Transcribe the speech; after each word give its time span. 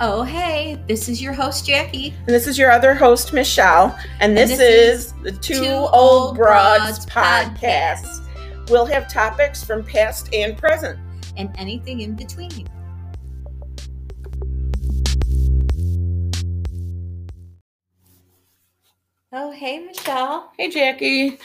Oh, 0.00 0.22
hey, 0.22 0.80
this 0.86 1.08
is 1.08 1.20
your 1.20 1.32
host, 1.32 1.66
Jackie. 1.66 2.14
And 2.18 2.28
this 2.28 2.46
is 2.46 2.56
your 2.56 2.70
other 2.70 2.94
host, 2.94 3.32
Michelle. 3.32 3.98
And 4.20 4.36
this, 4.36 4.50
this 4.50 4.60
is, 4.60 5.06
is 5.06 5.12
the 5.24 5.32
Two, 5.32 5.54
Two 5.54 5.66
Old 5.66 5.90
Old 5.92 6.36
Broads, 6.36 7.04
Broads 7.04 7.06
podcast. 7.06 8.70
We'll 8.70 8.86
have 8.86 9.12
topics 9.12 9.64
from 9.64 9.82
past 9.82 10.32
and 10.32 10.56
present. 10.56 11.00
And 11.36 11.50
anything 11.58 12.02
in 12.02 12.14
between. 12.14 12.68
Oh, 19.32 19.50
hey, 19.50 19.80
Michelle. 19.80 20.52
Hey, 20.56 20.70
Jackie. 20.70 21.40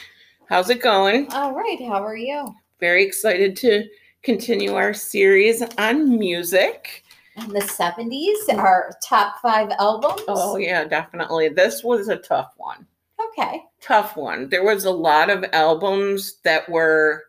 How's 0.48 0.70
it 0.70 0.80
going? 0.80 1.26
All 1.32 1.54
right, 1.54 1.80
how 1.80 2.04
are 2.04 2.16
you? 2.16 2.54
Very 2.78 3.04
excited 3.04 3.56
to 3.56 3.88
continue 4.22 4.74
our 4.74 4.94
series 4.94 5.60
on 5.76 6.18
music. 6.18 7.03
In 7.36 7.48
the 7.48 7.60
70s, 7.60 8.56
our 8.56 8.92
top 9.02 9.40
five 9.42 9.70
albums. 9.78 10.22
Oh, 10.28 10.56
yeah, 10.56 10.84
definitely. 10.84 11.48
This 11.48 11.82
was 11.82 12.08
a 12.08 12.16
tough 12.16 12.52
one. 12.56 12.86
Okay. 13.30 13.62
Tough 13.80 14.16
one. 14.16 14.48
There 14.48 14.64
was 14.64 14.84
a 14.84 14.90
lot 14.90 15.30
of 15.30 15.44
albums 15.52 16.36
that 16.44 16.68
were, 16.68 17.24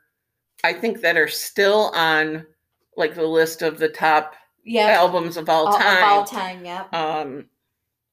I 0.64 0.74
think, 0.74 1.02
that 1.02 1.18
are 1.18 1.28
still 1.28 1.92
on 1.96 2.46
like 2.98 3.16
the 3.16 3.26
list 3.26 3.62
of 3.62 3.78
the 3.80 3.90
top 3.90 4.36
Yeah. 4.64 4.88
albums 4.90 5.38
of 5.38 5.50
all 5.50 5.68
all, 5.68 5.78
time. 5.78 6.04
Of 6.04 6.10
all 6.10 6.24
time, 6.24 6.64
yeah. 6.64 6.86
um 6.94 7.50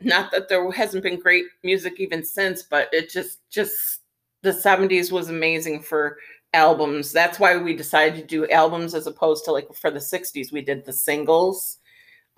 not 0.01 0.33
that 0.33 0.49
there 0.49 0.69
hasn't 0.73 1.05
been 1.05 1.21
great 1.21 1.45
music 1.63 2.01
even 2.01 2.25
since 2.25 2.65
but 2.65 2.89
it 2.93 3.09
just 3.09 3.49
just 3.51 4.01
the 4.43 4.51
70s 4.51 5.13
was 5.13 5.29
amazing 5.29 5.81
for 5.81 6.19
albums 6.55 7.13
that's 7.13 7.39
why 7.39 7.57
we 7.57 7.73
decided 7.77 8.17
to 8.21 8.27
do 8.27 8.51
albums 8.51 8.95
as 8.95 9.07
opposed 9.07 9.45
to 9.45 9.53
like 9.53 9.73
for 9.73 9.93
the 9.93 10.01
60s 10.01 10.51
we 10.53 10.61
did 10.61 10.85
the 10.85 10.93
singles 10.93 11.79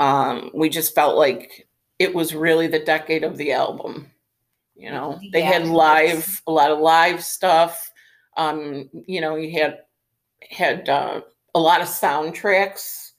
um 0.01 0.51
we 0.55 0.69
just 0.69 0.95
felt 0.95 1.17
like 1.17 1.69
it 1.99 2.15
was 2.15 2.35
really 2.35 2.67
the 2.67 2.79
decade 2.85 3.25
of 3.25 3.37
the 3.37 3.53
album 3.53 4.11
you 4.77 4.91
know? 4.91 5.21
They 5.33 5.43
Yeah, 5.43 5.53
had 5.53 5.69
live 5.69 6.43
a 6.47 6.53
lot 6.53 6.71
of 6.71 6.81
live 6.81 7.23
stuff. 7.25 7.93
Um 8.37 8.91
you 9.07 9.21
know 9.21 9.37
you 9.37 9.61
had 9.61 9.81
had 10.51 10.89
uh, 10.89 11.21
a 11.55 11.61
lot 11.61 11.81
of 11.81 11.89
soundtracks 11.89 13.13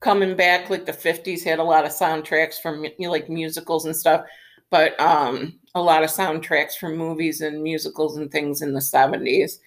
coming 0.00 0.36
back 0.36 0.70
like 0.70 0.86
the 0.86 0.92
50s 0.92 1.42
had 1.44 1.58
a 1.58 1.64
lot 1.64 1.84
of 1.84 1.90
soundtracks 1.92 2.60
from 2.60 2.84
you 2.84 2.92
know, 3.00 3.10
like 3.10 3.28
musicals 3.28 3.84
and 3.84 3.96
stuff 3.96 4.22
but 4.70 4.98
um 5.00 5.58
a 5.74 5.82
lot 5.82 6.04
of 6.04 6.10
soundtracks 6.10 6.74
from 6.76 6.96
movies 6.96 7.40
and 7.40 7.62
musicals 7.62 8.16
and 8.16 8.30
things 8.30 8.62
in 8.62 8.72
the 8.74 8.80
70s 8.80 9.60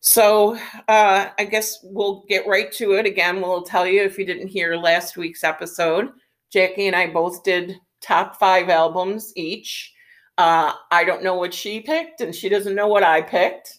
so 0.00 0.56
uh 0.88 1.28
i 1.38 1.44
guess 1.44 1.78
we'll 1.82 2.24
get 2.28 2.46
right 2.46 2.70
to 2.70 2.92
it 2.92 3.06
again 3.06 3.40
we'll 3.40 3.62
tell 3.62 3.86
you 3.86 4.02
if 4.02 4.18
you 4.18 4.24
didn't 4.24 4.48
hear 4.48 4.76
last 4.76 5.16
week's 5.16 5.42
episode 5.42 6.10
jackie 6.50 6.86
and 6.86 6.96
i 6.96 7.06
both 7.06 7.42
did 7.42 7.76
top 8.00 8.38
five 8.38 8.68
albums 8.68 9.32
each 9.34 9.92
uh 10.38 10.72
i 10.90 11.02
don't 11.04 11.24
know 11.24 11.34
what 11.34 11.52
she 11.52 11.80
picked 11.80 12.20
and 12.20 12.34
she 12.34 12.48
doesn't 12.48 12.76
know 12.76 12.86
what 12.86 13.02
i 13.02 13.20
picked 13.20 13.78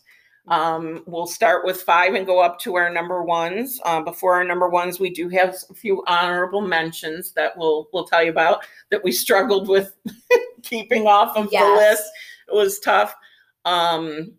um, 0.50 1.04
we'll 1.06 1.28
start 1.28 1.64
with 1.64 1.84
five 1.84 2.16
and 2.16 2.26
go 2.26 2.40
up 2.40 2.60
to 2.62 2.76
our 2.76 2.92
number 2.92 3.24
ones. 3.24 3.80
Uh, 3.86 4.02
before 4.02 4.34
our 4.34 4.44
number 4.44 4.68
ones, 4.68 5.00
we 5.00 5.12
do 5.12 5.30
have 5.30 5.56
a 5.70 5.74
few 5.76 6.04
honorable 6.08 6.62
mentions 6.62 7.32
that 7.34 7.56
we'll 7.56 7.88
we'll 7.94 8.06
tell 8.06 8.24
you 8.24 8.32
about 8.32 8.66
that 8.90 9.04
we 9.04 9.12
struggled 9.12 9.68
with 9.68 9.96
keeping 10.64 11.06
off 11.06 11.38
of 11.38 11.50
the 11.52 11.76
list. 11.78 12.04
It 12.48 12.56
was 12.56 12.80
tough. 12.80 13.16
Um, 13.66 14.34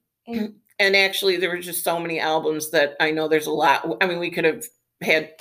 And- 0.80 0.96
actually, 0.96 1.36
there 1.36 1.50
were 1.50 1.58
just 1.58 1.84
so 1.84 1.98
many 2.00 2.18
albums 2.18 2.70
that 2.70 2.96
I 3.00 3.10
know 3.10 3.28
there's 3.28 3.46
a 3.46 3.52
lot. 3.52 3.86
I 4.00 4.06
mean, 4.06 4.18
we 4.18 4.30
could 4.30 4.44
have 4.44 4.64
had 5.02 5.32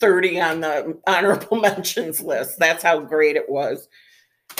30 0.00 0.40
on 0.40 0.60
the 0.60 0.98
honorable 1.06 1.56
mentions 1.60 2.20
list. 2.20 2.58
That's 2.58 2.82
how 2.82 3.00
great 3.00 3.36
it 3.36 3.48
was. 3.48 3.88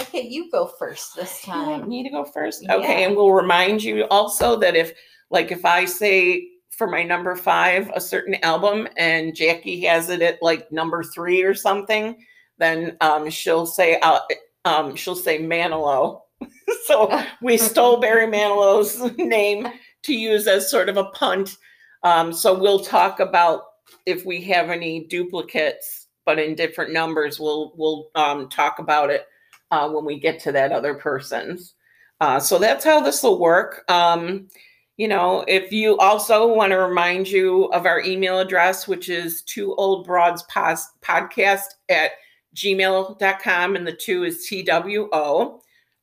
Okay, 0.00 0.22
you 0.26 0.50
go 0.50 0.66
first 0.78 1.14
this 1.14 1.42
time. 1.42 1.68
want 1.68 1.88
me 1.88 2.02
to 2.02 2.08
go 2.10 2.24
first? 2.24 2.64
Okay, 2.68 3.00
Yeah. 3.00 3.06
and 3.08 3.14
we'll 3.16 3.32
remind 3.32 3.82
you 3.82 4.06
also 4.10 4.56
that 4.56 4.74
if, 4.74 4.92
like, 5.30 5.52
if 5.52 5.64
I 5.66 5.84
say 5.84 6.48
for 6.70 6.86
my 6.86 7.02
number 7.02 7.36
five 7.36 7.90
a 7.94 8.00
certain 8.00 8.36
album 8.42 8.88
and 8.96 9.34
Jackie 9.36 9.82
has 9.84 10.08
it 10.08 10.22
at 10.22 10.38
like 10.42 10.72
number 10.72 11.02
three 11.04 11.42
or 11.42 11.54
something, 11.54 12.16
then 12.56 12.96
um, 13.02 13.28
she'll 13.28 13.66
say, 13.66 13.98
uh, 14.00 14.20
um, 14.64 14.96
she'll 14.96 15.14
say 15.14 15.38
Manilow. 15.38 16.20
so 16.86 17.22
we 17.42 17.58
stole 17.58 17.98
Barry 18.00 18.26
Manilow's 18.26 18.98
name 19.18 19.68
to 20.02 20.14
use 20.14 20.46
as 20.46 20.70
sort 20.70 20.88
of 20.88 20.96
a 20.96 21.06
punt. 21.06 21.56
Um, 22.02 22.32
so 22.32 22.58
we'll 22.58 22.84
talk 22.84 23.20
about 23.20 23.62
if 24.06 24.24
we 24.24 24.40
have 24.42 24.70
any 24.70 25.04
duplicates, 25.04 26.08
but 26.24 26.38
in 26.38 26.54
different 26.54 26.92
numbers. 26.92 27.38
We'll 27.38 27.72
we'll 27.76 28.08
um, 28.14 28.48
talk 28.48 28.78
about 28.78 29.10
it 29.10 29.26
uh, 29.70 29.88
when 29.88 30.04
we 30.04 30.18
get 30.18 30.40
to 30.40 30.52
that 30.52 30.72
other 30.72 30.94
person's. 30.94 31.74
Uh, 32.20 32.38
so 32.38 32.58
that's 32.58 32.84
how 32.84 33.00
this 33.00 33.22
will 33.22 33.40
work. 33.40 33.90
Um, 33.90 34.48
you 34.96 35.08
know, 35.08 35.44
if 35.48 35.72
you 35.72 35.96
also 35.98 36.46
want 36.46 36.70
to 36.70 36.78
remind 36.78 37.26
you 37.26 37.64
of 37.72 37.86
our 37.86 38.00
email 38.00 38.38
address, 38.38 38.86
which 38.86 39.08
is 39.08 39.42
two 39.42 39.74
old 39.74 40.06
broads 40.06 40.44
podcast 40.52 41.64
at 41.88 42.12
gmail.com, 42.54 43.76
and 43.76 43.86
the 43.86 43.92
two 43.92 44.24
is 44.24 44.46
TWO. 44.46 45.60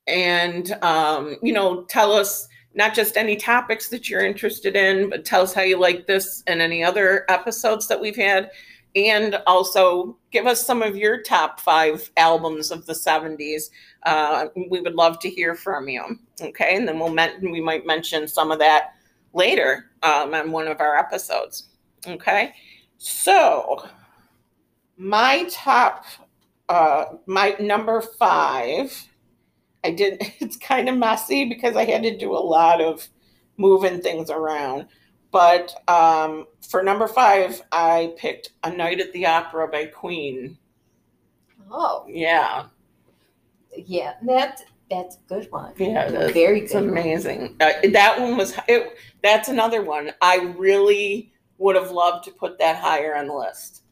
And, 0.07 0.71
um, 0.83 1.37
you 1.43 1.53
know, 1.53 1.83
tell 1.83 2.11
us 2.11 2.47
not 2.79 2.95
just 2.95 3.17
any 3.17 3.35
topics 3.35 3.89
that 3.89 4.09
you're 4.09 4.25
interested 4.25 4.77
in, 4.77 5.09
but 5.09 5.25
tell 5.25 5.41
us 5.41 5.53
how 5.53 5.61
you 5.61 5.77
like 5.77 6.07
this 6.07 6.43
and 6.47 6.61
any 6.61 6.81
other 6.81 7.25
episodes 7.27 7.87
that 7.87 7.99
we've 7.99 8.15
had. 8.15 8.51
And 8.95 9.35
also 9.45 10.17
give 10.31 10.47
us 10.47 10.65
some 10.65 10.81
of 10.81 10.95
your 10.95 11.21
top 11.21 11.59
five 11.59 12.09
albums 12.15 12.71
of 12.71 12.85
the 12.85 12.93
70s 12.93 13.63
uh, 14.03 14.47
we 14.55 14.79
would 14.79 14.95
love 14.95 15.19
to 15.19 15.29
hear 15.29 15.55
from 15.55 15.89
you. 15.89 16.01
Okay 16.41 16.75
and 16.75 16.87
then 16.87 16.97
we'll 16.97 17.13
men- 17.13 17.39
we 17.41 17.59
might 17.59 17.85
mention 17.85 18.27
some 18.27 18.49
of 18.49 18.59
that 18.59 18.93
later 19.33 19.91
um, 20.01 20.33
on 20.33 20.51
one 20.51 20.67
of 20.67 20.79
our 20.79 20.97
episodes. 20.97 21.67
Okay 22.07 22.53
so 22.97 23.87
my 24.97 25.47
top 25.51 26.05
uh, 26.69 27.05
my 27.25 27.55
number 27.59 28.01
five 28.01 29.08
i 29.83 29.91
did 29.91 30.17
it's 30.39 30.57
kind 30.57 30.89
of 30.89 30.97
messy 30.97 31.45
because 31.47 31.75
i 31.75 31.85
had 31.85 32.03
to 32.03 32.17
do 32.17 32.31
a 32.31 32.39
lot 32.39 32.81
of 32.81 33.07
moving 33.57 34.01
things 34.01 34.29
around 34.29 34.85
but 35.31 35.75
um, 35.87 36.47
for 36.67 36.81
number 36.81 37.07
five, 37.07 37.61
I 37.71 38.13
picked 38.17 38.53
A 38.63 38.71
Night 38.71 38.99
at 38.99 39.13
the 39.13 39.27
Opera 39.27 39.67
by 39.67 39.85
Queen. 39.85 40.57
Oh, 41.71 42.05
Yeah, 42.07 42.65
yeah, 43.77 44.13
that 44.23 44.61
that's 44.89 45.17
a 45.17 45.19
good 45.27 45.47
one. 45.51 45.73
yeah, 45.77 46.05
is. 46.05 46.31
Very 46.31 46.61
good. 46.61 46.77
amazing. 46.77 47.55
Uh, 47.59 47.73
that 47.91 48.19
one 48.19 48.37
was. 48.37 48.55
It, 48.67 48.97
that's 49.21 49.49
another 49.49 49.83
one. 49.83 50.11
I 50.21 50.37
really 50.57 51.31
would 51.59 51.75
have 51.75 51.91
loved 51.91 52.23
to 52.25 52.31
put 52.31 52.57
that 52.57 52.77
higher 52.77 53.15
on 53.15 53.27
the 53.27 53.35
list, 53.35 53.83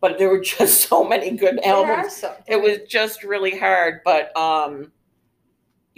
but 0.00 0.16
there 0.18 0.30
were 0.30 0.40
just 0.58 0.88
so 0.88 1.04
many 1.04 1.32
good 1.32 1.60
There 1.62 1.74
albums. 1.74 2.24
It 2.46 2.62
was 2.62 2.78
just 2.88 3.24
really 3.24 3.58
hard. 3.58 4.00
But 4.06 4.34
um, 4.38 4.90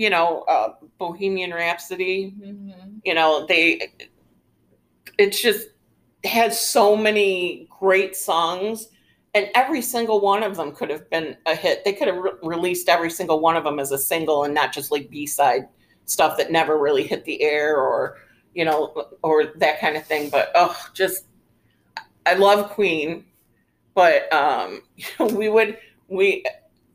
you 0.01 0.09
know, 0.09 0.43
uh, 0.55 0.69
Bohemian 0.99 1.53
Rhapsody. 1.53 2.33
Mhm. 2.41 3.01
you 3.05 3.15
know 3.15 3.45
they 3.47 3.93
it's 5.19 5.41
just 5.41 5.69
has 6.25 6.59
so 6.61 6.97
many 6.97 7.67
great 7.81 8.15
songs 8.17 8.89
and 9.35 9.49
every 9.55 9.81
single 9.83 10.21
one 10.21 10.43
of 10.43 10.57
them 10.57 10.73
could 10.73 10.91
have 10.91 11.09
been 11.11 11.37
a 11.47 11.55
hit 11.55 11.85
they 11.85 11.93
could 11.93 12.09
have 12.09 12.17
re- 12.17 12.33
released 12.43 12.89
every 12.89 13.11
single 13.11 13.41
one 13.41 13.57
of 13.57 13.65
them 13.65 13.79
as 13.79 13.91
a 13.93 13.99
single 13.99 14.45
and 14.45 14.55
not 14.55 14.73
just 14.73 14.91
like 14.91 15.09
b-side 15.11 15.67
stuff 16.05 16.37
that 16.37 16.51
never 16.53 16.79
really 16.79 17.07
hit 17.07 17.25
the 17.25 17.41
air 17.43 17.77
or 17.77 18.17
you 18.55 18.65
know 18.65 18.81
or 19.23 19.37
that 19.57 19.81
kind 19.81 19.97
of 19.97 20.05
thing 20.07 20.29
but 20.31 20.51
oh 20.55 20.77
just 20.95 21.25
i 22.27 22.35
love 22.35 22.71
queen 22.71 23.25
but 23.95 24.31
um 24.33 24.83
we 25.35 25.49
would 25.49 25.79
we 26.09 26.45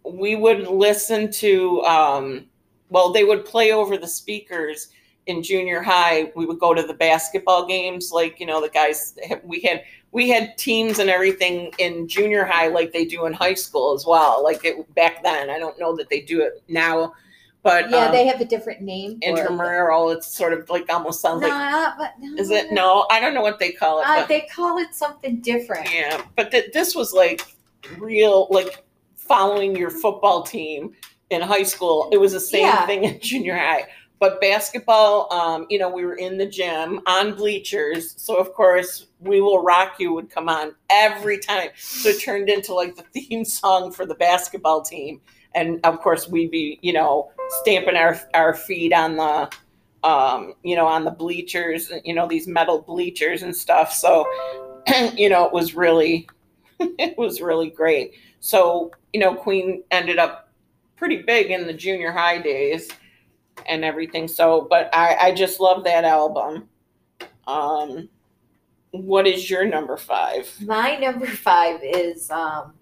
we 0.03 0.35
would 0.35 0.67
listen 0.67 1.31
to 1.31 1.81
um 1.83 2.45
well 2.89 3.11
they 3.11 3.23
would 3.23 3.45
play 3.45 3.71
over 3.71 3.97
the 3.97 4.07
speakers 4.07 4.89
in 5.27 5.41
junior 5.41 5.81
high 5.81 6.31
we 6.35 6.45
would 6.45 6.59
go 6.59 6.73
to 6.73 6.83
the 6.83 6.93
basketball 6.93 7.65
games 7.65 8.11
like 8.11 8.39
you 8.39 8.45
know 8.45 8.61
the 8.61 8.69
guys 8.69 9.17
we 9.43 9.59
had 9.61 9.83
we 10.11 10.29
had 10.29 10.55
teams 10.57 10.99
and 10.99 11.09
everything 11.09 11.71
in 11.79 12.07
junior 12.07 12.45
high 12.45 12.67
like 12.67 12.93
they 12.93 13.05
do 13.05 13.25
in 13.25 13.33
high 13.33 13.53
school 13.55 13.93
as 13.95 14.05
well 14.05 14.43
like 14.43 14.63
it 14.63 14.93
back 14.95 15.23
then 15.23 15.49
i 15.49 15.57
don't 15.57 15.79
know 15.79 15.95
that 15.95 16.09
they 16.09 16.21
do 16.21 16.41
it 16.41 16.61
now 16.67 17.11
but 17.63 17.89
Yeah, 17.89 18.05
um, 18.05 18.11
they 18.11 18.27
have 18.27 18.39
a 18.41 18.45
different 18.45 18.81
name. 18.81 19.13
for 19.19 19.25
it. 19.29 19.39
intramural 19.39 20.11
it's 20.11 20.27
sort 20.27 20.53
of 20.53 20.69
like 20.69 20.87
almost 20.93 21.19
sounds 21.21 21.41
like 21.41 21.49
Nah, 21.51 21.93
but 21.97 22.11
no, 22.19 22.35
is 22.39 22.51
it 22.51 22.71
no 22.71 23.07
i 23.09 23.19
don't 23.19 23.33
know 23.33 23.41
what 23.41 23.57
they 23.57 23.71
call 23.71 24.01
it 24.01 24.05
Uh, 24.07 24.17
but, 24.19 24.27
they 24.27 24.41
call 24.41 24.77
it 24.77 24.93
something 24.93 25.41
different. 25.41 25.91
yeah 25.91 26.21
but 26.35 26.51
th- 26.51 26.71
this 26.71 26.93
was 26.93 27.13
like 27.13 27.41
real 27.97 28.47
like 28.51 28.83
following 29.15 29.75
your 29.75 29.89
football 29.89 30.43
team 30.43 30.93
in 31.29 31.41
high 31.41 31.63
school 31.63 32.09
it 32.11 32.17
was 32.17 32.33
the 32.33 32.39
same 32.39 32.65
Yeah. 32.65 32.85
thing 32.85 33.03
in 33.05 33.19
junior 33.19 33.57
high 33.57 33.85
but 34.19 34.39
basketball, 34.39 35.31
um, 35.33 35.65
you 35.69 35.77
know, 35.77 35.89
we 35.89 36.05
were 36.05 36.15
in 36.15 36.37
the 36.37 36.45
gym 36.45 37.01
on 37.05 37.35
bleachers. 37.35 38.15
So, 38.17 38.37
of 38.37 38.53
course, 38.53 39.07
We 39.19 39.41
Will 39.41 39.61
Rock 39.61 39.95
You 39.99 40.13
would 40.13 40.29
come 40.29 40.47
on 40.47 40.73
every 40.89 41.37
time. 41.37 41.69
So 41.77 42.09
it 42.09 42.21
turned 42.21 42.49
into 42.49 42.73
like 42.73 42.95
the 42.95 43.03
theme 43.13 43.43
song 43.43 43.91
for 43.91 44.05
the 44.05 44.15
basketball 44.15 44.81
team. 44.81 45.21
And 45.53 45.79
of 45.85 45.99
course, 45.99 46.27
we'd 46.27 46.51
be, 46.51 46.79
you 46.81 46.93
know, 46.93 47.31
stamping 47.61 47.95
our, 47.95 48.19
our 48.33 48.53
feet 48.53 48.93
on 48.93 49.17
the, 49.17 49.49
um, 50.07 50.53
you 50.63 50.75
know, 50.75 50.85
on 50.87 51.03
the 51.03 51.11
bleachers, 51.11 51.91
you 52.03 52.13
know, 52.13 52.27
these 52.27 52.47
metal 52.47 52.81
bleachers 52.81 53.43
and 53.43 53.55
stuff. 53.55 53.91
So, 53.91 54.25
you 55.15 55.29
know, 55.29 55.45
it 55.45 55.53
was 55.53 55.75
really, 55.75 56.27
it 56.79 57.17
was 57.17 57.41
really 57.41 57.69
great. 57.69 58.13
So, 58.39 58.91
you 59.13 59.19
know, 59.19 59.33
Queen 59.33 59.83
ended 59.91 60.19
up 60.19 60.44
pretty 60.95 61.21
big 61.21 61.51
in 61.51 61.67
the 61.67 61.73
junior 61.73 62.11
high 62.11 62.41
days 62.41 62.89
and 63.67 63.83
everything. 63.83 64.27
So, 64.27 64.67
but 64.69 64.89
I, 64.93 65.15
I 65.15 65.31
just 65.33 65.59
love 65.59 65.83
that 65.85 66.03
album. 66.03 66.69
Um, 67.47 68.09
what 68.91 69.27
is 69.27 69.49
your 69.49 69.65
number 69.65 69.97
five? 69.97 70.49
My 70.61 70.95
number 70.97 71.27
five 71.27 71.81
is 71.83 72.29
um, 72.31 72.73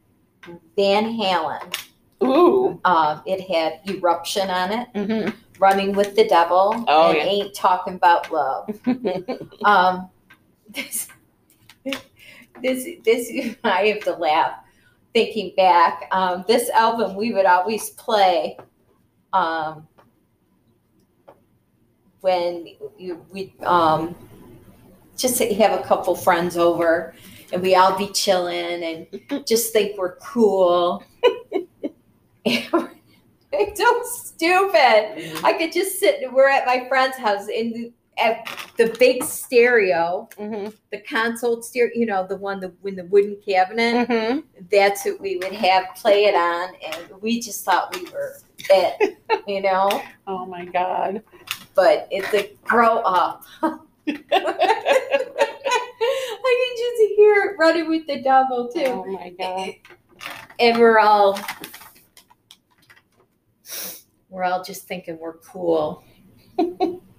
Van 0.75 1.05
Halen. 1.05 1.75
Ooh. 2.23 2.79
Um, 2.85 3.21
it 3.25 3.41
had 3.41 3.81
Eruption 3.89 4.49
on 4.49 4.71
it, 4.71 4.87
hmm 4.95 5.29
Running 5.59 5.93
with 5.93 6.15
the 6.15 6.27
Devil, 6.27 6.83
Oh, 6.87 7.09
and 7.09 7.17
yeah. 7.17 7.23
Ain't 7.25 7.53
Talking 7.53 7.95
About 7.95 8.31
Love. 8.31 8.79
Um, 9.65 10.09
this, 10.69 11.07
this, 12.61 12.87
this, 13.03 13.55
I 13.63 13.87
have 13.87 13.99
to 14.01 14.13
laugh 14.13 14.62
thinking 15.13 15.53
back. 15.55 16.07
Um, 16.11 16.43
this 16.47 16.69
album 16.71 17.15
we 17.15 17.33
would 17.33 17.45
always 17.45 17.91
play 17.91 18.57
um, 19.31 19.87
when 22.21 22.67
you, 22.97 23.25
we 23.31 23.53
um, 23.63 24.15
just 25.17 25.39
have 25.39 25.79
a 25.79 25.83
couple 25.83 26.15
friends 26.15 26.57
over 26.57 27.13
and 27.51 27.61
we 27.61 27.75
all 27.75 27.97
be 27.97 28.07
chilling 28.07 28.83
and 28.83 29.45
just 29.47 29.71
think 29.71 29.97
we're 29.97 30.15
cool. 30.17 31.03
it's 32.45 33.79
so 33.79 34.01
stupid. 34.03 35.39
I 35.43 35.53
could 35.53 35.71
just 35.71 35.99
sit. 35.99 36.31
We're 36.33 36.49
at 36.49 36.65
my 36.65 36.87
friend's 36.89 37.17
house 37.17 37.47
in 37.47 37.71
the, 37.71 37.93
at 38.17 38.45
the 38.77 38.95
big 38.99 39.23
stereo, 39.23 40.29
hmm 40.37 40.67
the 40.91 40.99
console 41.01 41.61
stereo. 41.61 41.91
You 41.95 42.05
know, 42.05 42.25
the 42.27 42.37
one 42.37 42.59
the 42.59 42.73
when 42.81 42.95
the 42.95 43.05
wooden 43.05 43.37
cabinet. 43.45 44.07
hmm 44.07 44.39
That's 44.71 45.05
what 45.05 45.19
we 45.19 45.37
would 45.37 45.51
have 45.53 45.85
play 45.95 46.25
it 46.25 46.35
on, 46.35 46.73
and 46.85 47.21
we 47.21 47.39
just 47.41 47.65
thought 47.65 47.95
we 47.95 48.05
were 48.11 48.35
it. 48.69 49.17
You 49.47 49.61
know, 49.61 50.01
Oh 50.27 50.45
my 50.45 50.63
God. 50.65 51.21
but 51.75 52.07
it's 52.11 52.33
a 52.33 52.55
grow 52.63 52.97
up. 52.99 53.43
I 53.61 53.77
can 54.07 54.19
just 56.77 57.01
hear 57.17 57.35
it 57.45 57.57
running 57.59 57.89
with 57.89 58.05
the 58.07 58.21
double 58.21 58.69
too. 58.71 58.85
Oh 58.85 59.05
my 59.05 59.29
God. 59.31 59.71
and 60.59 60.79
we're 60.79 60.99
all 60.99 61.39
we're 64.29 64.43
all 64.43 64.63
just 64.63 64.87
thinking 64.87 65.17
we're 65.19 65.37
cool. 65.39 66.03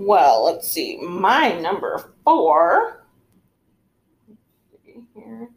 Well, 0.00 0.46
let's 0.46 0.66
see. 0.66 0.96
My 0.96 1.52
number 1.60 2.02
four. 2.24 3.04
Here. 5.14 5.50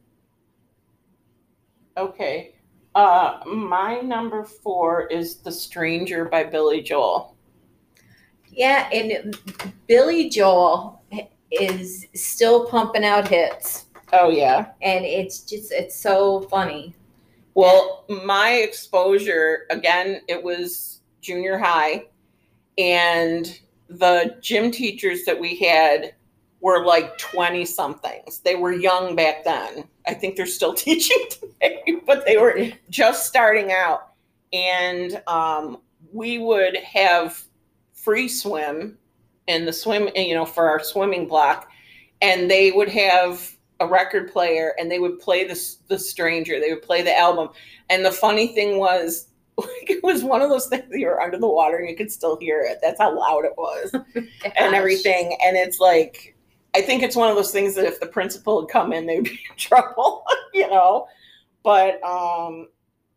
Okay. 1.95 2.55
Uh, 2.93 3.39
my 3.47 4.01
number 4.01 4.43
four 4.43 5.07
is 5.07 5.37
The 5.37 5.51
Stranger 5.51 6.25
by 6.25 6.43
Billy 6.43 6.81
Joel. 6.81 7.37
Yeah, 8.51 8.89
and 8.91 9.39
Billy 9.87 10.27
Joel 10.29 11.01
is 11.49 12.05
still 12.13 12.65
pumping 12.67 13.05
out 13.05 13.29
hits, 13.29 13.85
Oh, 14.11 14.29
yeah. 14.29 14.71
and 14.81 15.05
it's 15.05 15.39
just 15.39 15.71
it's 15.71 15.95
so 15.95 16.41
funny. 16.41 16.93
Well, 17.55 18.03
my 18.25 18.55
exposure, 18.55 19.67
again, 19.69 20.19
it 20.27 20.43
was 20.43 20.99
junior 21.21 21.57
high, 21.57 22.07
and 22.77 23.57
the 23.88 24.38
gym 24.41 24.71
teachers 24.71 25.25
that 25.25 25.39
we 25.39 25.56
had 25.57 26.13
were 26.62 26.85
like 26.85 27.18
20 27.18 27.65
somethings. 27.65 28.39
They 28.39 28.56
were 28.56 28.71
young 28.71 29.15
back 29.15 29.44
then. 29.44 29.83
I 30.07 30.13
think 30.13 30.35
they're 30.35 30.45
still 30.45 30.74
teaching 30.74 31.25
today, 31.30 31.83
but 32.06 32.25
they 32.25 32.38
were 32.38 32.71
just 32.89 33.27
starting 33.27 33.71
out. 33.71 34.13
And 34.53 35.21
um, 35.27 35.80
we 36.12 36.38
would 36.38 36.77
have 36.77 37.44
free 37.94 38.27
swim 38.27 38.97
in 39.47 39.65
the 39.65 39.74
swim, 39.74 40.09
you 40.15 40.33
know, 40.33 40.45
for 40.45 40.69
our 40.69 40.81
swimming 40.81 41.27
block. 41.27 41.69
And 42.21 42.50
they 42.50 42.71
would 42.71 42.89
have 42.89 43.56
a 43.79 43.88
record 43.88 44.31
player 44.31 44.74
and 44.79 44.89
they 44.89 45.00
would 45.00 45.19
play 45.19 45.45
the, 45.45 45.75
the 45.89 46.00
stranger. 46.00 46.59
They 46.59 46.71
would 46.71 46.83
play 46.83 47.01
the 47.01 47.18
album. 47.18 47.50
And 47.89 48.06
the 48.06 48.12
funny 48.12 48.47
thing 48.47 48.77
was, 48.77 49.27
it 49.88 50.03
was 50.03 50.23
one 50.23 50.41
of 50.41 50.50
those 50.50 50.67
things 50.67 50.89
that 50.89 51.00
you 51.00 51.07
were 51.07 51.21
under 51.21 51.38
the 51.38 51.47
water 51.47 51.77
and 51.77 51.89
you 51.89 51.95
could 51.95 52.11
still 52.11 52.38
hear 52.38 52.61
it. 52.61 52.79
That's 52.81 53.00
how 53.00 53.17
loud 53.17 53.45
it 53.45 53.53
was 53.57 53.94
and 54.15 54.75
everything. 54.75 55.38
And 55.45 55.55
it's 55.55 55.79
like, 55.79 56.35
I 56.75 56.81
think 56.81 57.03
it's 57.03 57.15
one 57.15 57.29
of 57.29 57.35
those 57.35 57.51
things 57.51 57.75
that 57.75 57.85
if 57.85 58.00
the 58.00 58.07
principal 58.07 58.61
had 58.61 58.69
come 58.69 58.94
in, 58.94 59.05
they'd 59.05 59.23
be 59.23 59.29
in 59.31 59.38
trouble, 59.57 60.23
you 60.53 60.67
know. 60.67 61.07
But 61.63 62.03
um, 62.03 62.67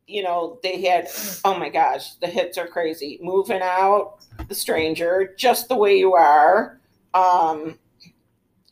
you 0.07 0.23
know, 0.23 0.61
they 0.63 0.83
had 0.83 1.09
oh 1.45 1.59
my 1.59 1.69
gosh, 1.69 2.15
the 2.17 2.27
hits 2.27 2.59
are 2.59 2.69
crazy. 2.69 3.19
Moving 3.23 3.63
out, 3.63 4.19
the 4.49 4.55
stranger, 4.55 5.35
just 5.37 5.69
the 5.69 5.77
way 5.77 5.99
you 5.99 6.15
are. 6.15 6.81
Um, 7.15 7.79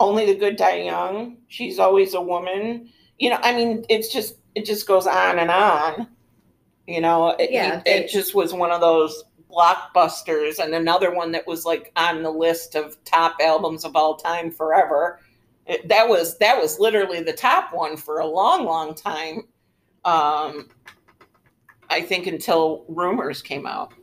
only 0.00 0.26
the 0.26 0.34
good 0.34 0.56
die 0.56 0.82
young. 0.82 1.38
She's 1.49 1.78
always 1.78 2.14
a 2.14 2.20
woman. 2.20 2.90
You 3.19 3.31
know, 3.31 3.38
I 3.43 3.55
mean, 3.55 3.84
it's 3.88 4.12
just 4.12 4.37
it 4.55 4.64
just 4.64 4.87
goes 4.87 5.06
on 5.06 5.38
and 5.38 5.50
on. 5.50 6.08
You 6.86 7.00
know, 7.00 7.31
it, 7.31 7.50
Yeah, 7.50 7.78
it, 7.78 7.84
they- 7.84 8.04
it 8.04 8.10
just 8.10 8.34
was 8.34 8.52
one 8.52 8.70
of 8.70 8.81
those 8.81 9.25
blockbusters 9.50 10.58
and 10.58 10.75
another 10.75 11.14
one 11.14 11.31
that 11.32 11.46
was 11.46 11.64
like 11.64 11.92
on 11.96 12.22
the 12.22 12.31
list 12.31 12.75
of 12.75 13.02
top 13.04 13.36
albums 13.40 13.84
of 13.84 13.94
all 13.96 14.16
time 14.16 14.50
forever. 14.50 15.20
It- 15.66 15.88
that 15.88 16.08
was 16.08 16.36
that 16.38 16.60
was 16.60 16.78
literally 16.78 17.22
the 17.22 17.32
top 17.32 17.72
one 17.72 17.96
for 17.96 18.19
a 18.19 18.26
long 18.26 18.64
long 18.64 18.94
time 18.94 19.46
um 20.04 20.69
i 21.88 21.98
think 22.02 22.26
until 22.26 22.84
rumors 22.88 23.40
came 23.40 23.64
out 23.66 23.94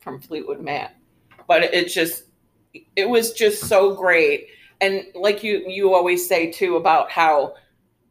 from 0.00 0.20
fleetwood 0.20 0.60
mac. 0.60 0.94
But 1.48 1.64
it 1.64 1.88
just 1.88 2.24
it 2.94 3.08
was 3.08 3.32
just 3.32 3.64
so 3.64 3.94
great. 3.94 4.48
And 4.80 5.04
like 5.14 5.42
you 5.42 5.64
you 5.66 5.92
always 5.94 6.28
say 6.28 6.52
too 6.52 6.76
about 6.76 7.10
how 7.10 7.54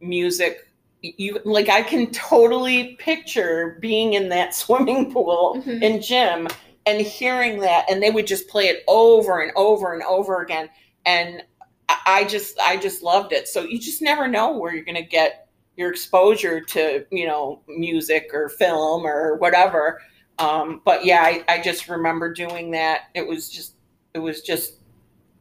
music 0.02 0.67
you 1.02 1.40
like 1.46 1.70
i 1.70 1.82
can 1.82 2.10
totally 2.12 2.96
picture 2.96 3.78
being 3.82 4.14
in 4.14 4.30
that 4.30 4.54
swimming 4.64 5.12
pool 5.12 5.62
Mhm. 5.66 5.82
in 5.82 6.02
gym 6.02 6.48
and 6.86 7.02
hearing 7.02 7.60
that 7.60 7.86
and 7.90 8.02
they 8.02 8.10
would 8.12 8.26
just 8.28 8.48
play 8.48 8.66
it 8.68 8.84
over 8.88 9.42
and 9.42 9.52
over 9.58 9.94
and 9.94 10.02
over 10.04 10.42
again. 10.42 10.70
And 11.06 11.44
I- 11.90 12.00
i 12.06 12.24
just 12.24 12.58
i 12.60 12.78
just 12.78 13.04
loved 13.04 13.34
it. 13.34 13.48
So 13.48 13.62
you 13.62 13.78
just 13.80 14.02
never 14.02 14.28
know 14.28 14.58
where 14.58 14.74
you're 14.74 14.86
going 14.86 14.96
to 14.96 15.02
get 15.04 15.50
your 15.76 15.92
exposure 15.92 16.62
to 16.62 17.06
you 17.12 17.28
know 17.28 17.62
music 17.68 18.30
or 18.34 18.50
film 18.50 19.06
or 19.06 19.36
whatever. 19.38 20.02
Um, 20.40 20.82
but 20.86 21.04
yeah 21.06 21.22
I, 21.24 21.44
I 21.50 21.62
just 21.62 21.90
remember 21.90 22.34
doing 22.34 22.72
that. 22.72 23.02
It 23.14 23.28
was 23.28 23.50
just 23.50 23.74
it 24.14 24.20
was 24.20 24.42
just 24.42 24.76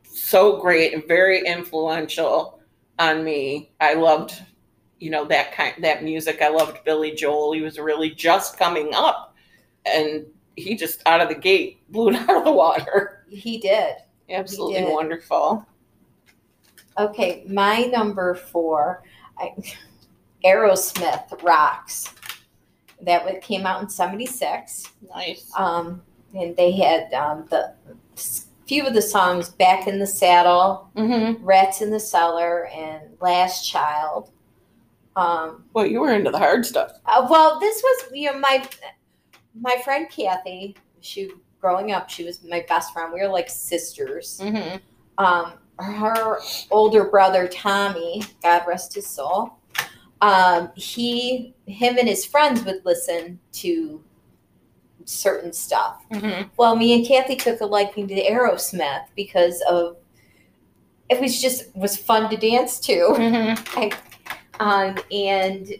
so 0.04 0.60
great 0.60 0.94
and 0.94 1.06
very 1.06 1.46
influential 1.46 2.60
on 2.98 3.22
me. 3.24 3.70
I 3.80 3.94
loved 3.94 4.42
you 4.98 5.10
know 5.10 5.24
that 5.24 5.52
kind 5.52 5.74
that 5.82 6.02
music 6.02 6.40
i 6.42 6.48
loved 6.48 6.82
billy 6.84 7.12
joel 7.12 7.52
he 7.52 7.60
was 7.60 7.78
really 7.78 8.10
just 8.10 8.58
coming 8.58 8.90
up 8.94 9.34
and 9.84 10.24
he 10.56 10.74
just 10.74 11.02
out 11.06 11.20
of 11.20 11.28
the 11.28 11.34
gate 11.34 11.78
blew 11.90 12.08
it 12.10 12.16
out 12.16 12.36
of 12.36 12.44
the 12.44 12.52
water 12.52 13.24
He 13.28 13.58
did. 13.58 13.94
absolutely 14.30 14.80
did. 14.80 14.92
wonderful 14.92 15.66
Okay, 16.98 17.44
my 17.48 17.82
number 17.84 18.34
four, 18.34 19.02
I, 19.38 19.52
Aerosmith 20.44 21.42
rocks. 21.42 22.12
That 23.02 23.42
came 23.42 23.66
out 23.66 23.82
in 23.82 23.88
'76. 23.90 24.92
nice 25.14 25.50
Um, 25.56 26.02
and 26.34 26.56
they 26.56 26.72
had 26.72 27.12
um, 27.12 27.46
the 27.50 27.74
few 28.66 28.86
of 28.86 28.94
the 28.94 29.02
songs 29.02 29.50
"Back 29.50 29.86
in 29.86 29.98
the 29.98 30.06
Saddle," 30.06 30.90
mm-hmm. 30.96 31.44
"Rats 31.44 31.82
in 31.82 31.90
the 31.90 32.00
Cellar," 32.00 32.68
and 32.68 33.02
"Last 33.20 33.68
Child." 33.68 34.30
Um, 35.16 35.64
well 35.72 35.86
you 35.86 36.00
were 36.00 36.12
into 36.12 36.30
the 36.30 36.38
hard 36.38 36.64
stuff 36.66 36.92
uh, 37.06 37.26
well, 37.30 37.58
this 37.58 37.82
was 37.82 38.10
you 38.12 38.30
know 38.32 38.38
my 38.38 38.66
my 39.60 39.76
friend 39.84 40.08
Kathy. 40.10 40.76
She 41.00 41.30
growing 41.60 41.92
up, 41.92 42.08
she 42.10 42.24
was 42.24 42.42
my 42.44 42.64
best 42.68 42.92
friend. 42.92 43.12
We 43.12 43.20
were 43.20 43.28
like 43.28 43.48
sisters. 43.48 44.40
mm-hmm. 44.42 44.76
Um, 45.18 45.54
her 45.78 46.38
older 46.70 47.04
brother 47.04 47.48
Tommy, 47.48 48.22
God 48.42 48.62
rest 48.66 48.94
his 48.94 49.06
soul. 49.06 49.54
Um, 50.20 50.70
he, 50.74 51.54
him, 51.66 51.98
and 51.98 52.08
his 52.08 52.24
friends 52.24 52.64
would 52.64 52.84
listen 52.84 53.38
to 53.52 54.02
certain 55.04 55.52
stuff. 55.52 56.02
Mhm. 56.10 56.50
Well, 56.56 56.76
me 56.76 56.94
and 56.94 57.06
Kathy 57.06 57.36
took 57.36 57.60
a 57.60 57.66
liking 57.66 58.08
to 58.08 58.14
Aerosmith 58.14 59.04
because 59.14 59.62
of 59.68 59.96
it 61.08 61.20
was 61.20 61.40
just 61.40 61.74
was 61.76 61.96
fun 61.96 62.28
to 62.30 62.36
dance 62.36 62.80
to. 62.80 62.92
Mhm. 63.16 63.94
Um, 64.60 64.96
and 65.12 65.72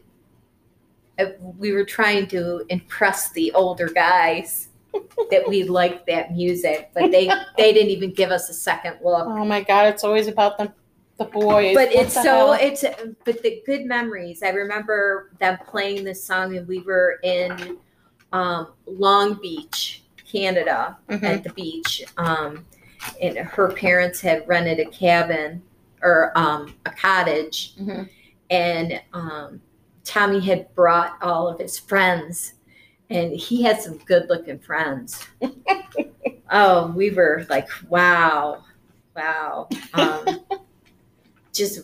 uh, 1.18 1.26
we 1.58 1.72
were 1.72 1.84
trying 1.84 2.26
to 2.28 2.64
impress 2.68 3.30
the 3.32 3.52
older 3.52 3.88
guys 3.88 4.68
that 5.30 5.46
we 5.48 5.64
liked 5.64 6.06
that 6.06 6.32
music, 6.32 6.90
but 6.94 7.10
they 7.10 7.30
they 7.56 7.72
didn't 7.72 7.90
even 7.90 8.12
give 8.12 8.30
us 8.30 8.48
a 8.48 8.54
second 8.54 8.96
look. 9.02 9.26
Oh 9.26 9.44
my 9.44 9.62
God! 9.62 9.86
It's 9.88 10.04
always 10.04 10.26
about 10.28 10.58
the 10.58 10.72
the 11.18 11.24
boys. 11.24 11.74
But 11.74 11.88
What 11.88 11.96
it's 11.96 12.14
so 12.14 12.22
hell? 12.22 12.52
it's 12.52 12.84
but 13.24 13.42
the 13.42 13.62
good 13.66 13.86
memories. 13.86 14.42
I 14.42 14.50
remember 14.50 15.30
them 15.38 15.58
playing 15.66 16.04
this 16.04 16.22
song, 16.22 16.56
and 16.56 16.66
we 16.68 16.80
were 16.80 17.18
in 17.22 17.78
um, 18.32 18.72
Long 18.86 19.38
Beach, 19.40 20.02
Canada, 20.30 20.98
Mhm. 21.08 21.22
at 21.22 21.44
the 21.44 21.52
beach. 21.54 22.04
Um, 22.18 22.66
and 23.22 23.36
her 23.38 23.70
parents 23.72 24.20
had 24.20 24.46
rented 24.48 24.80
a 24.80 24.90
cabin 24.90 25.62
or 26.02 26.32
um, 26.36 26.74
a 26.86 26.90
cottage, 26.90 27.74
Mhm. 27.76 28.08
And 28.50 29.00
um, 29.12 29.60
Tommy 30.04 30.40
had 30.40 30.72
brought 30.74 31.16
all 31.22 31.48
of 31.48 31.58
his 31.58 31.78
friends, 31.78 32.54
and 33.10 33.32
he 33.32 33.62
had 33.62 33.80
some 33.80 33.98
good-looking 33.98 34.58
friends. 34.60 35.26
oh, 36.50 36.92
we 36.92 37.10
were 37.10 37.46
like, 37.50 37.68
wow, 37.88 38.64
wow. 39.14 39.68
Um, 39.94 40.40
just 41.52 41.80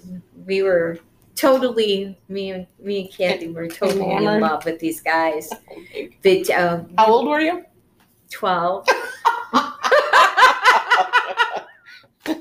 we 0.46 0.62
were 0.62 0.98
totally 1.34 2.16
me 2.28 2.50
and 2.50 2.66
me 2.78 3.00
and 3.00 3.10
Kathy 3.10 3.48
were 3.48 3.66
totally 3.68 4.10
in 4.12 4.40
love 4.40 4.64
with 4.64 4.78
these 4.78 5.00
guys. 5.00 5.50
But 6.22 6.48
um, 6.50 6.92
How 6.96 7.06
old 7.06 7.26
were 7.26 7.40
you? 7.40 7.64
twelve. 8.30 8.86
Oh, 12.24 12.36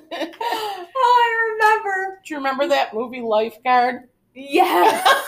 I 1.04 1.54
remember. 1.54 2.20
Do 2.24 2.34
you 2.34 2.38
remember 2.38 2.68
that 2.68 2.94
movie 2.94 3.22
Lifeguard? 3.22 4.08
Yes. 4.34 5.28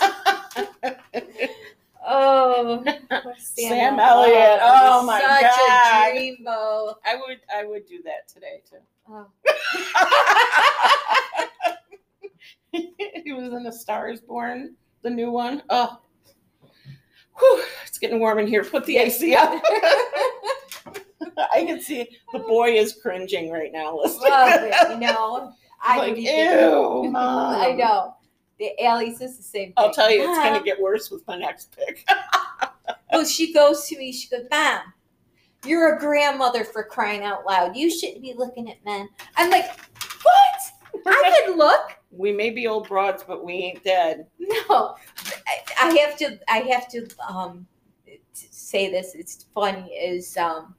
Oh, 2.05 2.83
Sam 3.37 3.97
Elliott. 3.97 4.59
Oh, 4.61 5.05
my 5.05 5.21
such 5.21 5.41
God. 5.41 6.09
a 6.09 6.13
dreamboat. 6.13 6.95
I 7.05 7.15
would 7.15 7.39
I 7.55 7.65
would 7.65 7.85
do 7.85 8.01
that 8.03 8.27
today 8.27 8.61
too. 8.69 8.79
Oh. 9.07 9.27
he 13.23 13.31
was 13.31 13.53
in 13.53 13.63
The 13.63 13.71
Star 13.71 14.09
Is 14.09 14.19
Born, 14.19 14.75
the 15.01 15.09
new 15.09 15.31
one. 15.31 15.63
Oh, 15.69 16.01
Whew, 17.39 17.63
it's 17.85 17.97
getting 17.97 18.19
warm 18.19 18.39
in 18.39 18.47
here. 18.47 18.63
Put 18.63 18.85
the 18.85 18.97
AC 18.97 19.33
up. 19.35 19.63
I 21.53 21.63
can 21.65 21.81
see 21.81 22.17
the 22.31 22.39
boy 22.39 22.71
is 22.73 22.93
cringing 23.01 23.49
right 23.49 23.71
now. 23.71 23.97
Listening. 23.97 24.29
Well, 24.29 24.91
you 24.91 24.99
know, 24.99 25.53
I 25.81 25.97
like, 25.97 26.17
ew, 26.17 27.09
mom. 27.09 27.55
I 27.55 27.71
know. 27.71 28.15
The 28.59 28.71
Allie's 28.83 29.21
is 29.21 29.37
the 29.37 29.43
same 29.43 29.67
thing. 29.67 29.73
I'll 29.77 29.93
tell 29.93 30.11
you, 30.11 30.21
it's 30.29 30.39
going 30.39 30.57
to 30.57 30.63
get 30.63 30.79
worse 30.79 31.09
with 31.11 31.25
my 31.27 31.37
next 31.37 31.75
pick. 31.75 32.05
Well, 33.11 33.25
she 33.25 33.53
goes 33.53 33.87
to 33.89 33.97
me. 33.99 34.11
She 34.11 34.27
goes, 34.27 34.47
"Mom, 34.49 34.79
you're 35.67 35.95
a 35.95 35.99
grandmother 35.99 36.63
for 36.63 36.83
crying 36.83 37.21
out 37.21 37.45
loud. 37.45 37.75
You 37.75 37.91
shouldn't 37.91 38.23
be 38.23 38.33
looking 38.35 38.71
at 38.71 38.83
men." 38.83 39.07
I'm 39.37 39.51
like, 39.51 39.67
"What? 40.23 41.05
I 41.05 41.43
can 41.45 41.55
look." 41.55 41.91
we 42.15 42.31
may 42.31 42.49
be 42.49 42.67
old 42.67 42.87
broads, 42.87 43.23
but 43.23 43.43
we 43.43 43.53
ain't 43.53 43.83
dead. 43.83 44.27
No, 44.39 44.95
I, 45.47 45.57
I 45.81 45.97
have 45.97 46.17
to. 46.17 46.39
I 46.47 46.57
have 46.59 46.87
to 46.89 47.07
um, 47.27 47.65
say 48.33 48.91
this. 48.91 49.15
It's 49.15 49.45
funny. 49.53 49.91
Is 49.93 50.37
um, 50.37 50.75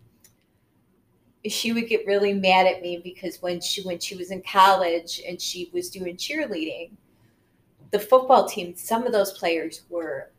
she 1.47 1.73
would 1.73 1.89
get 1.89 2.07
really 2.07 2.33
mad 2.33 2.67
at 2.67 2.83
me 2.83 3.01
because 3.03 3.43
when 3.43 3.61
she 3.61 3.83
when 3.83 3.99
she 3.99 4.17
was 4.17 4.31
in 4.31 4.43
college 4.43 5.21
and 5.27 5.41
she 5.41 5.71
was 5.73 5.91
doing 5.91 6.17
cheerleading, 6.17 6.93
the 7.91 7.99
football 7.99 8.47
team. 8.47 8.75
Some 8.77 9.07
of 9.07 9.13
those 9.13 9.33
players 9.39 9.83
were, 9.89 10.31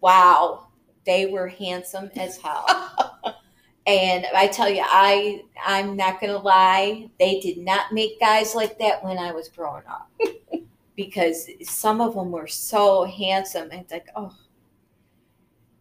wow, 0.00 0.68
they 1.06 1.26
were 1.26 1.48
handsome 1.48 2.10
as 2.16 2.38
hell. 2.38 3.20
And 3.86 4.24
I 4.34 4.46
tell 4.46 4.70
you, 4.70 4.82
I 4.82 5.42
I'm 5.62 5.94
not 5.94 6.18
gonna 6.18 6.38
lie, 6.38 7.10
they 7.20 7.38
did 7.40 7.58
not 7.58 7.92
make 7.92 8.18
guys 8.18 8.54
like 8.54 8.78
that 8.78 9.04
when 9.04 9.18
I 9.18 9.30
was 9.32 9.50
growing 9.50 9.82
up. 9.86 10.10
because 10.96 11.50
some 11.62 12.00
of 12.00 12.14
them 12.14 12.30
were 12.30 12.46
so 12.46 13.04
handsome. 13.04 13.70
And 13.70 13.82
it's 13.82 13.92
like, 13.92 14.08
oh, 14.16 14.34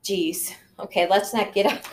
geez. 0.02 0.54
Okay, 0.80 1.08
let's 1.08 1.34
not 1.34 1.54
get 1.54 1.68
up. 1.68 1.86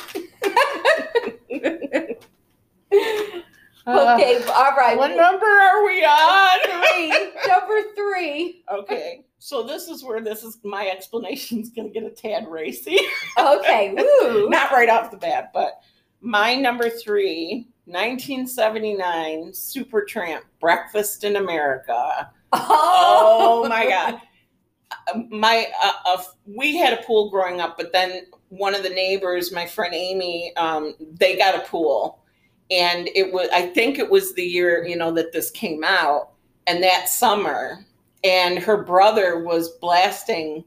Uh, 3.91 4.15
okay, 4.15 4.43
all 4.53 4.77
right. 4.77 4.97
what 4.97 5.17
number 5.17 5.47
are 5.47 5.85
we 5.85 6.05
on? 6.05 6.59
Three. 6.93 7.09
Number 7.49 7.83
three. 7.95 8.65
Okay, 8.73 9.25
so 9.39 9.63
this 9.63 9.89
is 9.89 10.05
where 10.05 10.21
this 10.21 10.43
is 10.45 10.59
my 10.65 10.89
explanation 10.89 11.61
is 11.61 11.71
going 11.71 11.93
to 11.93 11.95
get 12.01 12.11
a 12.11 12.15
tad 12.15 12.49
racy. 12.49 12.99
Okay. 13.39 13.95
Woo. 13.97 14.51
Not 14.51 14.73
right 14.73 14.89
off 14.91 15.11
the 15.11 15.17
bat, 15.17 15.51
but 15.55 15.81
my 16.21 16.55
number 16.55 16.91
three, 16.91 17.69
1979 17.87 19.53
Supertramp, 19.53 20.43
Breakfast 20.61 21.25
in 21.25 21.37
America. 21.37 22.31
Oh 22.53 23.67
my 23.69 23.89
God. 23.89 24.21
My 25.31 25.67
uh, 25.83 25.93
uh, 26.05 26.23
we 26.45 26.77
had 26.77 26.93
a 26.93 27.03
pool 27.05 27.31
growing 27.31 27.61
up, 27.61 27.77
but 27.77 27.93
then 27.93 28.27
one 28.49 28.75
of 28.75 28.83
the 28.83 28.91
neighbors, 28.91 29.53
my 29.53 29.65
friend 29.65 29.95
Amy, 29.95 30.53
um, 30.57 30.95
they 31.13 31.37
got 31.37 31.55
a 31.55 31.61
pool, 31.61 32.20
and 32.71 33.09
it 33.15 33.33
was 33.33 33.49
I 33.53 33.67
think 33.67 33.99
it 33.99 34.11
was 34.11 34.35
the 34.35 34.45
year 34.45 34.85
you 34.87 34.97
know 34.97 35.13
that 35.13 35.33
this 35.33 35.51
came 35.51 35.85
out, 35.85 36.31
and 36.67 36.83
that 36.83 37.09
summer, 37.09 37.85
and 38.25 38.59
her 38.59 38.83
brother 38.83 39.43
was 39.45 39.71
blasting 39.81 40.65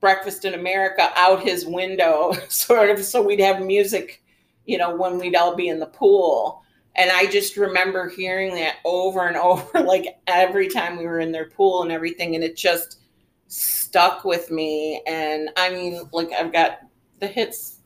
Breakfast 0.00 0.44
in 0.44 0.54
America 0.54 1.10
out 1.16 1.42
his 1.42 1.66
window, 1.66 2.32
sort 2.48 2.90
of, 2.90 3.04
so 3.04 3.20
we'd 3.20 3.40
have 3.40 3.60
music, 3.60 4.22
you 4.64 4.78
know, 4.78 4.94
when 4.94 5.18
we'd 5.18 5.34
all 5.34 5.56
be 5.56 5.68
in 5.68 5.80
the 5.80 5.86
pool. 5.86 6.62
And 6.94 7.10
I 7.10 7.26
just 7.26 7.56
remember 7.56 8.08
hearing 8.08 8.54
that 8.54 8.76
over 8.84 9.26
and 9.26 9.36
over, 9.36 9.80
like 9.80 10.18
every 10.26 10.68
time 10.68 10.96
we 10.96 11.06
were 11.06 11.20
in 11.20 11.32
their 11.32 11.50
pool 11.50 11.82
and 11.82 11.90
everything. 11.90 12.34
And 12.34 12.44
it 12.44 12.56
just 12.56 13.00
stuck 13.48 14.24
with 14.24 14.50
me. 14.50 15.02
And 15.06 15.50
I 15.56 15.70
mean, 15.70 16.08
like, 16.12 16.30
I've 16.32 16.52
got 16.52 16.80
the 17.18 17.26
hits 17.26 17.80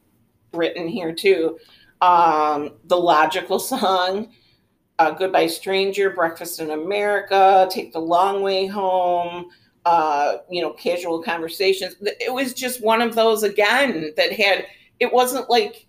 written 0.52 0.88
here 0.88 1.14
too. 1.14 1.58
Um, 2.02 2.72
the 2.84 2.96
logical 2.96 3.58
song, 3.60 4.32
uh, 4.98 5.12
Goodbye 5.12 5.46
Stranger, 5.46 6.10
Breakfast 6.10 6.60
in 6.60 6.70
America, 6.72 7.68
Take 7.70 7.92
the 7.92 8.00
Long 8.00 8.42
Way 8.42 8.66
Home, 8.66 9.46
uh, 9.84 10.38
you 10.50 10.60
know, 10.60 10.72
casual 10.72 11.22
conversations. 11.22 11.94
It 12.00 12.34
was 12.34 12.54
just 12.54 12.82
one 12.82 13.00
of 13.00 13.14
those 13.14 13.44
again 13.44 14.12
that 14.16 14.32
had, 14.32 14.66
it 14.98 15.12
wasn't 15.12 15.48
like, 15.48 15.86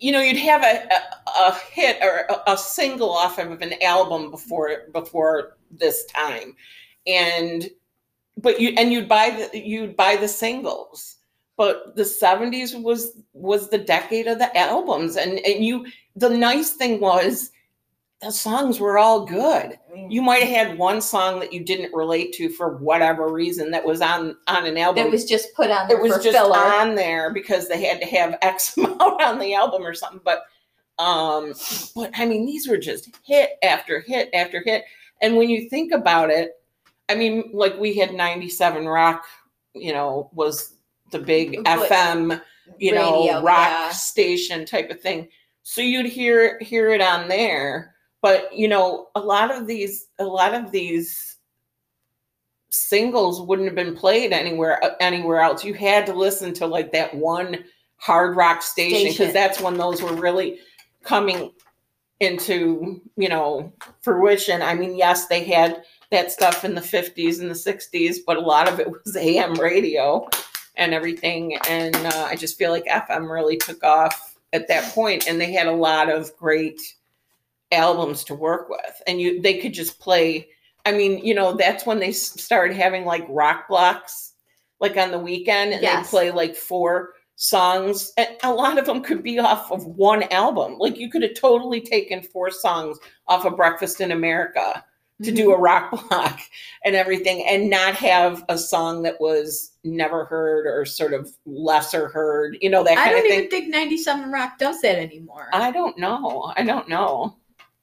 you 0.00 0.10
know, 0.10 0.20
you'd 0.20 0.38
have 0.38 0.62
a, 0.62 0.88
a, 0.90 1.48
a 1.48 1.58
hit 1.70 1.98
or 2.02 2.26
a, 2.30 2.52
a 2.52 2.58
single 2.58 3.10
off 3.10 3.38
of 3.38 3.60
an 3.60 3.74
album 3.82 4.30
before 4.30 4.88
before 4.92 5.56
this 5.70 6.04
time, 6.06 6.56
and 7.06 7.70
but 8.36 8.60
you 8.60 8.74
and 8.76 8.92
you'd 8.92 9.08
buy 9.08 9.30
the 9.30 9.58
you'd 9.58 9.96
buy 9.96 10.16
the 10.16 10.28
singles. 10.28 11.13
But 11.56 11.94
the 11.96 12.02
'70s 12.02 12.80
was 12.80 13.18
was 13.32 13.70
the 13.70 13.78
decade 13.78 14.26
of 14.26 14.38
the 14.38 14.56
albums, 14.56 15.16
and 15.16 15.38
and 15.40 15.64
you 15.64 15.86
the 16.16 16.30
nice 16.30 16.72
thing 16.72 17.00
was 17.00 17.50
the 18.20 18.32
songs 18.32 18.80
were 18.80 18.98
all 18.98 19.24
good. 19.24 19.78
You 20.08 20.22
might 20.22 20.42
have 20.42 20.68
had 20.68 20.78
one 20.78 21.00
song 21.00 21.40
that 21.40 21.52
you 21.52 21.62
didn't 21.64 21.94
relate 21.94 22.32
to 22.34 22.48
for 22.48 22.76
whatever 22.78 23.28
reason 23.28 23.70
that 23.72 23.84
was 23.84 24.00
on 24.00 24.36
on 24.48 24.66
an 24.66 24.78
album. 24.78 25.04
That 25.04 25.12
was 25.12 25.24
just 25.24 25.54
put 25.54 25.70
on 25.70 25.88
there 25.88 25.98
it 25.98 26.02
was 26.02 26.22
just 26.22 26.36
filler. 26.36 26.56
on 26.56 26.94
there 26.94 27.32
because 27.32 27.68
they 27.68 27.84
had 27.84 28.00
to 28.00 28.06
have 28.06 28.38
x 28.42 28.76
amount 28.76 29.22
on 29.22 29.38
the 29.38 29.54
album 29.54 29.82
or 29.82 29.94
something. 29.94 30.20
But 30.24 30.44
um 30.98 31.52
but 31.96 32.10
i 32.14 32.24
mean 32.24 32.46
these 32.46 32.68
were 32.68 32.78
just 32.78 33.18
hit 33.24 33.50
after 33.62 34.00
hit 34.00 34.30
after 34.32 34.62
hit. 34.64 34.84
And 35.22 35.36
when 35.36 35.50
you 35.50 35.68
think 35.68 35.92
about 35.92 36.30
it 36.30 36.52
i 37.08 37.14
mean 37.14 37.50
like 37.52 37.76
we 37.78 37.94
had 37.94 38.14
97 38.14 38.86
rock 38.86 39.24
you 39.74 39.92
know 39.92 40.30
was 40.32 40.73
the 41.14 41.24
big 41.24 41.62
But- 41.64 41.88
fm 41.88 42.40
you 42.78 42.92
know 42.94 43.42
rock 43.42 43.68
yeah. 43.68 43.90
station 43.90 44.64
type 44.64 44.90
of 44.90 45.00
thing. 45.00 45.28
So 45.62 45.80
you'd 45.80 46.06
hear 46.06 46.58
hear 46.60 46.90
it 46.90 47.00
on 47.00 47.28
there. 47.28 47.94
But 48.22 48.56
you 48.56 48.68
know 48.68 49.08
a 49.14 49.20
lot 49.20 49.54
of 49.54 49.66
these 49.66 50.06
a 50.18 50.24
lot 50.24 50.54
of 50.54 50.72
these 50.72 51.36
singles 52.70 53.40
wouldn't 53.42 53.68
have 53.68 53.76
been 53.76 53.94
played 53.94 54.32
anywhere 54.32 54.82
uh, 54.82 54.94
anywhere 55.00 55.40
else. 55.40 55.64
You 55.64 55.74
had 55.74 56.06
to 56.06 56.14
listen 56.14 56.52
to 56.54 56.66
like 56.66 56.90
that 56.92 57.14
one 57.14 57.64
hard 57.96 58.36
rock 58.36 58.62
station 58.62 58.98
Station. 58.98 59.12
because 59.26 59.32
that's 59.34 59.60
when 59.60 59.76
those 59.76 60.02
were 60.02 60.14
really 60.14 60.58
coming 61.02 61.52
into 62.20 63.00
you 63.16 63.28
know 63.28 63.72
fruition. 64.02 64.62
I 64.62 64.74
mean 64.74 64.96
yes 64.96 65.26
they 65.26 65.44
had 65.44 65.82
that 66.10 66.32
stuff 66.32 66.64
in 66.64 66.74
the 66.74 66.80
50s 66.80 67.40
and 67.40 67.50
the 67.50 67.54
60s 67.54 68.18
but 68.26 68.36
a 68.36 68.40
lot 68.40 68.68
of 68.68 68.78
it 68.78 68.88
was 68.88 69.16
am 69.16 69.54
radio 69.54 70.28
and 70.76 70.92
everything. 70.94 71.56
And 71.68 71.94
uh, 71.96 72.26
I 72.28 72.36
just 72.36 72.58
feel 72.58 72.70
like 72.70 72.84
FM 72.86 73.30
really 73.30 73.56
took 73.56 73.82
off 73.84 74.36
at 74.52 74.68
that 74.68 74.92
point, 74.94 75.26
and 75.28 75.40
they 75.40 75.52
had 75.52 75.66
a 75.66 75.72
lot 75.72 76.10
of 76.10 76.36
great 76.36 76.80
albums 77.72 78.22
to 78.24 78.34
work 78.34 78.68
with, 78.68 79.02
and 79.06 79.20
you 79.20 79.40
they 79.40 79.58
could 79.58 79.74
just 79.74 79.98
play. 80.00 80.48
I 80.86 80.92
mean, 80.92 81.24
you 81.24 81.34
know, 81.34 81.54
that's 81.56 81.86
when 81.86 81.98
they 81.98 82.12
started 82.12 82.76
having 82.76 83.04
like 83.04 83.24
rock 83.28 83.68
blocks, 83.68 84.32
like 84.80 84.96
on 84.96 85.10
the 85.10 85.18
weekend, 85.18 85.72
and 85.72 85.82
Yes. 85.82 86.06
they 86.06 86.10
play 86.10 86.30
like 86.30 86.54
four 86.54 87.14
songs, 87.36 88.12
and 88.16 88.28
a 88.44 88.52
lot 88.52 88.78
of 88.78 88.86
them 88.86 89.02
could 89.02 89.22
be 89.22 89.38
off 89.38 89.72
of 89.72 89.86
one 89.86 90.24
album. 90.24 90.78
Like 90.78 90.98
you 90.98 91.10
could 91.10 91.22
have 91.22 91.34
totally 91.34 91.80
taken 91.80 92.22
four 92.22 92.50
songs 92.50 92.98
off 93.26 93.44
of 93.44 93.56
Breakfast 93.56 94.00
in 94.00 94.12
America 94.12 94.84
to 95.22 95.30
do 95.30 95.44
Mm-hmm. 95.48 95.52
a 95.52 95.56
rock 95.62 96.08
block 96.08 96.40
and 96.84 96.96
everything 96.96 97.44
and 97.48 97.70
not 97.70 97.94
have 97.94 98.44
a 98.48 98.58
song 98.58 99.02
that 99.04 99.20
was 99.20 99.72
never 99.84 100.24
heard 100.24 100.66
or 100.66 100.84
sort 100.84 101.12
of 101.14 101.30
lesser 101.46 102.08
heard 102.08 102.56
you 102.60 102.68
know 102.68 102.82
that 102.82 102.98
I 102.98 103.10
don't 103.10 103.24
even 103.30 103.48
think 103.48 103.68
97 103.68 104.30
Rock 104.32 104.58
does 104.58 104.80
that 104.80 104.98
anymore. 104.98 105.48
i 105.52 105.70
don't 105.70 105.96
know. 105.98 106.52
I 106.56 106.64
don't 106.64 106.88
know. 106.88 107.36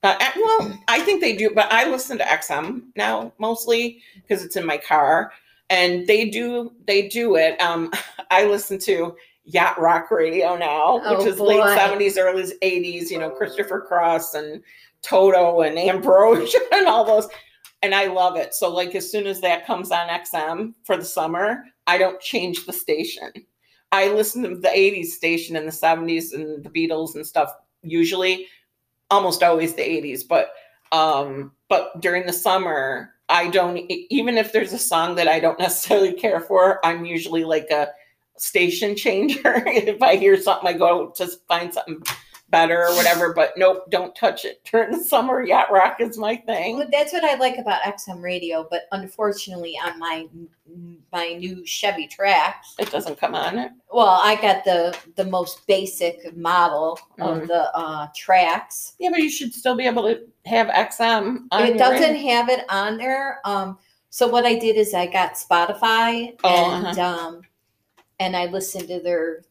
Uh, 0.03 0.17
well 0.35 0.79
i 0.87 0.99
think 0.99 1.21
they 1.21 1.35
do 1.35 1.51
but 1.53 1.71
i 1.71 1.87
listen 1.89 2.17
to 2.17 2.23
xm 2.23 2.81
now 2.95 3.31
mostly 3.37 4.01
because 4.15 4.43
it's 4.43 4.55
in 4.55 4.65
my 4.65 4.77
car 4.77 5.31
and 5.69 6.07
they 6.07 6.27
do 6.29 6.71
they 6.87 7.07
do 7.07 7.35
it. 7.35 7.59
Um 7.61 7.91
i 8.31 8.45
listen 8.45 8.77
to 8.79 9.15
yacht 9.45 9.79
rock 9.79 10.09
radio 10.11 10.57
now 10.57 10.95
which 10.95 11.19
Oh, 11.19 11.25
is 11.27 11.39
late 11.39 11.61
70s 11.61 12.17
early 12.17 12.43
80s 12.61 13.09
you 13.11 13.19
know 13.19 13.29
christopher 13.29 13.79
cross 13.79 14.33
and 14.33 14.61
toto 15.01 15.61
and 15.61 15.77
ambrosia 15.77 16.59
and 16.73 16.87
all 16.87 17.03
those. 17.03 17.27
And 17.83 17.95
i 17.95 18.05
love 18.07 18.35
it. 18.35 18.53
So 18.53 18.69
like 18.69 18.95
as 18.95 19.11
soon 19.11 19.25
as 19.27 19.41
that 19.41 19.65
comes 19.65 19.91
on 19.91 20.07
xm 20.07 20.73
for 20.83 20.97
the 20.97 21.05
summer 21.05 21.65
i 21.87 21.97
don't 21.97 22.21
change 22.21 22.65
the 22.65 22.73
station. 22.73 23.31
I 23.93 24.07
listen 24.07 24.43
to 24.43 24.55
the 24.55 24.69
80s 24.69 25.07
station 25.07 25.57
in 25.57 25.65
the 25.65 25.71
70s 25.71 26.33
and 26.33 26.63
the 26.63 26.69
beatles 26.69 27.15
and 27.15 27.27
stuff 27.27 27.51
usually 27.83 28.47
almost 29.09 29.43
always 29.43 29.73
the 29.73 29.81
80s 29.81 30.25
but 30.27 30.51
um 30.91 31.51
but 31.67 31.99
during 31.99 32.25
the 32.25 32.33
summer 32.33 33.13
i 33.29 33.49
don't 33.49 33.77
even 33.77 34.37
if 34.37 34.53
there's 34.53 34.73
a 34.73 34.79
song 34.79 35.15
that 35.15 35.27
i 35.27 35.39
don't 35.39 35.59
necessarily 35.67 36.13
care 36.13 36.39
for 36.39 36.83
i'm 36.85 37.05
usually 37.05 37.43
like 37.43 37.69
a 37.69 37.89
station 38.37 38.95
changer. 38.95 39.63
If 39.67 40.01
i 40.01 40.15
hear 40.15 40.37
something 40.37 40.67
i 40.67 40.73
go 40.73 41.11
to 41.11 41.27
find 41.47 41.73
something 41.73 42.01
better 42.51 42.83
or 42.87 42.95
whatever 42.95 43.33
but 43.33 43.53
nope 43.57 43.89
don't 43.89 44.13
touch 44.15 44.45
it 44.45 44.61
during 44.71 44.91
the 44.91 45.03
summer 45.03 45.41
yacht 45.43 45.71
rock 45.71 45.99
is 46.01 46.17
my 46.17 46.35
thing 46.35 46.77
Well, 46.77 46.87
that's 46.91 47.13
what 47.13 47.23
I 47.23 47.35
like 47.35 47.57
about 47.57 47.81
XM 47.81 48.21
radio, 48.21 48.67
but 48.69 48.83
unfortunately, 48.91 49.75
on 49.83 49.97
my 49.97 50.27
my 51.11 51.33
new 51.33 51.65
Chevy 51.65 52.07
Trax, 52.07 52.53
it 52.79 52.89
doesn't 52.91 53.17
come 53.19 53.35
on 53.35 53.57
it 53.57 53.71
well, 53.91 54.19
I 54.21 54.35
got 54.41 54.63
the 54.63 54.97
the 55.15 55.25
most 55.25 55.65
basic 55.67 56.35
model 56.37 56.99
of 57.19 57.39
Mhm. 57.39 57.47
the 57.47 57.75
uh, 57.75 58.07
Trax. 58.17 58.93
yeah 58.99 59.09
but 59.09 59.19
you 59.19 59.29
should 59.29 59.53
still 59.53 59.75
be 59.75 59.85
able 59.85 60.03
to 60.03 60.21
have 60.45 60.67
xm 60.67 61.45
on 61.51 61.63
it 61.63 61.77
doesn't 61.77 62.13
radio. 62.13 62.31
have 62.31 62.49
it 62.49 62.65
on 62.69 62.97
there. 62.97 63.39
Um, 63.45 63.77
so 64.09 64.27
what 64.27 64.45
I 64.45 64.55
did 64.59 64.75
is 64.75 64.93
I 64.93 65.07
got 65.07 65.35
Spotify 65.35 66.35
Oh, 66.43 66.71
and 66.85 66.99
um, 66.99 67.41
and 68.19 68.35
I 68.35 68.45
listened 68.47 68.87
to 68.89 68.99
their, 68.99 69.43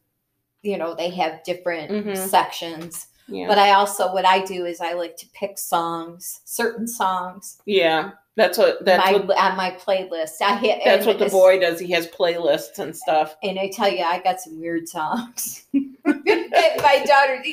you 0.61 0.77
know, 0.77 0.93
they 0.95 1.09
have 1.09 1.43
different 1.43 1.91
Mhm. 1.91 2.17
sections. 2.17 3.07
yeah 3.27 3.47
But 3.47 3.57
I 3.57 3.71
also 3.71 4.11
what 4.13 4.25
I 4.25 4.43
do 4.43 4.65
is 4.65 4.81
I 4.81 4.93
like 4.93 5.15
to 5.17 5.25
pick 5.33 5.57
songs, 5.57 6.41
certain 6.45 6.87
songs, 6.87 7.61
yeah 7.65 8.11
that's 8.37 8.57
what 8.57 8.83
that's 8.85 9.11
my, 9.11 9.17
what 9.17 9.37
on 9.37 9.57
my 9.57 9.71
playlist. 9.71 10.41
I 10.41 10.55
hit 10.55 10.81
that's 10.85 11.05
what 11.05 11.19
the 11.19 11.27
boy 11.27 11.59
does 11.59 11.79
he 11.79 11.91
has 11.91 12.07
playlists 12.07 12.79
and 12.79 12.95
stuff 12.95 13.35
And 13.43 13.59
I 13.59 13.69
tell 13.69 13.91
you, 13.91 14.03
I 14.03 14.19
got 14.19 14.39
some 14.39 14.59
weird 14.59 14.87
songs. 14.87 15.65
my 16.05 17.03
daughter, 17.05 17.43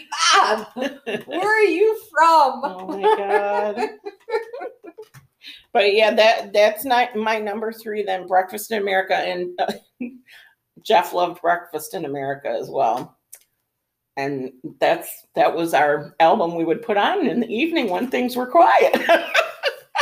Mom, 0.43 0.67
where 1.27 1.47
are 1.47 1.65
you 1.65 1.99
from? 2.11 2.61
Oh 2.65 2.87
my 2.87 3.03
god. 3.17 3.88
but 5.73 5.93
yeah, 5.95 6.15
that 6.15 6.53
that's 6.53 6.85
not 6.85 7.15
my 7.17 7.38
number 7.38 7.73
three. 7.73 8.03
Then 8.03 8.27
Breakfast 8.27 8.71
in 8.71 8.80
America, 8.80 9.15
and 9.17 9.50
uh, 9.61 9.73
Jeff 10.82 11.12
loved 11.12 11.41
Breakfast 11.43 11.95
in 11.95 12.04
America 12.04 12.49
as 12.49 12.69
well. 12.71 13.17
And 14.17 14.52
that's 14.80 15.26
that 15.36 15.54
was 15.54 15.75
our 15.75 16.14
album 16.19 16.56
we 16.56 16.64
would 16.64 16.82
put 16.82 16.97
on 16.97 17.26
in 17.28 17.41
the 17.41 17.52
evening 17.54 17.88
when 17.88 18.08
things 18.08 18.36
were 18.36 18.47
quiet. 18.47 18.95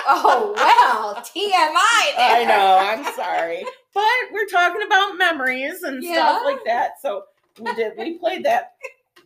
Oh 0.09 0.53
wow, 0.57 1.21
TMI. 1.21 2.15
I 2.17 2.45
know. 2.49 2.79
I'm 2.79 3.05
sorry, 3.17 3.65
but 3.93 4.05
we're 4.33 4.47
talking 4.47 4.83
about 4.87 5.19
memories 5.19 5.83
and 5.83 6.01
Yeah. 6.01 6.13
stuff 6.13 6.43
like 6.45 6.65
that. 6.65 6.93
So 7.03 7.25
we 7.59 7.75
did. 7.75 7.95
We 7.99 8.17
played 8.17 8.45
that 8.45 8.75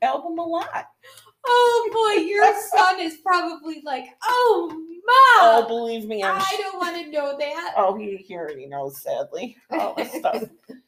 album 0.00 0.38
a 0.38 0.42
lot. 0.42 0.86
Oh 1.46 1.90
boy, 2.16 2.22
your 2.22 2.46
son 2.70 2.98
is 2.98 3.18
probably 3.18 3.82
like, 3.84 4.04
oh 4.24 4.68
mom. 4.70 4.84
Oh, 5.42 5.64
believe 5.68 6.06
me, 6.08 6.22
I'm. 6.24 6.36
I 6.40 6.58
don't 6.62 6.78
want 6.78 6.96
to 6.96 7.10
know 7.10 7.36
that. 7.38 7.74
Oh, 7.76 7.94
he, 7.98 8.16
he 8.16 8.34
already 8.34 8.64
knows, 8.66 9.02
sadly, 9.02 9.58
all 9.72 9.92
this 9.94 10.14
stuff. 10.14 10.44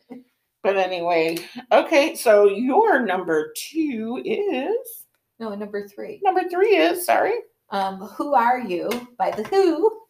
But 0.62 0.76
anyway, 0.76 1.38
okay, 1.72 2.14
so 2.14 2.46
your 2.48 3.04
number 3.04 3.52
two 3.56 4.22
is 4.24 5.06
No, 5.40 5.54
number 5.54 5.88
three. 5.88 6.20
number 6.22 6.48
three 6.48 6.76
is 6.76 7.04
sorry. 7.04 7.34
Um, 7.70 7.96
who 8.00 8.34
are 8.34 8.60
you 8.60 8.88
by 9.18 9.30
the 9.32 9.42
Who? 9.44 10.00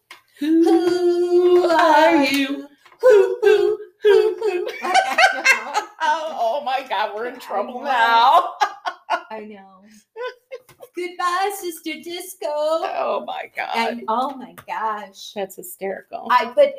Who 0.40 0.64
Who 0.64 1.64
are 1.70 2.16
you? 2.24 2.66
Who 3.00 3.38
who 3.42 3.78
who 4.02 4.34
who? 4.38 4.68
Oh, 6.04 6.60
my 6.64 6.84
God, 6.88 7.12
we're 7.14 7.26
in 7.26 7.38
trouble 7.38 7.80
now. 7.82 8.54
I 9.30 9.40
know. 9.40 9.82
Goodbye, 10.96 11.52
Sister 11.58 11.94
Disco. 12.02 12.46
Oh 12.48 13.24
my 13.26 13.50
God, 13.56 13.70
And 13.74 14.02
oh 14.08 14.36
my 14.36 14.54
gosh, 14.66 15.32
that's 15.34 15.56
hysterical. 15.56 16.26
I 16.30 16.52
but 16.54 16.74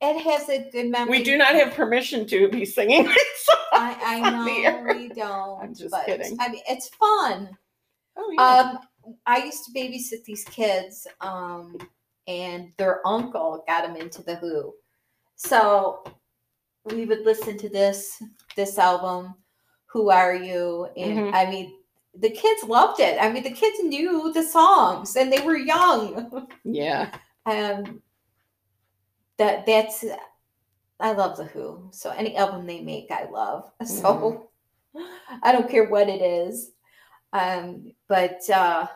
it 0.00 0.18
has 0.22 0.48
a 0.48 0.68
good 0.70 0.90
memory. 0.90 1.18
we 1.18 1.24
do 1.24 1.36
not 1.36 1.54
have 1.54 1.74
permission 1.74 2.26
to 2.28 2.48
be 2.48 2.64
singing 2.64 3.04
this. 3.14 3.48
I, 3.72 3.96
I 4.22 4.30
know 4.30 4.94
we 4.94 5.08
don't. 5.10 5.62
I'm 5.62 5.74
just 5.74 5.90
but, 5.90 6.06
kidding. 6.06 6.36
I 6.40 6.48
mean, 6.48 6.62
it's 6.68 6.88
fun. 6.88 7.56
Oh, 8.16 8.30
yeah. 8.32 8.72
Um, 8.72 9.14
I 9.26 9.44
used 9.44 9.64
to 9.64 9.72
babysit 9.72 10.24
these 10.24 10.44
kids, 10.44 11.06
um, 11.20 11.76
and 12.26 12.72
their 12.76 13.06
uncle 13.06 13.64
got 13.66 13.86
them 13.86 13.96
into 13.96 14.22
the 14.22 14.36
Who. 14.36 14.74
So 15.36 16.04
we 16.84 17.04
would 17.06 17.20
listen 17.24 17.56
to 17.58 17.68
this 17.68 18.22
this 18.56 18.78
album, 18.78 19.34
"Who 19.86 20.10
Are 20.10 20.34
You?" 20.34 20.88
And 20.96 21.18
Mhm. 21.18 21.34
I 21.34 21.50
mean, 21.50 21.78
the 22.14 22.30
kids 22.30 22.64
loved 22.64 23.00
it. 23.00 23.16
I 23.20 23.30
mean, 23.32 23.42
the 23.42 23.50
kids 23.52 23.78
knew 23.82 24.32
the 24.32 24.42
songs, 24.42 25.16
and 25.16 25.32
they 25.32 25.40
were 25.40 25.56
young. 25.56 26.48
yeah. 26.64 27.10
um, 27.46 28.02
that 29.40 29.64
that's 29.64 30.04
I 31.00 31.12
love 31.12 31.38
the 31.38 31.44
Who. 31.44 31.88
So 31.92 32.10
any 32.10 32.36
album 32.36 32.66
they 32.66 32.82
make, 32.82 33.10
I 33.10 33.28
love. 33.30 33.72
So 33.86 34.50
I 35.42 35.52
don't 35.52 35.70
care 35.70 35.88
what 35.88 36.08
it 36.08 36.20
is. 36.20 36.72
Um, 37.32 37.92
but 38.08 38.40
uh, 38.50 38.86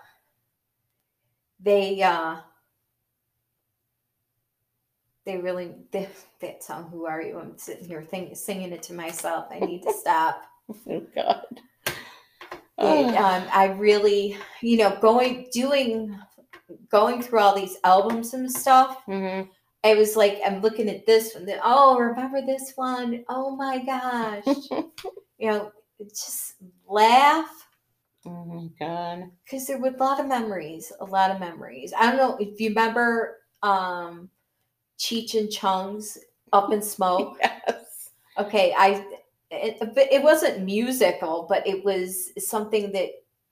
they 1.60 2.02
uh, 2.02 2.36
they 5.24 5.38
really 5.38 5.72
they, 5.92 6.08
that 6.40 6.62
song. 6.62 6.88
Who 6.92 7.06
are 7.06 7.22
you? 7.22 7.38
I'm 7.38 7.56
sitting 7.56 7.86
here 7.88 8.02
thinking, 8.02 8.34
singing 8.34 8.72
it 8.72 8.82
to 8.84 8.92
myself. 8.92 9.46
I 9.50 9.60
need 9.60 9.82
to 9.84 9.92
stop. 10.00 10.42
Oh 10.88 11.02
God. 11.14 11.44
It, 11.56 11.94
Oh. 12.76 13.08
um, 13.16 13.44
I 13.52 13.66
really, 13.78 14.36
you 14.60 14.76
know, 14.78 14.98
going 15.00 15.46
doing 15.52 16.18
going 16.90 17.22
through 17.22 17.38
all 17.38 17.54
these 17.54 17.76
albums 17.84 18.34
and 18.34 18.50
stuff. 18.50 18.98
Mhm. 19.06 19.48
I 19.84 19.94
was 19.94 20.16
like, 20.16 20.40
I'm 20.44 20.60
looking 20.62 20.88
at 20.88 21.06
this 21.06 21.34
one. 21.34 21.44
then, 21.44 21.60
Oh, 21.62 21.98
remember 21.98 22.40
this 22.44 22.72
one? 22.76 23.24
Oh 23.28 23.54
my 23.54 23.78
gosh. 23.84 24.44
you 25.38 25.50
know, 25.50 25.72
just 26.08 26.54
laugh 26.88 27.48
Oh 28.26 28.44
my 28.46 28.68
God. 28.78 29.30
because 29.44 29.66
there 29.66 29.78
were 29.78 29.88
a 29.88 29.96
lot 29.96 30.18
of 30.20 30.26
memories, 30.26 30.90
a 31.00 31.04
lot 31.04 31.30
of 31.30 31.38
memories. 31.40 31.92
I 31.96 32.06
don't 32.06 32.16
know 32.16 32.36
if 32.38 32.58
you 32.60 32.70
remember 32.70 33.38
um 33.62 34.30
Cheech 34.98 35.34
and 35.38 35.50
Chong's 35.50 36.18
Up 36.52 36.72
in 36.72 36.80
Smoke. 36.82 37.38
Yes. 37.66 38.10
Okay, 38.38 38.74
I 38.76 39.04
it, 39.50 39.78
but 39.94 40.10
it 40.12 40.22
wasn't 40.22 40.64
musical, 40.64 41.46
but 41.48 41.66
it 41.66 41.84
was 41.84 42.30
something 42.38 42.90
that 42.92 43.10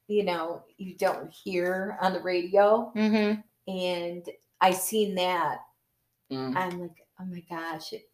you 0.08 0.24
know 0.24 0.62
you 0.78 0.96
don't 0.96 1.30
hear 1.30 1.96
on 2.00 2.12
the 2.14 2.20
radio, 2.20 2.90
Mm-hmm. 2.96 3.40
and 3.72 4.28
I 4.60 4.70
seen 4.72 5.14
that 5.16 5.58
Mm. 6.32 6.56
I'm 6.56 6.80
like, 6.80 6.96
oh 7.20 7.24
my 7.26 7.42
gosh. 7.50 7.92
It, 7.92 8.08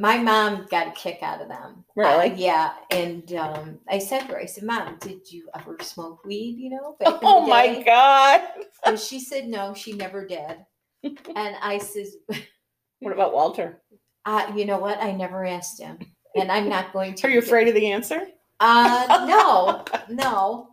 my 0.00 0.16
mom 0.18 0.66
got 0.70 0.86
a 0.88 0.92
kick 0.92 1.18
out 1.22 1.42
of 1.42 1.48
them. 1.48 1.84
Really? 1.96 2.30
Uh, 2.30 2.34
yeah. 2.36 2.72
And 2.92 3.32
um, 3.34 3.78
I 3.88 3.98
said 3.98 4.20
to 4.20 4.26
her, 4.28 4.38
I 4.38 4.46
said, 4.46 4.62
Mom, 4.64 4.96
did 5.00 5.30
you 5.30 5.48
ever 5.58 5.76
smoke 5.80 6.24
weed, 6.24 6.56
you 6.56 6.70
know? 6.70 6.96
back 7.00 7.08
in 7.08 7.14
the 7.14 7.26
Oh 7.26 7.46
my? 7.46 7.82
God. 7.82 8.40
And 8.86 8.98
she 8.98 9.18
said, 9.20 9.48
no, 9.48 9.74
she 9.74 9.92
never 9.92 10.26
did. 10.26 10.56
and 11.04 11.56
I 11.60 11.78
says, 11.78 12.16
What 13.00 13.12
about 13.12 13.32
Walter? 13.34 13.82
uh, 14.24 14.52
you 14.54 14.64
know 14.66 14.78
what? 14.78 15.02
I 15.02 15.10
never 15.12 15.44
asked 15.44 15.80
him. 15.80 15.98
and 16.36 16.50
I'm 16.52 16.68
not 16.68 16.92
going 16.92 17.14
to. 17.16 17.26
Are 17.26 17.30
you 17.30 17.40
afraid 17.40 17.66
of 17.68 17.74
the 17.74 17.90
answer? 17.90 18.20
Uh, 18.60 19.26
no, 19.28 19.84
no, 20.08 20.68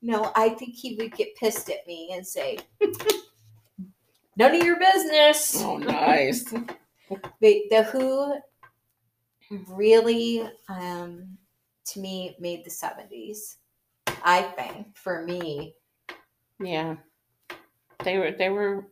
no. 0.00 0.32
I 0.34 0.48
think 0.50 0.74
he 0.74 0.96
would 0.96 1.14
get 1.14 1.36
pissed 1.36 1.68
at 1.70 1.86
me 1.86 2.10
and 2.14 2.26
say, 2.26 2.58
"None 4.36 4.54
of 4.54 4.62
your 4.62 4.78
business." 4.78 5.62
Oh, 5.62 5.76
nice. 5.78 6.52
But 7.08 7.22
the 7.40 7.84
Who 7.92 8.36
really, 9.68 10.48
um, 10.68 11.38
to 11.86 12.00
me, 12.00 12.36
made 12.40 12.64
the 12.64 12.70
seventies. 12.70 13.58
I 14.24 14.42
think 14.42 14.96
for 14.96 15.22
me, 15.24 15.74
yeah. 16.60 16.96
They 18.04 18.18
were 18.18 18.32
they 18.32 18.50
were 18.50 18.88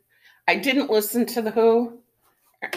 I 0.49 0.57
didn't 0.57 0.91
listen 0.91 1.27
to 1.27 1.43
the 1.43 1.51
Who. 1.51 2.01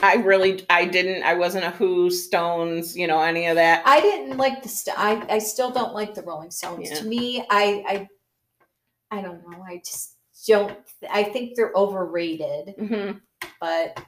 I 0.01 0.15
really 0.15 0.65
I 0.69 0.85
didn't 0.85 1.23
I 1.23 1.35
wasn't 1.35 1.65
a 1.65 1.71
Who 1.71 2.09
Stones, 2.09 2.97
you 2.97 3.07
know, 3.07 3.21
any 3.21 3.47
of 3.47 3.55
that. 3.55 3.83
I 3.85 4.01
didn't 4.01 4.37
like 4.37 4.63
the. 4.63 4.69
St- 4.69 4.97
I 4.97 5.25
I 5.29 5.39
still 5.39 5.71
don't 5.71 5.93
like 5.93 6.13
the 6.13 6.23
Rolling 6.23 6.51
Stones. 6.51 6.89
Yeah. 6.89 6.97
To 6.97 7.05
me, 7.05 7.45
I 7.49 8.07
I 9.11 9.17
I 9.19 9.21
don't 9.21 9.47
know. 9.49 9.63
I 9.63 9.77
just 9.85 10.16
don't. 10.47 10.77
I 11.09 11.23
think 11.23 11.55
they're 11.55 11.73
overrated, 11.75 12.75
hmm 12.77 13.11
but 13.59 13.99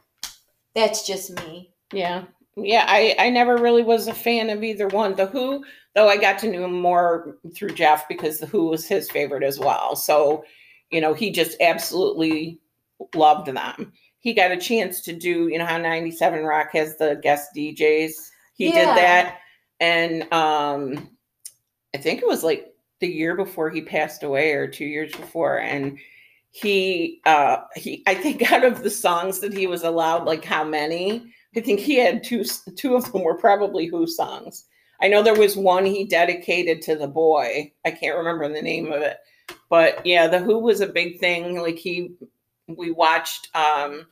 that's 0.75 1.06
just 1.06 1.32
me. 1.32 1.73
Yeah. 1.93 2.25
Yeah, 2.56 2.86
I, 2.88 3.15
I 3.19 3.30
never 3.30 3.58
really 3.58 3.84
was 3.84 4.08
a 4.08 4.13
fan 4.13 4.49
of 4.49 4.63
either 4.63 4.88
one. 4.89 5.15
The 5.15 5.28
Who, 5.28 5.63
though 5.95 6.10
I 6.10 6.17
got 6.17 6.39
to 6.39 6.52
know 6.52 6.65
him 6.65 6.80
more 6.82 7.38
through 7.56 7.73
Jeff 7.73 8.08
because 8.08 8.39
the 8.39 8.47
Who 8.47 8.65
was 8.67 8.86
his 8.86 9.10
favorite 9.10 9.43
as 9.43 9.60
well. 9.60 9.95
So, 9.95 10.43
you 10.91 10.99
know, 10.99 11.13
he 11.13 11.32
just 11.32 11.56
absolutely 11.62 12.60
loved 13.15 13.47
them. 13.47 13.93
He 14.19 14.34
got 14.34 14.52
a 14.52 14.58
chance 14.58 15.02
to 15.02 15.13
do, 15.13 15.47
you 15.47 15.58
know, 15.58 15.65
how 15.65 15.78
97 15.78 16.43
Rock 16.43 16.71
has 16.73 16.97
the 16.97 17.19
guest 17.23 17.49
DJs. 17.56 18.12
He 18.56 18.73
Yeah. 18.73 18.86
did 18.88 18.97
that. 18.97 19.38
And 19.80 20.32
um 20.34 21.10
I 21.93 21.97
think 21.97 22.21
it 22.21 22.28
was 22.28 22.43
like 22.43 22.73
the 22.99 23.08
year 23.08 23.36
before 23.36 23.69
he 23.69 23.82
passed 23.82 24.23
away 24.23 24.52
or 24.54 24.67
two 24.67 24.86
years 24.86 25.12
before. 25.12 25.60
And 25.60 25.97
he 26.51 27.21
uh 27.25 27.57
he 27.75 28.03
I 28.07 28.15
think 28.15 28.51
out 28.51 28.63
of 28.63 28.83
the 28.83 28.89
songs 28.89 29.39
that 29.39 29.53
he 29.53 29.67
was 29.67 29.83
allowed, 29.83 30.25
like 30.25 30.45
how 30.45 30.63
many? 30.63 31.31
I 31.55 31.62
think 31.62 31.79
he 31.79 31.95
had 31.95 32.23
two 32.23 32.43
two 32.75 32.95
of 32.95 33.12
them 33.12 33.23
were 33.23 33.38
probably 33.38 33.85
Who 33.88 34.07
songs. 34.07 34.65
I 35.01 35.07
know 35.07 35.23
there 35.23 35.35
was 35.35 35.55
one 35.55 35.85
he 35.85 36.05
dedicated 36.05 36.81
to 36.83 36.95
the 36.95 37.07
boy. 37.07 37.71
I 37.85 37.91
can't 37.91 38.17
remember 38.17 38.47
the 38.49 38.62
name 38.62 38.91
of 38.91 39.01
it. 39.01 39.17
But 39.69 40.05
yeah, 40.05 40.27
the 40.27 40.39
Who 40.39 40.59
was 40.59 40.81
a 40.81 40.88
big 40.88 41.19
thing. 41.19 41.59
Like 41.62 41.77
he 41.77 42.12
we 42.67 42.91
watched 42.91 43.49
um 43.55 44.05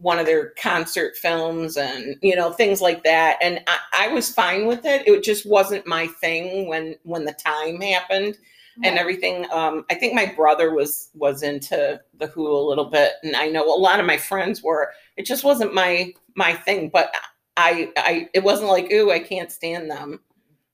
one 0.00 0.18
of 0.18 0.26
their 0.26 0.50
concert 0.50 1.16
films 1.16 1.76
and 1.76 2.16
you 2.22 2.36
know 2.36 2.52
things 2.52 2.80
like 2.80 3.02
that 3.02 3.36
and 3.42 3.60
I, 3.66 4.06
I 4.06 4.08
was 4.08 4.30
fine 4.32 4.66
with 4.66 4.84
it 4.84 5.06
it 5.08 5.24
just 5.24 5.44
wasn't 5.44 5.88
my 5.88 6.06
thing 6.06 6.68
when 6.68 6.94
when 7.02 7.24
the 7.24 7.32
time 7.32 7.80
happened 7.80 8.38
and 8.84 8.98
everything 8.98 9.46
um 9.52 9.84
i 9.90 9.94
think 9.94 10.14
my 10.14 10.26
brother 10.36 10.72
was 10.72 11.10
was 11.14 11.42
into 11.42 12.00
the 12.18 12.26
who 12.28 12.46
a 12.46 12.68
little 12.68 12.84
bit 12.84 13.12
and 13.22 13.36
i 13.36 13.48
know 13.48 13.64
a 13.64 13.76
lot 13.76 14.00
of 14.00 14.06
my 14.06 14.16
friends 14.16 14.62
were 14.62 14.92
it 15.16 15.26
just 15.26 15.44
wasn't 15.44 15.72
my 15.74 16.12
my 16.34 16.52
thing 16.52 16.88
but 16.88 17.14
i 17.56 17.90
i 17.96 18.28
it 18.34 18.42
wasn't 18.42 18.68
like 18.68 18.90
ooh 18.92 19.10
i 19.10 19.18
can't 19.18 19.52
stand 19.52 19.90
them 19.90 20.20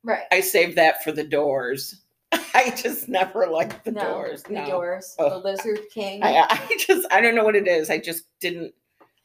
right. 0.03 0.25
i 0.33 0.41
saved 0.41 0.77
that 0.77 1.03
for 1.03 1.13
the 1.13 1.25
doors 1.25 2.03
i 2.33 2.73
just 2.77 3.09
never 3.09 3.47
liked 3.47 3.85
the 3.85 3.93
no, 3.93 4.03
doors 4.05 4.43
The 4.43 4.55
no 4.55 4.67
Doors. 4.67 5.15
Oh. 5.19 5.31
The 5.31 5.49
Lizard 5.49 5.81
King. 5.93 6.23
I, 6.23 6.47
I 6.51 6.77
just 6.79 7.07
i 7.11 7.21
don't 7.21 7.35
know 7.35 7.45
what 7.45 7.57
it 7.57 7.69
is 7.69 7.91
i 7.91 7.99
just 7.99 8.25
didn't 8.41 8.75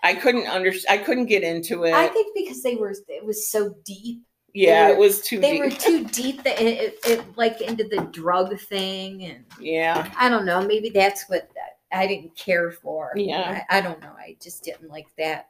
i 0.04 0.14
couldn't 0.14 0.48
understand 0.48 1.00
i 1.00 1.04
couldn't 1.04 1.26
get 1.26 1.44
into 1.44 1.84
it 1.84 1.94
I 1.94 2.08
think 2.08 2.36
because 2.36 2.64
they 2.64 2.76
were. 2.76 2.94
It 3.08 3.26
was 3.26 3.50
so 3.50 3.76
deep. 3.86 4.24
Yeah 4.54 4.88
they 4.88 4.94
it 4.94 5.00
was 5.00 5.22
too 5.22 5.40
deep. 5.40 5.42
They 5.42 5.52
deep 5.52 5.62
were 5.62 5.70
too 5.70 6.06
deep. 6.06 6.44
That 6.44 6.62
it, 6.62 6.78
it, 6.80 7.00
it 7.06 7.38
like 7.38 7.62
into 7.62 7.84
the 7.84 8.02
drug 8.12 8.60
thing, 8.60 9.26
and 9.26 9.46
yeah 9.60 10.12
I 10.18 10.30
don't 10.30 10.46
know. 10.46 10.62
Maybe 10.62 10.90
that's 10.90 11.30
what 11.30 11.50
I 11.92 12.08
didn't 12.08 12.36
care 12.36 12.72
for. 12.72 13.14
Yeah. 13.16 13.64
I, 13.70 13.78
I 13.78 13.82
don't 13.82 14.02
know. 14.02 14.14
I 14.18 14.38
just 14.42 14.64
didn't 14.64 14.90
like 14.90 15.08
that. 15.18 15.50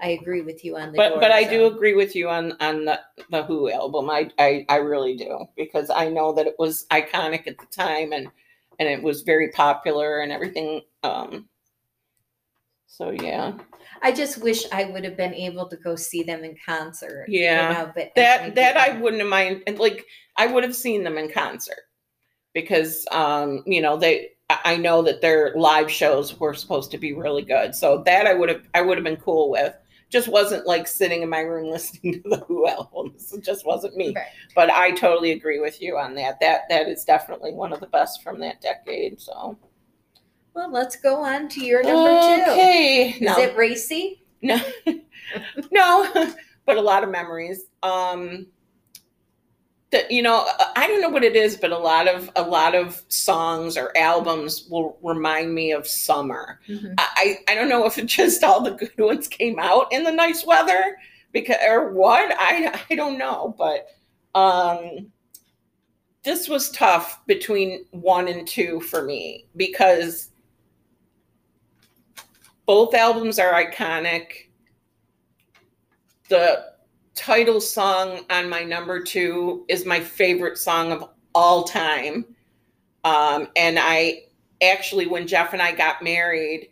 I 0.00 0.08
agree 0.08 0.42
with 0.42 0.64
you 0.64 0.76
on 0.76 0.92
the. 0.92 0.96
but 0.96 1.20
but 1.20 1.30
I 1.30 1.44
do 1.44 1.66
agree 1.66 1.94
with 1.94 2.14
you 2.14 2.28
on 2.28 2.52
on 2.60 2.84
the 2.84 3.00
the 3.30 3.44
Who 3.44 3.70
album. 3.70 4.10
I, 4.10 4.30
I 4.38 4.66
I 4.68 4.76
really 4.76 5.16
do 5.16 5.46
because 5.56 5.88
I 5.88 6.08
know 6.08 6.32
that 6.34 6.46
it 6.46 6.56
was 6.58 6.86
iconic 6.90 7.46
at 7.46 7.58
the 7.58 7.66
time 7.70 8.12
and 8.12 8.28
and 8.78 8.88
it 8.88 9.02
was 9.02 9.22
very 9.22 9.50
popular 9.52 10.20
and 10.20 10.32
everything. 10.32 10.82
Um. 11.02 11.48
So 12.96 13.10
yeah, 13.10 13.52
I 14.00 14.10
just 14.10 14.42
wish 14.42 14.64
I 14.72 14.84
would 14.84 15.04
have 15.04 15.18
been 15.18 15.34
able 15.34 15.68
to 15.68 15.76
go 15.76 15.96
see 15.96 16.22
them 16.22 16.44
in 16.44 16.56
concert. 16.64 17.26
you 17.28 17.40
Yeah. 17.40 17.72
know, 17.74 17.92
but 17.94 18.12
that 18.16 18.54
that 18.54 18.78
I 18.78 18.98
wouldn't 18.98 19.20
have 19.20 19.28
mind. 19.30 19.64
And 19.66 19.78
like 19.78 20.06
I 20.38 20.46
would 20.46 20.64
have 20.64 20.74
seen 20.74 21.04
them 21.04 21.18
in 21.18 21.30
concert 21.30 21.82
because 22.54 23.06
um 23.12 23.62
you 23.66 23.82
know 23.82 23.98
they 23.98 24.30
I 24.48 24.58
I 24.64 24.76
know 24.78 25.02
that 25.02 25.20
their 25.20 25.52
live 25.56 25.90
shows 25.90 26.40
were 26.40 26.54
supposed 26.54 26.90
to 26.92 26.96
be 26.98 27.12
really 27.12 27.42
good. 27.42 27.74
So 27.74 28.02
that 28.06 28.26
I 28.26 28.32
would 28.32 28.48
have 28.48 28.62
I 28.72 28.80
would 28.80 28.96
have 28.96 29.04
been 29.04 29.16
cool 29.18 29.50
with. 29.50 29.74
Just 30.08 30.28
wasn't 30.28 30.66
like 30.66 30.88
sitting 30.88 31.20
in 31.20 31.28
my 31.28 31.40
room 31.40 31.68
listening 31.70 32.22
to 32.22 32.28
the 32.30 32.44
Who 32.48 32.66
albums. 32.66 33.30
It 33.34 33.44
just 33.44 33.66
wasn't 33.66 33.96
me. 33.96 34.14
Right. 34.14 34.24
But 34.54 34.70
I 34.70 34.92
totally 34.92 35.32
agree 35.32 35.60
with 35.60 35.82
you 35.82 35.98
on 35.98 36.14
that. 36.14 36.40
That 36.40 36.62
that 36.70 36.88
is 36.88 37.04
definitely 37.04 37.52
one 37.52 37.74
of 37.74 37.80
the 37.80 37.88
best 37.88 38.22
from 38.22 38.40
that 38.40 38.62
decade. 38.62 39.20
So 39.20 39.58
Well, 40.56 40.70
let's 40.72 40.96
go 40.96 41.22
on 41.22 41.48
to 41.50 41.60
your 41.62 41.82
number 41.82 42.18
two. 42.44 42.50
Okay. 42.52 43.10
Is 43.10 43.20
No. 43.20 43.36
it 43.38 43.54
racy? 43.58 44.22
No, 44.40 44.58
no, 45.70 46.32
but 46.64 46.78
a 46.78 46.80
lot 46.80 47.04
of 47.04 47.10
memories. 47.10 47.66
Um, 47.82 48.46
that 49.90 50.10
you 50.10 50.22
know, 50.22 50.46
I 50.74 50.86
don't 50.86 51.02
know 51.02 51.10
what 51.10 51.24
it 51.24 51.36
is, 51.36 51.56
but 51.58 51.72
a 51.72 51.78
lot 51.78 52.08
of 52.08 52.30
a 52.36 52.42
lot 52.42 52.74
of 52.74 53.02
songs 53.08 53.76
or 53.76 53.94
albums 53.98 54.66
will 54.70 54.98
remind 55.02 55.54
me 55.54 55.72
of 55.72 55.86
summer. 55.86 56.58
Mhm. 56.66 56.94
I 56.96 57.36
I 57.48 57.54
don't 57.54 57.68
know 57.68 57.84
if 57.84 57.98
it 57.98 58.06
just 58.20 58.42
all 58.42 58.62
the 58.62 58.70
good 58.70 58.96
ones 58.98 59.28
came 59.28 59.58
out 59.58 59.92
in 59.92 60.04
the 60.04 60.10
nice 60.12 60.46
weather 60.46 60.96
because 61.32 61.56
or 61.68 61.92
what. 61.92 62.34
I 62.38 62.82
I 62.88 62.94
don't 62.94 63.18
know, 63.18 63.54
but 63.58 63.88
um, 64.34 65.12
this 66.22 66.48
was 66.48 66.70
tough 66.70 67.20
between 67.26 67.84
one 67.90 68.26
and 68.28 68.48
two 68.48 68.80
for 68.80 69.02
me 69.02 69.48
because 69.54 70.30
both 72.66 72.94
albums 72.94 73.38
are 73.38 73.52
iconic. 73.52 74.48
The 76.28 76.72
title 77.14 77.60
song 77.60 78.24
on 78.28 78.50
my 78.50 78.62
number 78.64 79.02
two 79.02 79.64
is 79.68 79.86
my 79.86 80.00
favorite 80.00 80.58
song 80.58 80.92
of 80.92 81.08
all 81.34 81.64
time. 81.64 82.24
Um, 83.04 83.48
and 83.56 83.78
I 83.78 84.24
actually, 84.62 85.06
when 85.06 85.26
Jeff 85.26 85.52
and 85.52 85.62
I 85.62 85.72
got 85.72 86.02
married, 86.02 86.68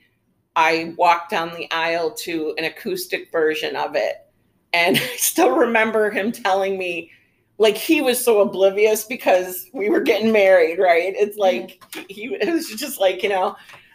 I 0.57 0.94
walked 0.96 1.30
down 1.30 1.54
the 1.54 1.70
aisle 1.70 2.12
to 2.12 2.54
an 2.59 2.64
acoustic 2.64 3.30
version 3.30 3.76
of 3.76 3.94
it. 3.94 4.26
And 4.72 4.96
I 5.02 5.16
still 5.16 5.57
remember 5.57 6.11
him 6.11 6.33
telling 6.33 6.76
me, 6.76 7.11
like, 7.59 7.76
he 7.76 8.00
was 8.00 8.22
so 8.22 8.40
oblivious 8.40 9.04
because 9.04 9.70
we 9.72 9.88
were 9.88 10.00
getting 10.00 10.33
married, 10.33 10.80
right? 10.80 11.14
It's 11.16 11.38
like, 11.38 11.80
he, 12.09 12.35
it 12.35 12.52
was 12.52 12.68
just 12.70 12.98
like, 12.98 13.22
you 13.22 13.28
know, 13.28 13.54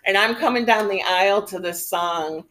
and 0.10 0.18
I'm 0.18 0.34
coming 0.34 0.66
down 0.66 0.88
the 0.88 1.04
aisle 1.04 1.44
to 1.44 1.60
this 1.60 1.88
song, 1.88 2.44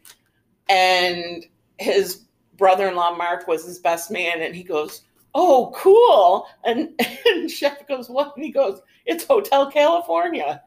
and 0.69 1.45
his 1.79 2.27
brother-in-law 2.57 3.17
Mark 3.17 3.49
was 3.49 3.67
his 3.67 3.81
best 3.81 4.13
man, 4.13 4.43
and 4.43 4.55
he 4.55 4.63
goes, 4.63 5.03
"Oh, 5.35 5.73
cool!" 5.75 6.47
And, 6.65 6.91
and 7.27 7.51
Jeff 7.51 7.85
goes, 7.89 8.09
"What?" 8.09 8.37
And 8.37 8.45
he 8.45 8.53
goes, 8.53 8.81
"It's 9.07 9.25
Hotel 9.25 9.73
California." 9.73 10.63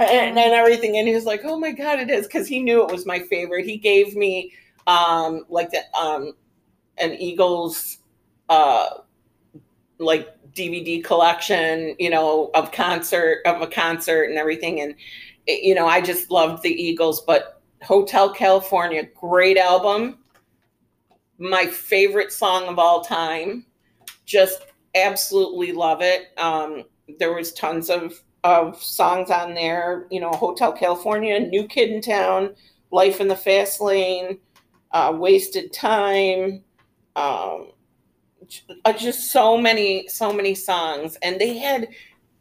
and, 0.00 0.38
and 0.38 0.54
everything. 0.54 0.96
And 0.96 1.06
he 1.06 1.14
was 1.14 1.26
like, 1.26 1.42
"Oh 1.44 1.58
my 1.58 1.72
god, 1.72 1.98
it 1.98 2.08
is!" 2.08 2.26
Because 2.26 2.48
he 2.48 2.62
knew 2.62 2.82
it 2.82 2.90
was 2.90 3.04
my 3.04 3.18
favorite. 3.18 3.66
He 3.66 3.76
gave 3.76 4.16
me 4.16 4.54
um 4.86 5.44
like 5.50 5.70
the 5.70 5.82
um 5.94 6.32
an 6.96 7.12
Eagles 7.12 7.98
uh 8.48 8.88
like 9.98 10.34
DVD 10.54 11.04
collection, 11.04 11.94
you 11.98 12.08
know, 12.08 12.50
of 12.54 12.72
concert 12.72 13.42
of 13.44 13.60
a 13.60 13.66
concert 13.66 14.30
and 14.30 14.38
everything. 14.38 14.80
And 14.80 14.94
you 15.46 15.74
know, 15.74 15.86
I 15.86 16.00
just 16.00 16.30
loved 16.30 16.62
the 16.62 16.70
Eagles. 16.70 17.22
But 17.22 17.60
Hotel 17.82 18.32
California, 18.32 19.04
great 19.18 19.58
album. 19.58 20.18
My 21.38 21.66
favorite 21.66 22.32
song 22.32 22.68
of 22.68 22.78
all 22.78 23.02
time. 23.02 23.66
Just 24.24 24.66
absolutely 24.94 25.72
love 25.72 26.00
it. 26.00 26.38
Um, 26.38 26.84
there 27.18 27.34
was 27.34 27.52
tons 27.52 27.90
of 27.90 28.20
of 28.44 28.82
songs 28.82 29.30
on 29.30 29.54
there. 29.54 30.06
You 30.10 30.20
know, 30.20 30.30
Hotel 30.30 30.72
California, 30.72 31.38
New 31.40 31.66
Kid 31.66 31.90
in 31.90 32.00
Town, 32.00 32.54
Life 32.90 33.20
in 33.20 33.28
the 33.28 33.36
Fast 33.36 33.80
Lane, 33.80 34.38
uh, 34.92 35.12
Wasted 35.16 35.72
Time. 35.72 36.62
Um, 37.14 37.72
uh, 38.84 38.92
just 38.92 39.30
so 39.30 39.56
many, 39.56 40.08
so 40.08 40.32
many 40.32 40.54
songs, 40.54 41.16
and 41.22 41.40
they 41.40 41.58
had 41.58 41.88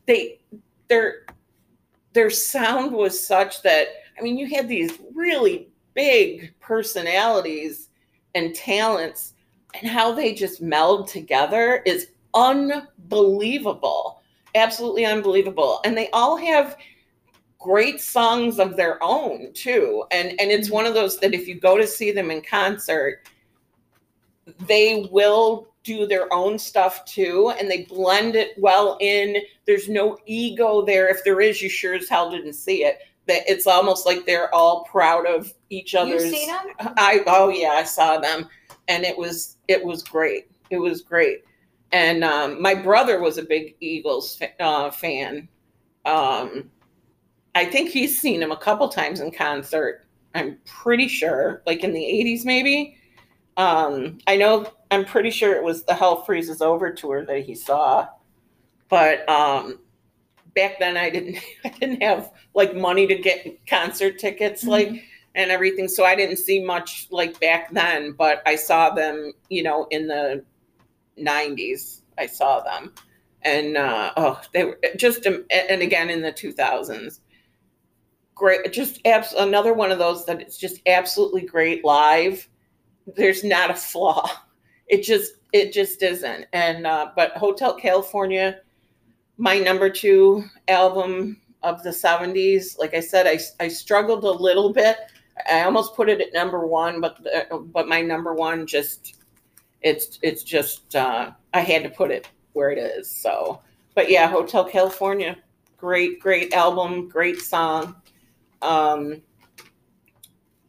they 0.07 0.39
their 0.87 1.25
their 2.13 2.29
sound 2.29 2.91
was 2.91 3.25
such 3.25 3.61
that 3.63 3.87
I 4.17 4.23
mean, 4.23 4.37
you 4.37 4.47
had 4.47 4.67
these 4.67 4.99
really 5.15 5.69
big 5.93 6.53
personalities 6.59 7.89
and 8.35 8.53
talents 8.53 9.33
and 9.73 9.89
how 9.89 10.11
they 10.11 10.33
just 10.33 10.61
meld 10.61 11.07
together 11.07 11.81
is 11.85 12.09
unbelievable. 12.33 14.21
Absolutely 14.53 15.05
unbelievable. 15.05 15.79
And 15.85 15.97
they 15.97 16.09
all 16.11 16.35
have 16.37 16.77
great 17.57 18.01
songs 18.01 18.59
of 18.59 18.75
their 18.75 19.01
own 19.01 19.53
too. 19.53 20.03
And 20.11 20.29
and 20.39 20.51
it's 20.51 20.67
mm-hmm. 20.67 20.75
one 20.75 20.85
of 20.85 20.93
those 20.93 21.19
that 21.19 21.33
if 21.33 21.47
you 21.47 21.55
go 21.55 21.77
to 21.77 21.87
see 21.87 22.11
them 22.11 22.31
in 22.31 22.41
concert, 22.41 23.27
they 24.67 25.07
will 25.11 25.70
do 25.83 26.05
their 26.05 26.31
own 26.31 26.59
stuff 26.59 27.03
too 27.05 27.53
and 27.59 27.69
they 27.69 27.83
blend 27.83 28.35
it 28.35 28.51
well 28.57 28.97
in. 28.99 29.37
There's 29.65 29.89
no 29.89 30.17
ego 30.25 30.83
there. 30.85 31.07
If 31.09 31.23
there 31.23 31.41
is, 31.41 31.61
you 31.61 31.69
sure 31.69 31.95
as 31.95 32.09
hell 32.09 32.29
didn't 32.31 32.53
see 32.53 32.83
it. 32.83 32.99
That 33.27 33.43
it's 33.47 33.67
almost 33.67 34.05
like 34.05 34.25
they're 34.25 34.53
all 34.53 34.83
proud 34.85 35.25
of 35.25 35.53
each 35.69 35.93
You 35.93 35.99
other's 35.99 36.23
seen 36.23 36.47
them? 36.47 36.93
I 36.97 37.21
oh 37.27 37.49
yeah, 37.49 37.69
I 37.69 37.83
saw 37.83 38.17
them, 38.17 38.47
and 38.87 39.03
it 39.03 39.17
was 39.17 39.57
it 39.67 39.83
was 39.83 40.03
great. 40.03 40.49
It 40.71 40.77
was 40.77 41.01
great, 41.01 41.43
and 41.91 42.23
um, 42.23 42.61
my 42.61 42.73
brother 42.73 43.21
was 43.21 43.37
a 43.37 43.43
big 43.43 43.75
Eagles 43.79 44.41
uh, 44.59 44.89
fan. 44.89 45.47
Um, 46.05 46.71
I 47.53 47.65
think 47.65 47.91
he's 47.91 48.19
seen 48.19 48.41
him 48.41 48.51
a 48.51 48.57
couple 48.57 48.89
times 48.89 49.19
in 49.19 49.29
concert. 49.31 50.07
I'm 50.33 50.57
pretty 50.65 51.07
sure, 51.07 51.61
like 51.67 51.83
in 51.83 51.93
the 51.93 51.99
'80s, 51.99 52.43
maybe. 52.43 52.97
Um, 53.61 54.17
I 54.25 54.37
know. 54.37 54.65
I'm 54.89 55.05
pretty 55.05 55.29
sure 55.29 55.55
it 55.55 55.63
was 55.63 55.83
the 55.83 55.93
Hell 55.93 56.23
Freezes 56.23 56.61
Over 56.63 56.91
tour 56.91 57.23
that 57.25 57.45
he 57.45 57.53
saw, 57.53 58.07
but 58.89 59.27
um, 59.29 59.77
back 60.55 60.79
then 60.79 60.97
I 60.97 61.11
didn't 61.11 61.37
I 61.63 61.69
didn't 61.69 62.01
have 62.01 62.31
like 62.55 62.75
money 62.75 63.05
to 63.05 63.15
get 63.15 63.65
concert 63.67 64.17
tickets 64.17 64.63
like 64.63 64.89
and 65.35 65.51
everything. 65.51 65.87
So 65.87 66.03
I 66.03 66.15
didn't 66.15 66.37
see 66.37 66.63
much 66.63 67.07
like 67.11 67.39
back 67.39 67.71
then, 67.71 68.13
but 68.13 68.41
I 68.47 68.55
saw 68.55 68.89
them, 68.89 69.31
you 69.49 69.61
know, 69.61 69.85
in 69.91 70.07
the 70.07 70.43
90s. 71.19 72.01
I 72.17 72.25
saw 72.25 72.61
them. 72.61 72.93
And 73.43 73.77
uh, 73.77 74.11
oh, 74.17 74.41
they 74.53 74.65
were 74.65 74.79
just, 74.97 75.25
um, 75.27 75.45
and 75.51 75.83
again 75.83 76.09
in 76.09 76.21
the 76.21 76.31
2000s. 76.31 77.19
Great, 78.33 78.73
just 78.73 78.99
abs- 79.05 79.33
another 79.33 79.73
one 79.73 79.91
of 79.91 79.99
those 79.99 80.25
that 80.25 80.41
it's 80.41 80.57
just 80.57 80.81
absolutely 80.87 81.41
great 81.41 81.85
live. 81.85 82.49
There's 83.15 83.43
not 83.43 83.71
a 83.71 83.75
flaw. 83.75 84.29
It 84.87 85.03
just, 85.03 85.33
it 85.53 85.71
just 85.71 86.03
isn't. 86.03 86.45
And, 86.53 86.85
uh, 86.85 87.11
but 87.15 87.31
Hotel 87.31 87.73
California, 87.75 88.59
my 89.37 89.57
number 89.57 89.89
two 89.89 90.43
album 90.67 91.41
of 91.63 91.81
the 91.83 91.91
70s, 91.91 92.77
like 92.77 92.93
I 92.93 92.99
said, 92.99 93.27
I, 93.27 93.39
I 93.63 93.67
struggled 93.67 94.23
a 94.23 94.31
little 94.31 94.73
bit 94.73 94.97
I 95.49 95.63
almost 95.63 95.95
put 95.95 96.09
it 96.09 96.21
at 96.21 96.33
number 96.33 96.65
one, 96.65 97.01
but 97.01 97.21
the, 97.23 97.65
but 97.73 97.87
my 97.87 98.01
number 98.01 98.33
one 98.33 98.67
just 98.67 99.15
it's 99.81 100.19
it's 100.21 100.43
just 100.43 100.95
uh, 100.95 101.31
I 101.53 101.61
had 101.61 101.83
to 101.83 101.89
put 101.89 102.11
it 102.11 102.29
where 102.53 102.71
it 102.71 102.77
is. 102.77 103.09
So, 103.09 103.61
but 103.95 104.09
yeah, 104.09 104.27
Hotel 104.27 104.63
California, 104.65 105.37
great 105.77 106.19
great 106.19 106.53
album, 106.53 107.09
great 107.09 107.39
song. 107.39 107.95
Um, 108.61 109.21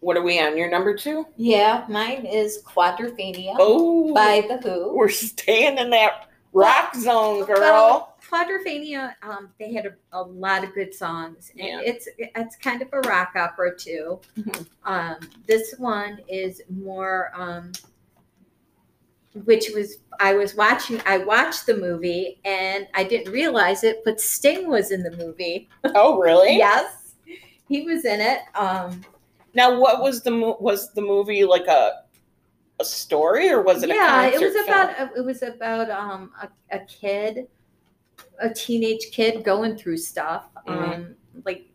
what 0.02 0.16
are 0.16 0.22
we 0.22 0.38
on? 0.40 0.56
Your 0.58 0.68
number 0.68 0.94
two? 0.96 1.26
Yeah, 1.36 1.84
mine 1.88 2.26
is 2.26 2.60
Quadrophenia 2.66 3.54
Oh, 3.58 4.12
by 4.12 4.44
The 4.48 4.58
Who. 4.58 4.94
we're 4.96 5.08
staying 5.08 5.78
in 5.78 5.90
that 5.90 6.28
rock 6.52 6.94
zone, 6.96 7.44
girl. 7.46 7.60
Well, 7.60 8.16
Quadrophenia, 8.28 9.14
um, 9.22 9.50
they 9.60 9.72
had 9.72 9.86
a, 9.86 9.92
a 10.12 10.22
lot 10.22 10.64
of 10.64 10.74
good 10.74 10.92
songs, 10.92 11.52
and 11.58 11.66
Yeah. 11.68 11.80
it's 11.84 12.08
it's 12.18 12.56
kind 12.56 12.82
of 12.82 12.88
a 12.92 13.00
rock 13.00 13.32
opera 13.36 13.76
too. 13.76 14.20
Mhm. 14.36 14.66
Um, 14.84 15.16
this 15.46 15.74
one 15.78 16.18
is 16.28 16.62
more, 16.68 17.30
um, 17.34 17.72
which 19.44 19.70
was 19.74 19.98
I 20.18 20.34
was 20.34 20.54
watching. 20.54 21.00
I 21.06 21.18
watched 21.18 21.66
the 21.66 21.76
movie 21.76 22.40
and 22.44 22.86
I 22.94 23.04
didn't 23.04 23.32
realize 23.32 23.84
it, 23.84 24.02
but 24.04 24.20
Sting 24.20 24.68
was 24.68 24.90
in 24.90 25.02
the 25.02 25.16
movie. 25.16 25.68
Oh, 25.94 26.18
really? 26.18 26.56
Yes, 26.56 27.14
he 27.68 27.82
was 27.82 28.04
in 28.04 28.20
it. 28.20 28.40
Um, 28.54 29.02
Now, 29.54 29.78
what 29.78 30.02
was 30.02 30.22
the 30.22 30.32
was 30.60 30.92
the 30.94 31.02
movie 31.02 31.44
like 31.44 31.66
a 31.66 32.02
a 32.80 32.84
story 32.84 33.50
or 33.50 33.62
was 33.62 33.82
it? 33.82 33.90
yeah, 33.90 34.24
a 34.24 34.28
it 34.28 34.40
was 34.40 34.54
concert 34.54 34.66
about 34.66 35.16
it 35.16 35.24
was 35.24 35.42
about 35.42 35.90
um 35.90 36.32
a, 36.42 36.48
a 36.76 36.80
kid, 36.86 37.46
a 38.40 38.50
teenage 38.50 39.06
kid 39.12 39.44
going 39.44 39.76
through 39.76 39.98
stuff. 39.98 40.48
Mhm. 40.66 40.94
Um, 40.94 41.16
like 41.44 41.66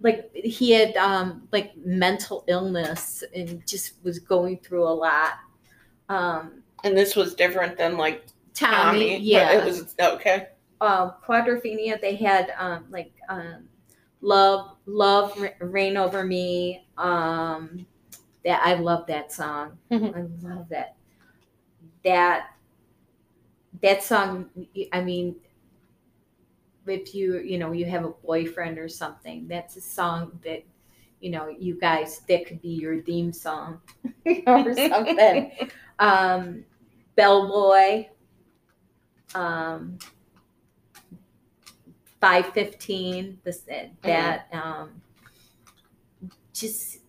like 0.00 0.30
he 0.34 0.72
had 0.72 0.96
um 0.96 1.48
like 1.52 1.76
mental 1.76 2.44
illness 2.48 3.22
and 3.34 3.64
just 3.66 4.02
was 4.02 4.18
going 4.18 4.58
through 4.58 4.84
a 4.86 4.90
lot. 4.90 5.34
Um, 6.08 6.62
And 6.84 6.96
this 6.96 7.14
was 7.16 7.34
different 7.34 7.78
than 7.78 7.96
like 7.96 8.26
Tommy, 8.54 9.18
Tommy. 9.18 9.18
yeah, 9.18 9.52
It 9.52 9.64
was 9.64 9.94
okay. 10.00 10.48
um, 10.80 11.14
Quadrophenia. 11.26 12.00
They 12.00 12.16
had 12.16 12.52
um 12.58 12.86
like 12.90 13.12
um 13.28 13.68
love 14.22 14.76
love 14.86 15.38
Ra- 15.38 15.50
reign 15.60 15.96
over 15.98 16.24
me. 16.24 16.86
Um, 16.96 17.86
that 18.44 18.62
I 18.64 18.74
love 18.74 19.06
that 19.06 19.30
song. 19.32 19.78
Mhm. 19.90 20.16
I 20.16 20.48
love 20.48 20.68
that. 20.70 20.96
That 22.04 22.50
that 23.82 24.02
song. 24.02 24.48
I 24.92 25.00
mean, 25.02 25.36
if 26.86 27.14
you 27.14 27.38
you 27.38 27.58
know 27.58 27.72
you 27.72 27.84
have 27.84 28.04
a 28.04 28.10
boyfriend 28.10 28.78
or 28.78 28.88
something, 28.88 29.46
that's 29.46 29.76
a 29.76 29.80
song 29.80 30.38
that 30.44 30.64
you 31.20 31.30
know 31.30 31.48
you 31.48 31.78
guys 31.78 32.20
that 32.28 32.46
could 32.46 32.60
be 32.62 32.70
your 32.70 33.02
theme 33.02 33.32
song 33.32 33.80
or 34.46 34.74
something. 34.74 35.52
um, 35.98 36.64
Bellboy. 37.16 38.06
Um, 39.34 39.98
five 42.22 42.46
fifteen. 42.54 43.38
This 43.44 43.58
that 44.02 44.46
um, 44.52 45.02
just 46.54 47.00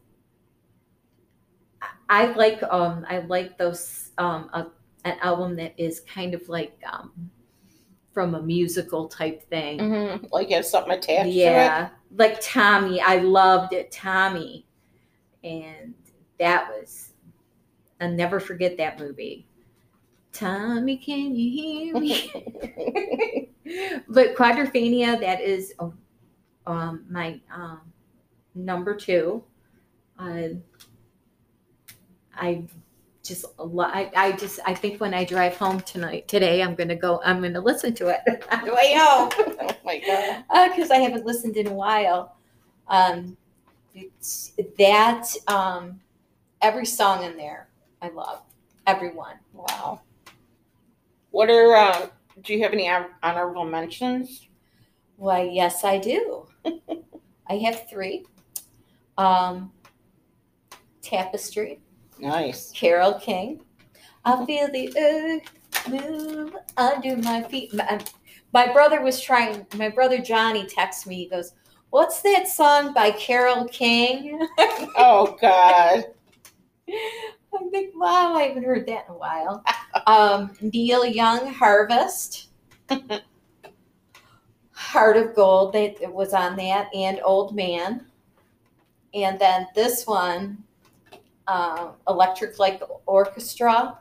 I 2.10 2.26
like 2.34 2.62
um 2.64 3.06
I 3.08 3.20
like 3.20 3.58
those 3.58 4.10
um 4.18 4.50
a, 4.54 4.68
an 5.06 5.18
album 5.22 5.56
that 5.58 5.74
is 5.78 6.02
kind 6.02 6.34
of 6.34 6.50
like 6.50 6.78
um 6.92 7.30
from 8.12 8.36
a 8.36 8.42
musical 8.42 9.08
type 9.08 9.48
thing. 9.50 9.80
Mhm. 9.80 10.32
Like 10.32 10.50
you 10.50 10.56
have 10.56 10.66
something 10.66 10.94
attached 10.94 11.30
Yeah, 11.30 11.90
like 12.16 12.42
Tommy. 12.42 13.00
I 13.00 13.18
loved 13.18 13.74
it, 13.74 13.92
Tommy, 13.92 14.66
and 15.44 15.94
that 16.40 16.68
was 16.70 17.14
I'll 18.02 18.12
never 18.12 18.40
forget 18.40 18.78
that 18.78 19.00
movie. 19.00 19.48
Tommy, 20.34 20.98
can 20.98 21.36
you 21.36 21.52
hear 21.52 22.00
me? 22.00 23.50
but 24.10 24.36
Quadrophenia, 24.36 25.20
that 25.20 25.42
is 25.42 25.74
uh, 25.80 25.90
um, 26.66 27.06
my 27.10 27.40
um, 27.54 27.82
number 28.56 28.96
two. 28.96 29.44
Uh, 30.18 30.50
I 32.36 32.64
just 33.24 33.46
I, 33.60 34.12
I 34.16 34.32
just 34.34 34.60
I 34.66 34.74
think 34.74 35.00
when 35.00 35.14
I 35.14 35.24
drive 35.24 35.56
home 35.56 35.80
tonight 35.82 36.28
today, 36.28 36.64
I'm 36.64 36.74
gonna 36.74 36.96
go. 36.96 37.22
I'm 37.24 37.42
gonna 37.42 37.62
listen 37.62 37.94
to 37.96 38.08
it 38.08 38.46
on 38.52 38.66
the 38.66 38.74
way 38.74 38.96
home 38.98 39.30
oh 39.38 39.76
my 39.86 40.00
god. 40.00 40.70
because 40.70 40.90
I 40.90 40.98
haven't 40.98 41.26
listened 41.26 41.58
in 41.58 41.68
a 41.68 41.74
while. 41.74 42.36
Um, 42.88 43.38
it's, 43.94 44.54
that 44.80 45.28
um, 45.48 46.02
every 46.62 46.86
song 46.86 47.24
in 47.24 47.38
there 47.38 47.70
I 48.02 48.10
love 48.10 48.42
everyone. 48.88 49.36
Wow. 49.54 50.02
What 51.34 51.50
are 51.50 51.76
uh, 51.76 52.10
do 52.44 52.54
you 52.54 52.62
have 52.62 52.74
any 52.74 52.88
hon- 52.88 53.72
mentions? 53.72 54.48
Why, 55.16 55.42
yes, 55.42 55.84
I 55.84 55.98
do. 55.98 56.46
I 57.50 57.56
have 57.56 57.90
three. 57.90 58.24
Um, 59.18 59.72
Tapestry, 61.02 61.80
Nice. 62.20 62.72
Carole 62.76 63.20
King. 63.20 63.62
I 64.24 64.46
feel 64.46 64.68
the 64.72 64.96
earth 64.96 65.90
move 65.90 66.56
under 66.78 67.18
my 67.18 67.42
feet. 67.42 67.74
My, 67.74 68.00
my 68.54 68.72
brother 68.72 69.02
was 69.02 69.20
trying, 69.20 69.66
my 69.76 69.90
brother 69.90 70.20
Johnny 70.20 70.68
texts 70.68 71.08
me. 71.08 71.16
He 71.16 71.30
goes, 71.30 71.54
What's 71.90 72.22
that 72.22 72.48
song 72.48 72.94
by 72.94 73.10
Carole 73.10 73.68
King? 73.70 74.40
Oh 74.96 75.36
god. 75.42 76.06
I'm 77.56 77.72
like, 77.72 77.92
wow, 77.96 78.36
I 78.36 78.44
haven't 78.44 78.66
heard 78.66 78.86
that 78.86 79.06
in 79.08 79.16
a 79.16 79.18
while. 79.18 79.64
Um, 80.08 80.52
Neil 80.62 81.06
Young, 81.06 81.54
Harvest, 81.54 82.50
Heart 84.72 85.18
of 85.18 85.36
Gold, 85.36 85.74
that 85.74 86.02
it 86.02 86.12
was 86.12 86.34
on 86.34 86.56
that, 86.58 86.90
and 86.94 87.20
Old 87.24 87.56
Man. 87.56 88.06
And 89.14 89.40
then 89.40 89.68
this 89.76 90.08
one, 90.08 90.64
um, 91.48 91.92
Electric 92.08 92.58
Light 92.58 92.82
Orchestra, 93.06 94.00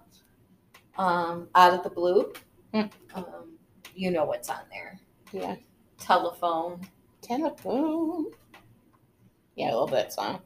um, 0.96 1.48
Out 1.54 1.74
of 1.74 1.82
the 1.82 1.90
Blue. 1.90 2.32
Hmm. 2.72 2.82
Um, 3.14 3.58
you 3.94 4.10
know 4.10 4.24
what's 4.24 4.48
on 4.48 4.62
there. 4.70 4.98
Yeah. 5.32 5.56
Telephone. 5.98 6.80
Telephone. 7.20 8.26
Yeah, 9.56 9.68
I 9.68 9.74
love 9.74 9.90
that 9.90 10.12
song. 10.12 10.40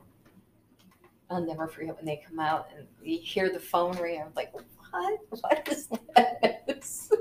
I'll 1.30 1.44
never 1.44 1.66
forget 1.66 1.96
when 1.96 2.04
they 2.04 2.22
come 2.26 2.38
out 2.38 2.68
and 2.76 2.86
you 3.02 3.18
hear 3.18 3.50
the 3.50 3.58
phone 3.58 3.96
ring. 3.98 4.20
I'm 4.20 4.32
like, 4.36 4.52
what? 4.90 5.20
What 5.30 5.68
is 5.70 5.88
this? 6.66 7.12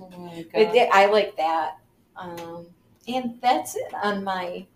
Oh 0.00 0.10
my 0.18 0.44
But 0.52 0.64
God. 0.66 0.74
they- 0.74 0.88
I 0.92 1.06
like 1.06 1.36
that. 1.36 1.78
Um, 2.16 2.66
and 3.08 3.38
that's 3.40 3.74
it 3.76 3.92
on 4.02 4.22
my 4.24 4.66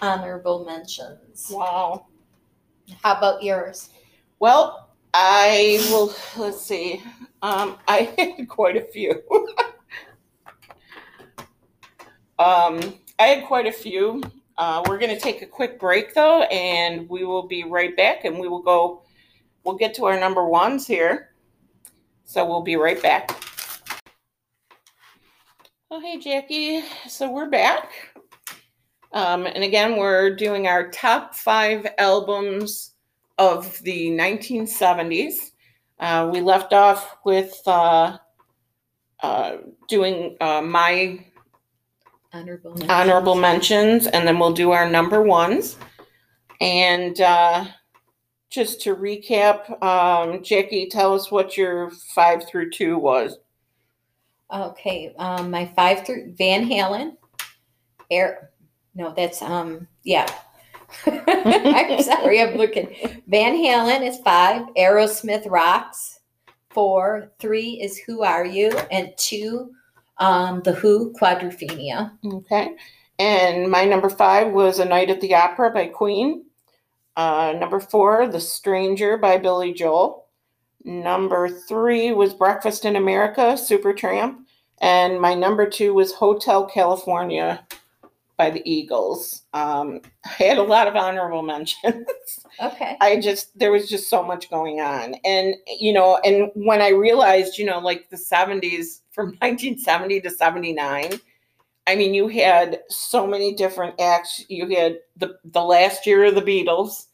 honorable 0.00 0.64
mentions. 0.64 1.50
Wow. 1.52 2.06
How 3.02 3.16
about 3.16 3.42
yours? 3.42 3.90
Well, 4.38 4.88
I 5.12 5.84
will. 5.90 6.14
Let's 6.36 6.62
see. 6.62 7.02
Um, 7.42 7.76
I 7.88 8.12
had 8.18 8.48
quite 8.48 8.76
a 8.76 8.82
few. 8.84 9.12
um, 12.38 12.94
I 13.18 13.26
had 13.26 13.44
quite 13.46 13.66
a 13.66 13.72
few. 13.72 14.22
Uh, 14.56 14.82
we're 14.88 14.98
going 14.98 15.14
to 15.14 15.20
take 15.20 15.42
a 15.42 15.46
quick 15.46 15.78
break 15.78 16.14
though, 16.14 16.42
and 16.44 17.08
we 17.08 17.24
will 17.24 17.46
be 17.46 17.64
right 17.64 17.96
back. 17.96 18.24
And 18.24 18.38
we 18.38 18.48
will 18.48 18.62
go. 18.62 19.02
We'll 19.64 19.76
get 19.76 19.94
to 19.94 20.06
our 20.06 20.18
number 20.18 20.44
ones 20.48 20.86
here. 20.86 21.30
So 22.28 22.44
we'll 22.44 22.60
be 22.60 22.76
right 22.76 23.02
back. 23.02 23.30
Oh, 25.90 25.98
hey, 25.98 26.18
Jackie. 26.18 26.84
So 27.08 27.30
we're 27.30 27.48
back. 27.48 27.90
Um, 29.14 29.46
and 29.46 29.64
again, 29.64 29.96
we're 29.96 30.36
doing 30.36 30.66
our 30.66 30.90
top 30.90 31.34
five 31.34 31.86
albums 31.96 32.92
of 33.38 33.78
the 33.78 34.10
1970s. 34.10 35.52
Uh, 35.98 36.28
we 36.30 36.42
left 36.42 36.74
off 36.74 37.16
with 37.24 37.58
uh, 37.66 38.18
uh, 39.22 39.56
doing 39.88 40.36
uh, 40.42 40.60
my 40.60 41.24
Honorable 42.34 42.76
honorable 42.90 43.36
mentions, 43.36 44.06
and 44.06 44.28
then 44.28 44.38
we'll 44.38 44.52
do 44.52 44.72
our 44.72 44.86
number 44.86 45.22
ones. 45.22 45.78
And 46.60 47.18
uh, 47.22 47.64
just 48.50 48.80
to 48.82 48.96
recap, 48.96 49.82
um, 49.82 50.42
Jackie, 50.42 50.88
tell 50.88 51.14
us 51.14 51.30
what 51.30 51.56
your 51.56 51.90
five 52.14 52.46
through 52.48 52.70
two 52.70 52.98
was. 52.98 53.38
Okay, 54.52 55.14
um, 55.18 55.50
my 55.50 55.66
five 55.76 56.06
through 56.06 56.34
Van 56.38 56.66
Halen, 56.66 57.16
Air. 58.10 58.50
No, 58.94 59.12
that's 59.14 59.42
um, 59.42 59.86
yeah. 60.04 60.26
I'm 61.06 62.02
sorry, 62.02 62.40
I'm 62.40 62.56
looking. 62.56 63.22
Van 63.26 63.54
Halen 63.54 64.06
is 64.06 64.18
five. 64.20 64.62
Aerosmith 64.76 65.48
rocks. 65.50 66.20
Four. 66.70 67.32
Three 67.38 67.80
is 67.82 67.98
Who 67.98 68.22
Are 68.22 68.46
You, 68.46 68.70
and 68.90 69.12
two, 69.18 69.72
um, 70.16 70.62
the 70.64 70.72
Who 70.72 71.12
Quadrophenia. 71.20 72.12
Okay. 72.24 72.74
And 73.18 73.70
my 73.70 73.84
number 73.84 74.08
five 74.08 74.52
was 74.52 74.78
A 74.78 74.84
Night 74.84 75.10
at 75.10 75.20
the 75.20 75.34
Opera 75.34 75.70
by 75.70 75.88
Queen. 75.88 76.44
Uh, 77.18 77.52
number 77.58 77.80
four, 77.80 78.28
The 78.28 78.40
Stranger 78.40 79.18
by 79.18 79.38
Billy 79.38 79.74
Joel. 79.74 80.26
Number 80.84 81.48
three 81.48 82.12
was 82.12 82.32
Breakfast 82.32 82.84
in 82.84 82.94
America, 82.94 83.56
Supertramp. 83.56 84.36
And 84.80 85.20
my 85.20 85.34
number 85.34 85.68
two 85.68 85.94
was 85.94 86.12
Hotel 86.12 86.64
California 86.64 87.66
by 88.36 88.50
the 88.50 88.62
Eagles. 88.64 89.42
Um, 89.52 90.00
I 90.24 90.44
had 90.44 90.58
a 90.58 90.62
lot 90.62 90.86
of 90.86 90.94
honorable 90.94 91.42
mentions. 91.54 92.06
Okay. 92.62 92.96
I 93.00 93.18
just 93.18 93.58
there 93.58 93.72
was 93.72 93.88
just 93.88 94.08
so 94.08 94.22
much 94.22 94.48
going 94.48 94.78
on. 94.78 95.16
And 95.24 95.56
you 95.66 95.92
know, 95.92 96.20
and 96.24 96.52
when 96.54 96.80
I 96.80 96.90
realized, 96.90 97.58
you 97.58 97.66
know, 97.66 97.80
like 97.80 98.10
the 98.10 98.16
70s 98.16 99.00
from 99.10 99.26
1970 99.40 100.20
to 100.20 100.30
79, 100.30 101.20
I 101.88 101.96
mean, 101.96 102.14
you 102.14 102.28
had 102.28 102.82
so 102.88 103.26
many 103.26 103.54
different 103.54 104.00
acts. 104.00 104.44
You 104.48 104.68
had 104.68 104.98
the 105.16 105.36
the 105.44 105.64
last 105.64 106.06
year 106.06 106.26
of 106.26 106.36
the 106.36 106.42
Beatles 106.42 107.06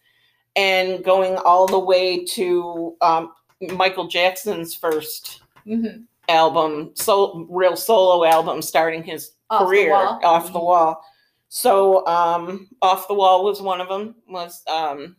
and 0.56 1.02
going 1.04 1.36
all 1.38 1.66
the 1.66 1.78
way 1.78 2.24
to 2.24 2.96
um, 3.00 3.32
Michael 3.60 4.08
Jackson's 4.08 4.74
first 4.74 5.40
Mm-hmm. 5.66 6.02
album, 6.28 6.90
so 6.94 7.46
real 7.48 7.74
solo 7.74 8.22
album 8.26 8.60
starting 8.60 9.02
his 9.02 9.30
Off 9.48 9.60
the 9.60 9.66
career 9.66 9.90
Wall. 9.92 10.20
off 10.22 10.52
the 10.52 10.58
wall. 10.58 11.02
So 11.48 12.06
um 12.06 12.68
off 12.82 13.08
the 13.08 13.14
wall 13.14 13.44
was 13.44 13.62
one 13.62 13.80
of 13.80 13.88
them 13.88 14.14
was 14.28 14.62
um 14.66 15.16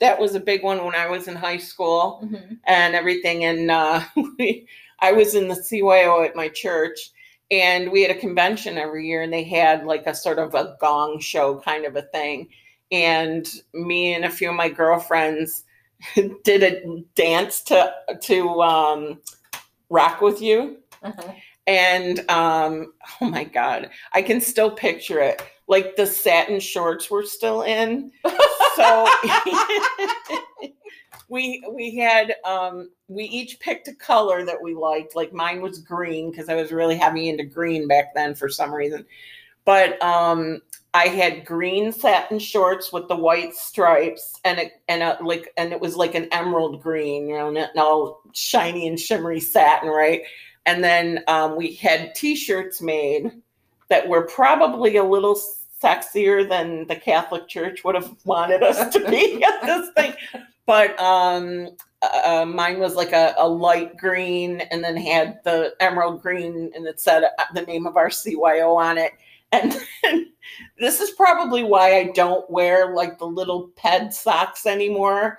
that 0.00 0.18
was 0.18 0.34
a 0.34 0.40
big 0.40 0.64
one 0.64 0.84
when 0.84 0.96
I 0.96 1.06
was 1.08 1.28
in 1.28 1.36
high 1.36 1.58
school 1.58 2.20
Mm-hmm. 2.24 2.54
and 2.64 2.94
everything 2.96 3.44
and 3.44 3.70
uh 3.70 4.02
I 5.00 5.12
was 5.12 5.36
in 5.36 5.46
the 5.46 5.54
CYO 5.54 6.26
at 6.26 6.34
my 6.34 6.48
church 6.48 6.98
and 7.52 7.92
we 7.92 8.02
had 8.02 8.10
a 8.10 8.18
convention 8.18 8.78
every 8.78 9.06
year 9.06 9.22
and 9.22 9.32
they 9.32 9.44
had 9.44 9.84
like 9.86 10.06
a 10.08 10.14
sort 10.14 10.40
of 10.40 10.54
a 10.56 10.76
gong 10.80 11.20
show 11.20 11.60
kind 11.60 11.84
of 11.84 11.94
a 11.94 12.02
thing 12.02 12.48
and 12.90 13.48
me 13.74 14.14
and 14.14 14.24
a 14.24 14.30
few 14.30 14.50
of 14.50 14.56
my 14.56 14.68
girlfriends 14.68 15.64
did 16.44 16.62
a 16.62 17.02
dance 17.14 17.60
to 17.62 17.92
to 18.22 18.62
um 18.62 19.20
rock 19.90 20.20
with 20.20 20.40
you. 20.40 20.78
Uh-huh. 21.00 21.32
and 21.68 22.28
um 22.28 22.92
oh 23.20 23.30
my 23.30 23.44
god 23.44 23.88
i 24.14 24.20
can 24.20 24.40
still 24.40 24.68
picture 24.68 25.20
it. 25.20 25.40
Like 25.68 25.94
the 25.94 26.06
satin 26.06 26.58
shorts 26.58 27.08
were 27.08 27.22
still 27.22 27.62
in. 27.62 28.10
So 28.74 29.06
we 31.28 31.62
we 31.70 31.96
had 31.96 32.34
um 32.44 32.90
we 33.06 33.24
each 33.24 33.60
picked 33.60 33.86
a 33.86 33.94
color 33.94 34.44
that 34.44 34.60
we 34.60 34.74
liked. 34.74 35.14
Like 35.14 35.32
mine 35.32 35.60
was 35.60 35.78
green 35.78 36.30
because 36.30 36.48
i 36.48 36.54
was 36.54 36.72
really 36.72 36.96
heavy 36.96 37.28
into 37.28 37.44
green 37.44 37.86
back 37.86 38.14
then 38.14 38.34
for 38.34 38.48
some 38.48 38.74
reason. 38.74 39.04
But 39.64 40.02
um 40.02 40.62
i 40.94 41.06
had 41.06 41.44
green 41.44 41.92
satin 41.92 42.38
shorts 42.38 42.92
with 42.92 43.06
the 43.08 43.16
white 43.16 43.54
stripes 43.54 44.40
and 44.44 44.58
it 44.58 44.72
and 44.88 45.02
a, 45.02 45.18
like 45.22 45.52
and 45.56 45.72
it 45.72 45.80
was 45.80 45.96
like 45.96 46.14
an 46.14 46.28
emerald 46.32 46.82
green 46.82 47.28
you 47.28 47.36
know 47.36 47.48
and 47.48 47.68
all 47.76 48.22
shiny 48.32 48.86
and 48.86 48.98
shimmery 48.98 49.40
satin 49.40 49.88
right? 49.88 50.22
And 50.66 50.84
then 50.84 51.24
um, 51.28 51.56
we 51.56 51.74
had 51.74 52.14
t-shirts 52.14 52.82
made 52.82 53.32
that 53.88 54.06
were 54.06 54.26
probably 54.26 54.98
a 54.98 55.04
little 55.04 55.40
sexier 55.82 56.46
than 56.46 56.86
the 56.88 56.96
catholic 56.96 57.48
church 57.48 57.84
would 57.84 57.94
have 57.94 58.14
wanted 58.24 58.62
us 58.62 58.92
to 58.92 59.00
be 59.08 59.42
at 59.48 59.62
this 59.62 59.90
thing. 59.96 60.14
But 60.66 60.98
um 61.00 61.70
uh, 62.00 62.44
mine 62.46 62.78
was 62.78 62.94
like 62.94 63.12
a, 63.12 63.34
a 63.38 63.48
light 63.48 63.96
green 63.96 64.60
and 64.70 64.84
then 64.84 64.96
had 64.96 65.40
the 65.42 65.74
emerald 65.80 66.22
green 66.22 66.70
and 66.74 66.86
it 66.86 67.00
said 67.00 67.24
uh, 67.24 67.44
the 67.54 67.62
name 67.62 67.88
of 67.88 67.96
our 67.96 68.08
cyo 68.08 68.76
on 68.76 68.98
it 68.98 69.14
and 69.52 69.76
then, 70.02 70.32
this 70.78 71.00
is 71.00 71.10
probably 71.12 71.62
why 71.62 71.98
i 71.98 72.10
don't 72.14 72.48
wear 72.50 72.94
like 72.94 73.18
the 73.18 73.26
little 73.26 73.68
ped 73.76 74.12
socks 74.12 74.66
anymore 74.66 75.38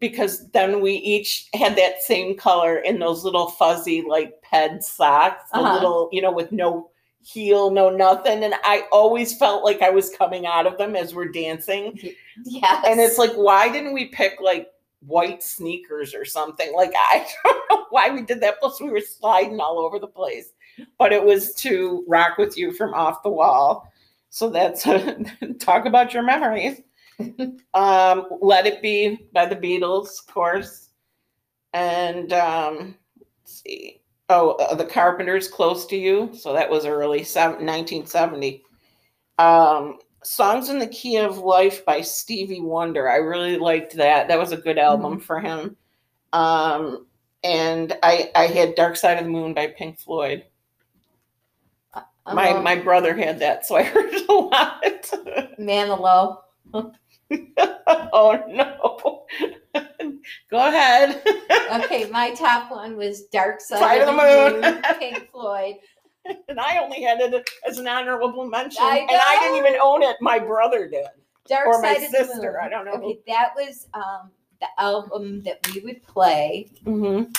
because 0.00 0.48
then 0.50 0.80
we 0.80 0.92
each 0.94 1.48
had 1.54 1.74
that 1.76 2.00
same 2.02 2.36
color 2.36 2.78
in 2.78 2.98
those 2.98 3.24
little 3.24 3.48
fuzzy 3.48 4.02
like 4.08 4.40
ped 4.42 4.82
socks 4.82 5.50
the 5.52 5.58
Uh-huh. 5.58 5.74
little 5.74 6.08
you 6.12 6.22
know 6.22 6.32
with 6.32 6.52
no 6.52 6.90
heel 7.20 7.70
no 7.70 7.90
nothing 7.90 8.44
and 8.44 8.54
i 8.64 8.84
always 8.92 9.36
felt 9.36 9.64
like 9.64 9.82
i 9.82 9.90
was 9.90 10.10
coming 10.16 10.46
out 10.46 10.66
of 10.66 10.78
them 10.78 10.94
as 10.96 11.14
we're 11.14 11.28
dancing 11.32 11.98
Yes. 12.44 12.84
and 12.86 13.00
it's 13.00 13.18
like, 13.18 13.32
why 13.32 13.68
didn't 13.70 13.92
we 13.92 14.06
pick 14.06 14.40
like 14.40 14.68
white 15.00 15.42
sneakers 15.42 16.14
or 16.14 16.24
something? 16.24 16.72
Like, 16.72 16.92
I 16.94 17.26
don't 17.44 17.70
know 17.70 17.86
why 17.90 18.10
we 18.10 18.22
did 18.22 18.40
that. 18.42 18.60
Plus, 18.60 18.80
we 18.80 18.90
were 18.90 19.00
sliding 19.00 19.58
all 19.58 19.80
over 19.80 19.98
the 19.98 20.06
place. 20.06 20.52
But 20.98 21.12
it 21.12 21.22
was 21.22 21.54
to 21.56 22.04
rock 22.06 22.38
with 22.38 22.56
you 22.56 22.72
from 22.72 22.94
off 22.94 23.22
the 23.22 23.30
wall. 23.30 23.90
So 24.30 24.50
that's 24.50 24.82
talk 25.58 25.86
about 25.86 26.14
your 26.14 26.22
memories. 26.22 26.80
um, 27.74 28.26
Let 28.40 28.66
It 28.66 28.82
Be 28.82 29.28
by 29.32 29.46
the 29.46 29.56
Beatles, 29.56 30.20
of 30.20 30.32
course. 30.32 30.90
And 31.72 32.32
um, 32.32 32.96
let's 33.18 33.62
see. 33.62 34.00
Oh, 34.28 34.52
uh, 34.52 34.74
The 34.74 34.84
Carpenters, 34.84 35.48
Close 35.48 35.86
to 35.86 35.96
You. 35.96 36.30
So 36.34 36.52
that 36.52 36.68
was 36.68 36.84
early, 36.84 37.24
seven, 37.24 37.66
1970. 37.66 38.62
Um, 39.38 39.98
Songs 40.22 40.68
in 40.68 40.78
the 40.78 40.86
Key 40.88 41.16
of 41.16 41.38
Life 41.38 41.84
by 41.84 42.00
Stevie 42.00 42.60
Wonder. 42.60 43.08
I 43.08 43.16
really 43.16 43.56
liked 43.56 43.94
that. 43.96 44.28
That 44.28 44.38
was 44.38 44.52
a 44.52 44.56
good 44.56 44.76
album 44.76 45.20
for 45.20 45.40
him. 45.40 45.76
Um, 46.32 47.06
and 47.44 47.96
I 48.02 48.30
I 48.34 48.46
had 48.46 48.74
Dark 48.74 48.96
Side 48.96 49.18
of 49.18 49.24
the 49.24 49.30
Moon 49.30 49.54
by 49.54 49.68
Pink 49.68 49.98
Floyd. 49.98 50.44
My 52.34 52.50
Um, 52.50 52.62
my 52.64 52.76
brother 52.76 53.14
had 53.14 53.38
that, 53.40 53.66
so 53.66 53.76
I 53.76 53.82
heard 53.94 54.12
it 54.12 54.28
a 54.28 54.32
lot. 54.32 55.10
Manilow. 55.58 56.38
oh 56.74 58.42
no. 58.48 59.24
Go 60.50 60.58
ahead. 60.68 61.22
Okay, 61.84 62.08
my 62.10 62.34
top 62.34 62.70
one 62.70 62.96
was 62.96 63.22
Dark 63.26 63.60
Side, 63.60 63.78
Side 63.80 64.02
of 64.02 64.08
of 64.08 64.16
the 64.16 64.60
the 64.60 64.72
Moon. 64.72 64.82
Pink 64.98 65.30
Floyd. 65.30 65.76
and 66.48 66.58
I 66.60 66.78
only 66.82 67.02
had 67.02 67.20
it 67.20 67.48
as 67.66 67.78
an 67.78 67.88
honorable 67.88 68.46
mention. 68.46 68.82
I 68.82 68.98
And 68.98 69.10
I 69.10 69.38
didn't 69.40 69.58
even 69.66 69.78
own 69.82 70.02
it. 70.02 70.16
My 70.20 70.38
brother 70.38 70.88
did. 70.88 71.06
Dark 71.48 71.66
Or 71.66 71.80
my 71.80 71.94
Side 71.94 72.04
of 72.04 72.12
the 72.12 72.24
sister. 72.24 72.60
I 72.60 72.68
don't 72.68 72.84
know. 72.84 72.92
Okay, 72.92 73.20
that 73.26 73.52
was 73.56 73.86
um, 73.94 74.30
the 74.60 74.66
album 74.78 75.42
that 75.44 75.58
we 75.72 75.80
would 75.80 76.02
play 76.02 76.70
Mm-hmm. 76.84 77.30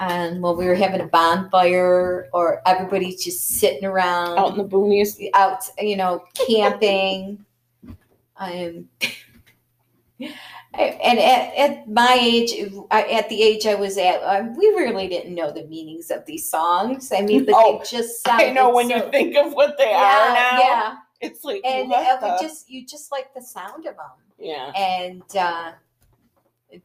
And 0.00 0.42
when 0.42 0.56
we 0.56 0.66
were 0.66 0.74
having 0.74 1.00
a 1.00 1.06
bonfire 1.06 2.28
or 2.32 2.62
everybody's 2.66 3.22
just 3.24 3.46
sitting 3.48 3.84
around 3.84 4.38
Out 4.38 4.52
in 4.52 4.58
the 4.58 4.64
boonies. 4.64 5.18
out, 5.34 5.62
you 5.78 5.96
know, 5.96 6.24
camping. 6.46 7.44
Um, 8.40 8.88
and 10.20 11.18
at, 11.18 11.54
at 11.56 11.88
my 11.88 12.16
age, 12.20 12.52
at 12.90 13.28
the 13.28 13.42
age 13.42 13.66
I 13.66 13.74
was 13.74 13.98
at, 13.98 14.22
um, 14.22 14.56
we 14.56 14.66
really 14.68 15.08
didn't 15.08 15.34
know 15.34 15.50
the 15.50 15.64
meanings 15.66 16.10
of 16.12 16.24
these 16.24 16.48
songs. 16.48 17.10
I 17.12 17.22
mean, 17.22 17.44
but 17.44 17.54
Oh, 17.56 17.78
they 17.78 17.84
just 17.84 18.22
sounded 18.24 18.46
I 18.50 18.52
know 18.52 18.72
when 18.72 18.88
so, 18.90 18.96
you 18.96 19.10
think 19.10 19.36
of 19.36 19.52
what 19.54 19.76
they 19.76 19.90
yeah, 19.90 19.96
are 19.96 20.34
now. 20.34 20.58
yeah, 20.60 20.96
It's 21.20 21.42
like 21.42 21.64
and 21.64 21.92
uh, 21.92 22.38
just 22.40 22.70
you 22.70 22.86
just 22.86 23.10
like 23.10 23.34
the 23.34 23.42
sound 23.42 23.86
of 23.86 23.96
them. 23.96 24.06
yeah. 24.38 24.70
And 24.76 25.22
uh, 25.36 25.72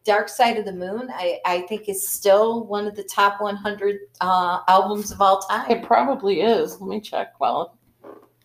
Dark 0.04 0.30
Side 0.30 0.58
of 0.58 0.66
the 0.66 0.72
Moon, 0.72 1.10
I 1.14 1.40
I 1.46 1.62
think 1.62 1.90
is 1.90 2.08
still 2.08 2.66
one 2.66 2.88
of 2.88 2.96
the 2.96 3.04
top 3.04 3.42
100 3.42 4.00
uh, 4.22 4.60
albums 4.68 5.12
of 5.12 5.22
all 5.22 5.40
time. 5.40 5.70
It 5.70 5.84
probably 5.84 6.42
is. 6.42 6.80
Let 6.80 6.90
me 6.90 7.02
check. 7.02 7.40
Well, 7.40 7.78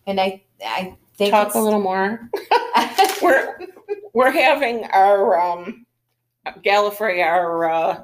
and 0.07 0.19
I 0.19 0.43
I 0.65 0.97
think 1.15 1.31
talk 1.31 1.55
a 1.55 1.59
little 1.59 1.81
more. 1.81 2.29
We're 3.21 3.59
we're 4.13 4.31
having 4.31 4.85
our 4.85 5.39
um 5.39 5.85
Gallifrey, 6.63 7.23
our 7.23 7.69
uh, 7.69 8.03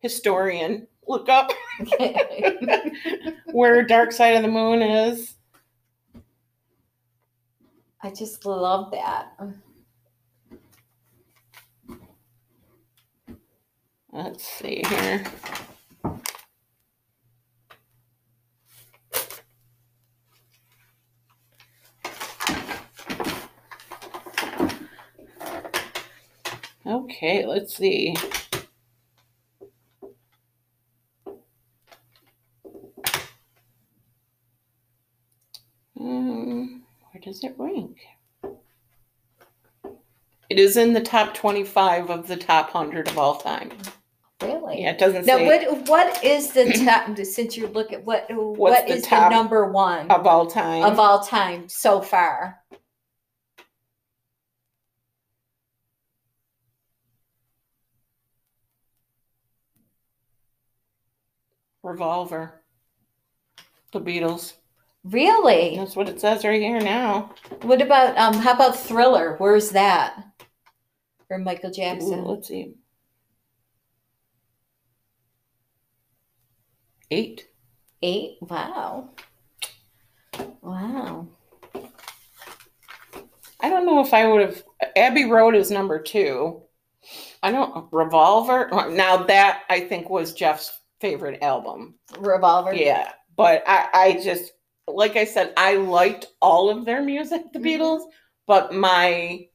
historian, 0.00 0.86
look 1.06 1.28
up 1.28 1.52
where 3.52 3.82
Dark 3.84 4.12
Side 4.12 4.36
of 4.36 4.42
the 4.42 4.48
Moon 4.48 4.82
is. 4.82 5.34
I 8.02 8.10
just 8.10 8.44
love 8.46 8.90
that. 8.92 9.32
Let's 14.10 14.44
see 14.44 14.82
here. 14.88 15.24
Okay, 26.86 27.44
let's 27.44 27.76
see. 27.76 28.16
Um, 36.00 36.82
where 37.10 37.20
does 37.20 37.44
it 37.44 37.54
rank? 37.58 37.98
It 40.48 40.58
is 40.58 40.78
in 40.78 40.94
the 40.94 41.02
top 41.02 41.34
25 41.34 42.08
of 42.08 42.26
the 42.26 42.36
top 42.36 42.72
100 42.72 43.08
of 43.08 43.18
all 43.18 43.36
time. 43.36 43.70
Yeah, 44.72 44.90
it 44.90 44.98
doesn't 44.98 45.26
Now, 45.26 45.36
say 45.36 45.46
what 45.66 45.88
what 45.88 46.24
is 46.24 46.52
the 46.52 46.72
top? 46.84 47.16
Since 47.24 47.56
you 47.56 47.66
look 47.68 47.92
at 47.92 48.04
what 48.04 48.26
what 48.30 48.86
the 48.86 48.94
is 48.94 49.02
the, 49.02 49.08
top 49.08 49.32
number 49.32 49.70
one 49.70 50.10
of 50.10 50.26
all 50.26 50.46
time. 50.46 50.84
of 50.84 50.98
all 50.98 51.20
time 51.20 51.68
so 51.68 52.00
far? 52.00 52.60
Revolver. 61.82 62.62
The 63.92 64.00
Beatles. 64.00 64.54
Really? 65.04 65.76
That's 65.76 65.96
what 65.96 66.08
it 66.08 66.20
says 66.20 66.44
right 66.44 66.60
here 66.60 66.80
now. 66.80 67.32
What 67.62 67.80
about 67.80 68.16
um? 68.18 68.34
How 68.34 68.52
about 68.52 68.76
Thriller? 68.78 69.36
Where's 69.38 69.70
that? 69.70 70.22
Or 71.30 71.38
Michael 71.38 71.70
Ooh, 71.70 71.74
Jackson? 71.74 72.24
let's 72.24 72.48
see. 72.48 72.74
Eight. 77.10 77.48
Eight. 78.02 78.38
Wow. 78.42 79.10
Wow. 80.62 81.26
I 83.60 83.70
don't 83.70 83.86
know 83.86 84.00
if 84.00 84.14
I 84.14 84.26
would 84.26 84.40
have. 84.42 84.62
Abbey 84.96 85.24
Road 85.24 85.54
is 85.54 85.70
number 85.70 86.00
two. 86.00 86.62
I 87.42 87.50
don't. 87.50 87.86
Revolver. 87.92 88.68
Now 88.90 89.16
that 89.24 89.62
I 89.68 89.80
think 89.80 90.10
was 90.10 90.32
Jeff's 90.32 90.78
favorite 91.00 91.42
album. 91.42 91.94
Revolver. 92.18 92.74
Yeah, 92.74 93.10
but 93.36 93.64
I, 93.66 93.88
I 93.92 94.12
just 94.22 94.52
like 94.86 95.16
I 95.16 95.24
said, 95.24 95.52
I 95.56 95.76
liked 95.76 96.26
all 96.40 96.70
of 96.70 96.84
their 96.84 97.02
music, 97.02 97.52
the 97.52 97.58
Mhm. 97.58 97.64
Beatles, 97.64 98.02
but 98.46 98.72
my 98.72 99.46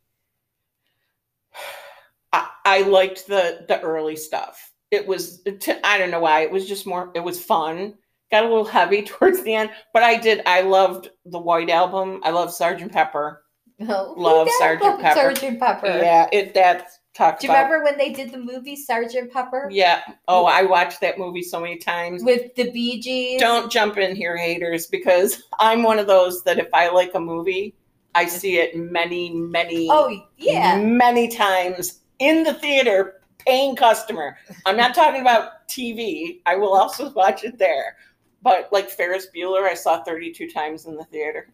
I, 2.34 2.49
I 2.66 2.82
liked 2.82 3.28
the 3.28 3.66
the 3.68 3.80
early 3.82 4.16
stuff. 4.16 4.72
It 4.93 5.07
was 5.07 5.41
I 5.83 5.97
don't 5.97 6.11
know 6.11 6.19
why 6.19 6.41
it 6.41 6.51
was 6.51 6.67
just 6.67 6.85
more. 6.85 7.11
It 7.15 7.21
was 7.23 7.43
fun. 7.43 7.95
Got 8.31 8.45
a 8.45 8.47
little 8.47 8.65
heavy 8.65 9.01
towards 9.11 9.43
the 9.43 9.53
end, 9.55 9.69
but 9.93 10.03
I 10.03 10.17
did. 10.17 10.41
I 10.45 10.61
loved 10.61 11.09
the 11.25 11.39
White 11.39 11.69
Album. 11.69 12.21
I 12.23 12.29
love 12.31 12.53
Sergeant 12.53 12.91
Pepper. 12.91 13.41
Oh, 13.89 14.13
Love 14.15 14.47
Sergeant 14.59 15.01
Pepper. 15.01 15.15
Sergeant 15.19 15.59
Pepper. 15.59 15.87
Yeah, 15.87 16.29
it 16.31 16.53
that 16.53 16.89
talks 17.15 17.41
Do 17.41 17.47
you 17.47 17.51
about. 17.53 17.63
remember 17.65 17.83
when 17.83 17.97
they 17.97 18.13
did 18.13 18.31
the 18.31 18.37
movie 18.37 18.75
Sergeant 18.75 19.33
Pepper 19.33 19.67
Yeah. 19.71 20.01
Oh, 20.27 20.45
I 20.45 20.61
watched 20.61 21.01
that 21.01 21.17
movie 21.17 21.41
so 21.41 21.59
many 21.59 21.77
times. 21.77 22.23
with 22.23 22.53
the 22.55 22.69
Bee 22.71 23.01
Gees? 23.01 23.41
don't 23.41 23.71
jump 23.71 23.97
in 23.97 24.15
here 24.15 24.37
haters 24.37 24.85
because 24.87 25.41
i'm 25.59 25.81
one 25.83 25.97
of 25.99 26.05
those 26.07 26.43
that 26.43 26.59
if 26.59 26.67
i 26.73 26.87
like 26.89 27.11
a 27.15 27.19
movie 27.19 27.75
i 28.13 28.25
see 28.27 28.57
it 28.57 28.77
many 28.77 29.31
many 29.31 29.87
Oh 29.91 30.15
yeah. 30.37 30.77
many 30.77 31.27
times 31.27 31.99
in 32.19 32.43
the 32.43 32.53
theater 32.53 33.21
paying 33.45 33.75
customer. 33.75 34.37
I'm 34.65 34.77
not 34.77 34.93
talking 34.95 35.21
about 35.21 35.67
tv 35.69 36.41
i 36.45 36.55
will 36.55 36.73
also 36.73 37.09
watch 37.15 37.43
it 37.43 37.57
there. 37.57 37.95
But 38.41 38.69
like 38.71 38.89
ferris 38.89 39.27
bueller 39.35 39.63
i 39.63 39.73
saw 39.73 40.03
32 40.03 40.49
times 40.49 40.85
in 40.85 40.95
the 40.95 41.05
theater. 41.05 41.49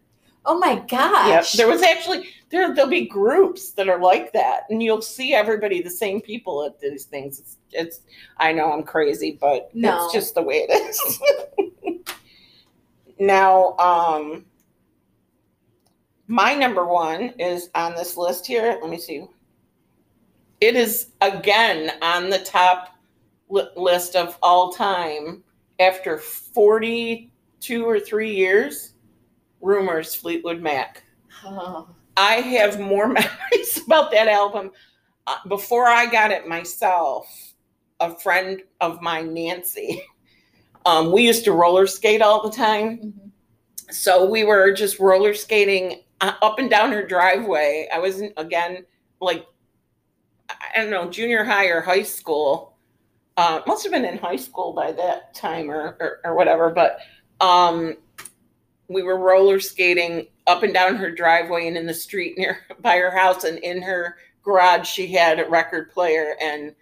Oh 0.46 0.58
my 0.58 0.72
Yep. 0.72 0.88
gosh. 0.88 1.52
there 1.52 1.68
was 1.68 1.82
actually 1.82 2.28
there 2.50 2.74
there'll 2.74 2.90
be 2.90 3.06
groups 3.06 3.72
that 3.72 3.88
are 3.88 4.00
like 4.00 4.32
that 4.32 4.62
and 4.70 4.82
you'll 4.82 5.02
see 5.02 5.34
everybody 5.34 5.82
the 5.82 5.90
same 5.90 6.20
people 6.20 6.64
at 6.64 6.80
these 6.80 7.04
things. 7.04 7.38
It's, 7.40 7.56
it's 7.72 8.00
i 8.38 8.52
know 8.52 8.72
i'm 8.72 8.82
crazy 8.82 9.38
but 9.40 9.70
No. 9.74 10.04
it's 10.04 10.12
just 10.14 10.34
the 10.34 10.42
way 10.42 10.66
it 10.68 10.70
is. 10.70 11.20
Now 13.18 13.76
um 13.78 14.46
my 16.26 16.54
number 16.54 16.86
one 16.86 17.34
is 17.38 17.68
on 17.74 17.94
this 17.94 18.16
list 18.16 18.46
here. 18.46 18.78
Let 18.80 18.88
me 18.90 18.98
see 18.98 19.26
it 20.60 20.76
is 20.76 21.12
again 21.20 21.92
on 22.02 22.30
the 22.30 22.38
top 22.38 22.94
li- 23.48 23.68
list 23.76 24.16
of 24.16 24.38
all 24.42 24.72
time 24.72 25.42
after 25.78 26.18
42 26.18 27.84
or 27.84 27.98
3 28.00 28.34
years 28.34 28.94
rumors 29.60 30.14
fleetwood 30.14 30.60
mac 30.60 31.02
Oh, 31.44 31.88
I 32.16 32.34
have 32.36 32.78
more 32.80 33.06
memories 33.08 33.80
about 33.86 34.10
that 34.12 34.28
album. 34.28 34.70
Uh, 35.26 35.36
before 35.48 35.86
I 35.86 36.06
got 36.06 36.30
it 36.30 36.46
myself, 36.48 37.26
a 38.00 38.14
friend 38.18 38.62
of 38.80 39.00
mine, 39.00 39.32
Nancy, 39.32 40.02
um, 40.86 41.12
we 41.12 41.22
used 41.26 41.44
to 41.44 41.52
roller 41.52 41.86
skate 41.86 42.22
all 42.22 42.42
the 42.48 42.54
time. 42.54 42.98
mhm. 42.98 43.30
So 43.90 44.24
we 44.30 44.44
were 44.44 44.72
just 44.72 44.98
roller 45.00 45.34
skating 45.34 46.02
uh, 46.20 46.34
up 46.42 46.58
and 46.58 46.70
down 46.70 46.92
her 46.92 47.06
driveway. 47.06 47.88
I 47.92 47.98
was 47.98 48.20
in, 48.20 48.32
again 48.36 48.84
like 49.20 49.46
I 50.74 50.80
don't 50.80 50.90
know, 50.90 51.10
junior 51.10 51.44
high 51.44 51.66
or 51.66 51.80
high 51.80 52.02
school. 52.02 52.76
Uh, 53.36 53.60
must 53.66 53.82
have 53.84 53.92
been 53.92 54.04
in 54.04 54.18
high 54.18 54.36
school 54.36 54.72
by 54.72 54.92
that 54.92 55.34
time 55.34 55.70
or 55.70 55.96
or, 56.00 56.20
or 56.24 56.34
whatever. 56.34 56.70
But 56.70 56.98
um, 57.40 57.96
we 58.90 59.02
were 59.02 59.18
roller 59.18 59.60
skating 59.60 60.26
up 60.46 60.64
and 60.64 60.74
down 60.74 60.96
her 60.96 61.10
driveway 61.10 61.68
and 61.68 61.76
in 61.76 61.86
the 61.86 61.94
street 61.94 62.36
near 62.36 62.58
by 62.80 62.96
her 62.96 63.10
house 63.10 63.44
and 63.44 63.58
in 63.58 63.80
her 63.80 64.16
garage 64.42 64.86
she 64.86 65.06
had 65.06 65.38
a 65.38 65.48
record 65.48 65.90
player 65.90 66.34
and 66.42 66.74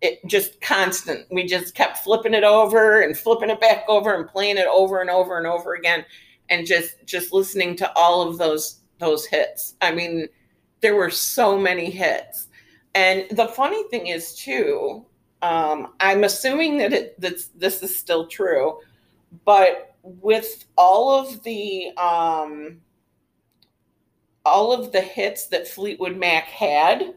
it 0.00 0.18
just 0.26 0.60
constant 0.60 1.26
we 1.30 1.44
just 1.44 1.74
kept 1.74 1.98
flipping 1.98 2.34
it 2.34 2.44
over 2.44 3.02
and 3.02 3.16
flipping 3.16 3.50
it 3.50 3.60
back 3.60 3.84
over 3.88 4.14
and 4.14 4.28
playing 4.28 4.56
it 4.56 4.66
over 4.72 5.00
and 5.00 5.10
over 5.10 5.38
and 5.38 5.46
over 5.46 5.74
again 5.74 6.04
and 6.50 6.66
just 6.66 6.94
just 7.04 7.32
listening 7.32 7.76
to 7.76 7.90
all 7.94 8.26
of 8.26 8.38
those 8.38 8.80
those 8.98 9.26
hits 9.26 9.74
i 9.80 9.92
mean 9.92 10.26
there 10.80 10.96
were 10.96 11.10
so 11.10 11.58
many 11.58 11.90
hits 11.90 12.47
and 12.94 13.26
the 13.30 13.46
funny 13.46 13.82
thing 13.88 14.06
is 14.08 14.34
too 14.34 15.04
um, 15.42 15.92
i'm 16.00 16.24
assuming 16.24 16.78
that 16.78 16.92
it 16.92 17.20
this 17.20 17.82
is 17.82 17.96
still 17.96 18.26
true 18.26 18.78
but 19.44 19.94
with 20.02 20.64
all 20.76 21.10
of 21.10 21.42
the 21.42 21.90
um, 21.96 22.80
all 24.44 24.72
of 24.72 24.92
the 24.92 25.00
hits 25.00 25.46
that 25.48 25.68
Fleetwood 25.68 26.16
Mac 26.16 26.44
had, 26.44 27.14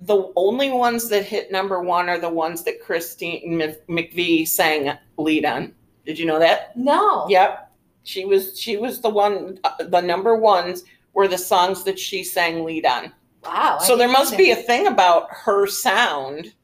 the 0.00 0.32
only 0.36 0.70
ones 0.70 1.08
that 1.08 1.24
hit 1.24 1.52
number 1.52 1.80
one 1.80 2.08
are 2.08 2.18
the 2.18 2.28
ones 2.28 2.64
that 2.64 2.82
Christine 2.82 3.60
McVie 3.88 4.46
sang 4.46 4.98
lead 5.16 5.44
on. 5.44 5.72
Did 6.04 6.18
you 6.18 6.26
know 6.26 6.38
that? 6.40 6.76
No. 6.76 7.26
Yep, 7.28 7.72
she 8.02 8.24
was 8.24 8.58
she 8.58 8.76
was 8.76 9.00
the 9.00 9.08
one. 9.08 9.58
uh, 9.64 9.84
The 9.84 10.00
number 10.00 10.36
ones 10.36 10.84
were 11.12 11.28
the 11.28 11.38
songs 11.38 11.84
that 11.84 11.98
she 11.98 12.24
sang 12.24 12.64
lead 12.64 12.84
on. 12.84 13.12
Wow. 13.44 13.78
I 13.80 13.84
So 13.84 13.96
there 13.96 14.08
must 14.08 14.36
be 14.36 14.50
a 14.50 14.56
thing 14.56 14.86
about 14.86 15.28
her 15.30 15.66
sound 15.66 16.54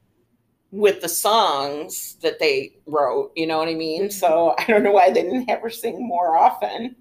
with 0.72 1.01
the 1.03 1.09
songs 1.09 2.16
that 2.22 2.39
they 2.41 2.72
wrote, 2.87 3.33
you 3.37 3.47
know 3.47 3.59
what 3.59 3.68
I 3.68 3.74
mean? 3.74 4.05
Mhm. 4.05 4.12
So 4.12 4.55
I 4.59 4.64
don't 4.66 4.83
know 4.85 4.93
why 4.93 5.11
they 5.11 5.22
didn't 5.22 5.49
have 5.51 5.61
her 5.62 5.70
sing 5.70 6.07
more 6.07 6.37
often. 6.39 6.97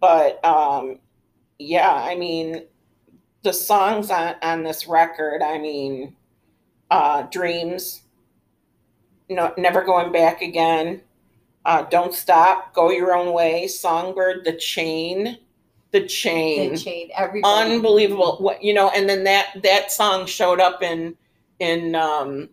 But 0.00 0.44
um 0.44 1.00
yeah, 1.58 1.92
I 1.94 2.16
mean 2.16 2.64
the 3.42 3.52
songs 3.52 4.10
on 4.10 4.36
on 4.42 4.64
this 4.64 4.88
record, 4.88 5.42
I 5.42 5.58
mean, 5.58 6.16
uh, 6.90 7.22
"Dreams," 7.24 8.02
no, 9.28 9.52
"Never 9.56 9.82
Going 9.82 10.12
Back 10.12 10.42
Again," 10.42 11.02
uh, 11.64 11.82
"Don't 11.84 12.14
Stop," 12.14 12.74
"Go 12.74 12.90
Your 12.90 13.14
Own 13.14 13.32
Way," 13.32 13.66
"Songbird," 13.68 14.44
"The 14.44 14.54
Chain," 14.54 15.38
"The 15.92 16.06
Chain." 16.06 16.72
The 16.72 16.78
chain, 16.78 17.10
everybody. 17.16 17.72
unbelievable. 17.72 18.36
What 18.40 18.62
you 18.62 18.74
know 18.74 18.90
and 18.90 19.08
then 19.08 19.24
that 19.24 19.62
that 19.62 19.90
song 19.92 20.26
showed 20.26 20.60
up 20.60 20.82
in 20.82 21.16
in 21.58 21.94
um 21.94 22.48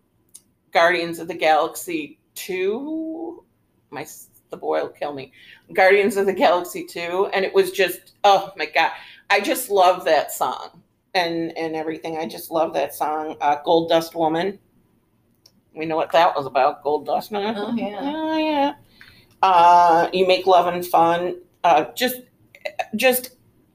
guardians 0.72 1.20
of 1.20 1.28
the 1.28 1.34
galaxy 1.34 2.20
2 2.36 3.44
my 3.90 4.06
the 4.50 4.58
boy 4.58 4.82
will 4.82 4.90
kill 4.90 5.14
me. 5.14 5.32
Guardians 5.74 6.18
of 6.18 6.26
the 6.26 6.34
galaxy 6.34 6.86
2 6.86 7.30
and 7.34 7.44
it 7.46 7.54
was 7.54 7.72
just 7.72 8.14
oh 8.24 8.52
my 8.58 8.66
god. 8.66 8.92
I 9.30 9.40
just 9.42 9.70
love 9.70 10.06
that 10.06 10.32
song 10.32 10.82
and 11.14 11.58
and 11.58 11.76
everything. 11.76 12.18
I 12.18 12.28
just 12.28 12.52
love 12.52 12.74
that 12.74 12.94
song 12.94 13.36
uh 13.42 13.58
gold 13.64 13.90
dust 13.90 14.16
woman. 14.16 14.60
We 15.76 15.86
know 15.86 15.96
what 15.96 16.12
that 16.14 16.36
was 16.36 16.46
about 16.46 16.84
gold 16.84 17.06
dust 17.06 17.32
Oh, 17.34 17.74
yeah. 17.76 18.00
oh 18.02 18.38
yeah. 18.38 18.74
Uh 19.42 20.10
you 20.14 20.28
make 20.28 20.46
loving 20.48 20.82
fun 20.84 21.38
uh 21.64 21.86
just 21.96 22.22
just 22.96 23.32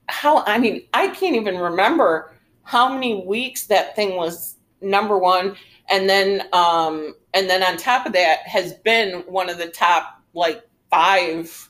how 0.09 0.45
I 0.45 0.59
mean, 0.59 0.83
I 0.95 1.09
can't 1.09 1.37
even 1.37 1.59
remember 1.59 2.33
how 2.65 2.93
many 2.93 3.25
weeks 3.27 3.67
that 3.67 3.97
thing 3.97 4.17
was 4.17 4.57
number 4.81 5.19
one, 5.19 5.57
and 5.91 6.09
then 6.09 6.43
um, 6.53 7.15
and 7.35 7.49
then 7.49 7.63
on 7.63 7.77
top 7.77 8.07
of 8.07 8.13
that 8.13 8.41
has 8.41 8.75
been 8.75 9.25
one 9.27 9.49
of 9.49 9.59
the 9.59 9.69
top 9.69 10.21
like 10.35 10.63
five 10.91 11.69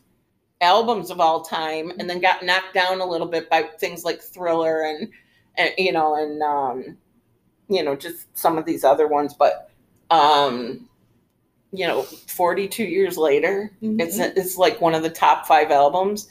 albums 0.60 1.10
of 1.10 1.20
all 1.20 1.42
time, 1.42 1.92
and 1.98 2.08
then 2.08 2.20
got 2.20 2.44
knocked 2.44 2.74
down 2.74 3.00
a 3.00 3.06
little 3.06 3.26
bit 3.26 3.48
by 3.50 3.62
things 3.78 4.04
like 4.04 4.20
Thriller 4.20 4.82
and, 4.82 5.08
and 5.56 5.70
you 5.78 5.92
know 5.92 6.14
and 6.16 6.42
um, 6.42 6.96
you 7.68 7.82
know 7.82 7.96
just 7.96 8.36
some 8.36 8.58
of 8.58 8.64
these 8.64 8.84
other 8.84 9.06
ones, 9.08 9.34
but 9.34 9.70
um, 10.10 10.88
you 11.72 11.86
know, 11.86 12.02
forty 12.02 12.68
two 12.68 12.84
years 12.84 13.16
later, 13.16 13.72
Mhm. 13.82 14.00
it's 14.00 14.18
it's 14.18 14.58
like 14.58 14.80
one 14.80 14.94
of 14.94 15.02
the 15.02 15.10
top 15.10 15.46
five 15.46 15.70
albums. 15.70 16.28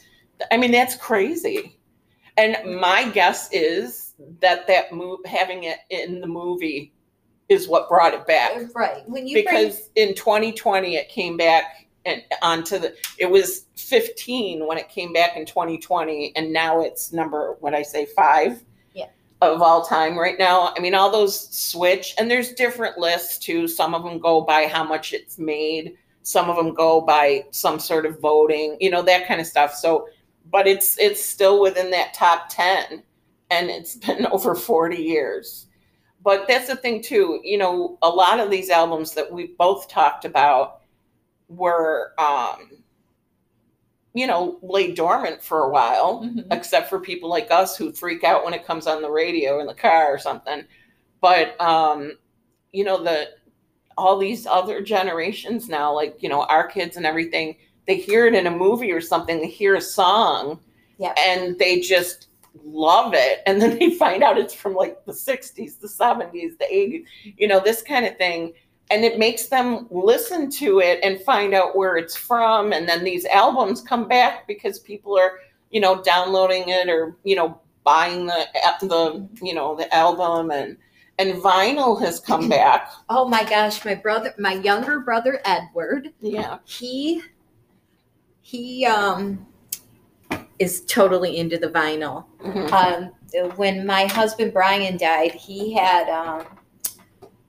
I 0.50 0.56
mean, 0.56 0.72
that's 0.72 0.96
crazy. 0.96 1.78
And 2.36 2.56
mm. 2.56 2.80
my 2.80 3.08
guess 3.10 3.48
is 3.52 4.14
that 4.40 4.66
that 4.66 4.92
move 4.92 5.20
having 5.24 5.64
it 5.64 5.78
in 5.90 6.20
the 6.20 6.26
movie 6.26 6.92
is 7.48 7.68
what 7.68 7.88
brought 7.88 8.14
it 8.14 8.26
back 8.26 8.52
right. 8.74 9.02
When 9.08 9.26
you 9.26 9.42
bring 9.42 9.44
because 9.44 9.90
in 9.96 10.14
2020 10.14 10.96
it 10.96 11.08
came 11.08 11.36
back 11.36 11.86
and 12.04 12.22
onto 12.40 12.78
the 12.78 12.94
it 13.18 13.30
was 13.30 13.66
15 13.76 14.66
when 14.66 14.78
it 14.78 14.88
came 14.88 15.12
back 15.12 15.36
in 15.36 15.44
2020 15.44 16.32
and 16.36 16.52
now 16.52 16.80
it's 16.80 17.12
number 17.12 17.56
what 17.60 17.74
I 17.74 17.82
say 17.82 18.06
5 18.06 18.62
Yeah. 18.94 19.06
of 19.40 19.60
all 19.60 19.84
time 19.84 20.18
right 20.18 20.38
now. 20.38 20.72
I 20.76 20.80
mean 20.80 20.94
all 20.94 21.10
those 21.10 21.48
switch 21.50 22.14
and 22.18 22.30
there's 22.30 22.52
different 22.52 22.96
lists 22.96 23.38
too. 23.38 23.68
Some 23.68 23.94
of 23.94 24.02
them 24.04 24.18
go 24.18 24.40
by 24.40 24.66
how 24.66 24.84
much 24.84 25.12
it's 25.12 25.38
made, 25.38 25.96
some 26.22 26.48
of 26.48 26.56
them 26.56 26.74
go 26.74 27.00
by 27.00 27.44
some 27.50 27.78
sort 27.78 28.06
of 28.06 28.20
voting, 28.20 28.76
you 28.80 28.90
know, 28.90 29.02
that 29.02 29.26
kind 29.26 29.40
of 29.40 29.46
stuff. 29.46 29.74
So 29.74 30.08
but 30.50 30.66
it's 30.66 30.98
it's 30.98 31.24
still 31.24 31.60
within 31.60 31.90
that 31.90 32.14
top 32.14 32.48
10 32.48 33.02
and 33.50 33.70
it's 33.70 33.96
been 34.06 34.26
over 34.26 34.54
40 34.54 34.96
years 34.96 35.66
but 36.22 36.46
that's 36.48 36.68
the 36.68 36.76
thing 36.76 37.02
too 37.02 37.40
you 37.44 37.58
know 37.58 37.98
a 38.02 38.08
lot 38.08 38.40
of 38.40 38.50
these 38.50 38.70
albums 38.70 39.14
that 39.14 39.30
we 39.30 39.54
both 39.58 39.88
talked 39.88 40.24
about 40.24 40.80
were 41.48 42.12
um 42.18 42.82
you 44.14 44.26
know 44.26 44.58
lay 44.62 44.92
dormant 44.92 45.42
for 45.42 45.64
a 45.64 45.70
while 45.70 46.22
Mhm. 46.22 46.46
except 46.50 46.88
for 46.90 47.00
people 47.00 47.28
like 47.30 47.50
us 47.50 47.76
who 47.76 47.92
freak 47.92 48.24
out 48.24 48.44
when 48.44 48.54
it 48.54 48.66
comes 48.66 48.86
on 48.86 49.02
the 49.02 49.10
radio 49.10 49.60
in 49.60 49.66
the 49.66 49.74
car 49.74 50.12
or 50.12 50.18
something 50.18 50.64
but 51.20 51.58
um 51.60 52.12
you 52.72 52.84
know 52.84 53.02
the 53.02 53.30
all 53.98 54.18
these 54.18 54.46
other 54.46 54.82
generations 54.82 55.68
now 55.68 55.92
like 55.92 56.22
you 56.22 56.28
know 56.28 56.42
our 56.44 56.66
kids 56.66 56.96
and 56.96 57.06
everything 57.06 57.56
they 57.86 57.96
hear 57.96 58.26
it 58.26 58.34
in 58.34 58.46
a 58.46 58.50
movie 58.50 58.92
or 58.92 59.00
something 59.00 59.40
they 59.40 59.48
hear 59.48 59.74
a 59.74 59.80
song 59.80 60.58
Yeah. 60.98 61.14
and 61.18 61.58
they 61.58 61.80
just 61.80 62.28
love 62.64 63.12
it. 63.14 63.40
And 63.46 63.60
then 63.60 63.78
they 63.78 63.90
find 63.94 64.22
out 64.22 64.38
it's 64.38 64.54
from 64.54 64.74
like 64.74 65.04
the 65.04 65.12
60s 65.12 65.80
the 65.80 65.88
70s 65.88 66.58
the 66.58 66.66
80s 66.70 67.04
you 67.38 67.48
know 67.48 67.60
this 67.60 67.82
kind 67.82 68.06
of 68.06 68.16
thing. 68.18 68.52
And 68.90 69.04
it 69.04 69.18
makes 69.18 69.46
them 69.46 69.86
listen 69.90 70.50
to 70.50 70.80
it 70.80 71.00
and 71.02 71.18
find 71.22 71.54
out 71.54 71.74
where 71.76 71.96
it's 71.96 72.14
from. 72.14 72.72
And 72.74 72.86
then 72.86 73.04
these 73.04 73.24
albums 73.26 73.80
come 73.80 74.06
back 74.06 74.46
because 74.46 74.78
people 74.78 75.16
are 75.18 75.40
you 75.70 75.80
know 75.80 76.02
downloading 76.02 76.64
it 76.68 76.88
or 76.90 77.16
you 77.24 77.34
know 77.36 77.58
buying 77.84 78.26
the 78.26 78.46
the 78.82 79.26
you 79.44 79.54
know 79.54 79.74
the 79.74 79.92
album. 79.94 80.50
And 80.50 80.76
and 81.18 81.34
vinyl 81.42 82.00
has 82.00 82.20
come 82.20 82.48
back. 82.58 82.90
Oh 83.08 83.26
my 83.28 83.44
gosh, 83.44 83.84
my 83.84 83.94
brother, 83.94 84.34
my 84.38 84.54
younger 84.54 85.00
brother 85.00 85.40
Edward, 85.44 86.12
yeah. 86.20 86.58
he 86.64 87.22
he 88.42 88.84
um 88.86 89.46
is 90.58 90.84
totally 90.84 91.38
into 91.38 91.56
the 91.58 91.68
vinyl. 91.68 92.24
Mhm. 92.44 92.72
Um, 92.72 93.10
when 93.56 93.86
my 93.86 94.04
husband 94.06 94.52
Brian 94.52 94.96
died, 94.96 95.32
he 95.32 95.72
had 95.72 96.08
um, 96.08 96.44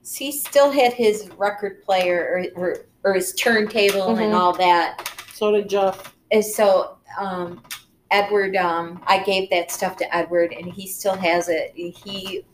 he 0.06 0.32
still 0.32 0.70
had 0.70 0.92
his 0.92 1.28
record 1.38 1.82
player 1.84 2.46
or, 2.56 2.62
or, 2.62 2.76
or 3.04 3.14
his 3.14 3.34
turntable 3.34 4.14
Mhm. 4.14 4.24
and 4.24 4.34
all 4.34 4.52
that. 4.54 5.10
so 5.34 5.50
did 5.52 5.68
jeff 5.68 6.14
And 6.30 6.44
so 6.44 6.96
um, 7.18 7.62
Edward, 8.10 8.56
um, 8.56 9.02
I 9.06 9.22
gave 9.22 9.50
that 9.50 9.70
stuff 9.70 9.96
to 9.98 10.16
Edward, 10.16 10.52
and 10.52 10.66
he 10.72 10.86
still 10.86 11.14
has 11.16 11.48
it. 11.48 11.72
He, 11.74 12.44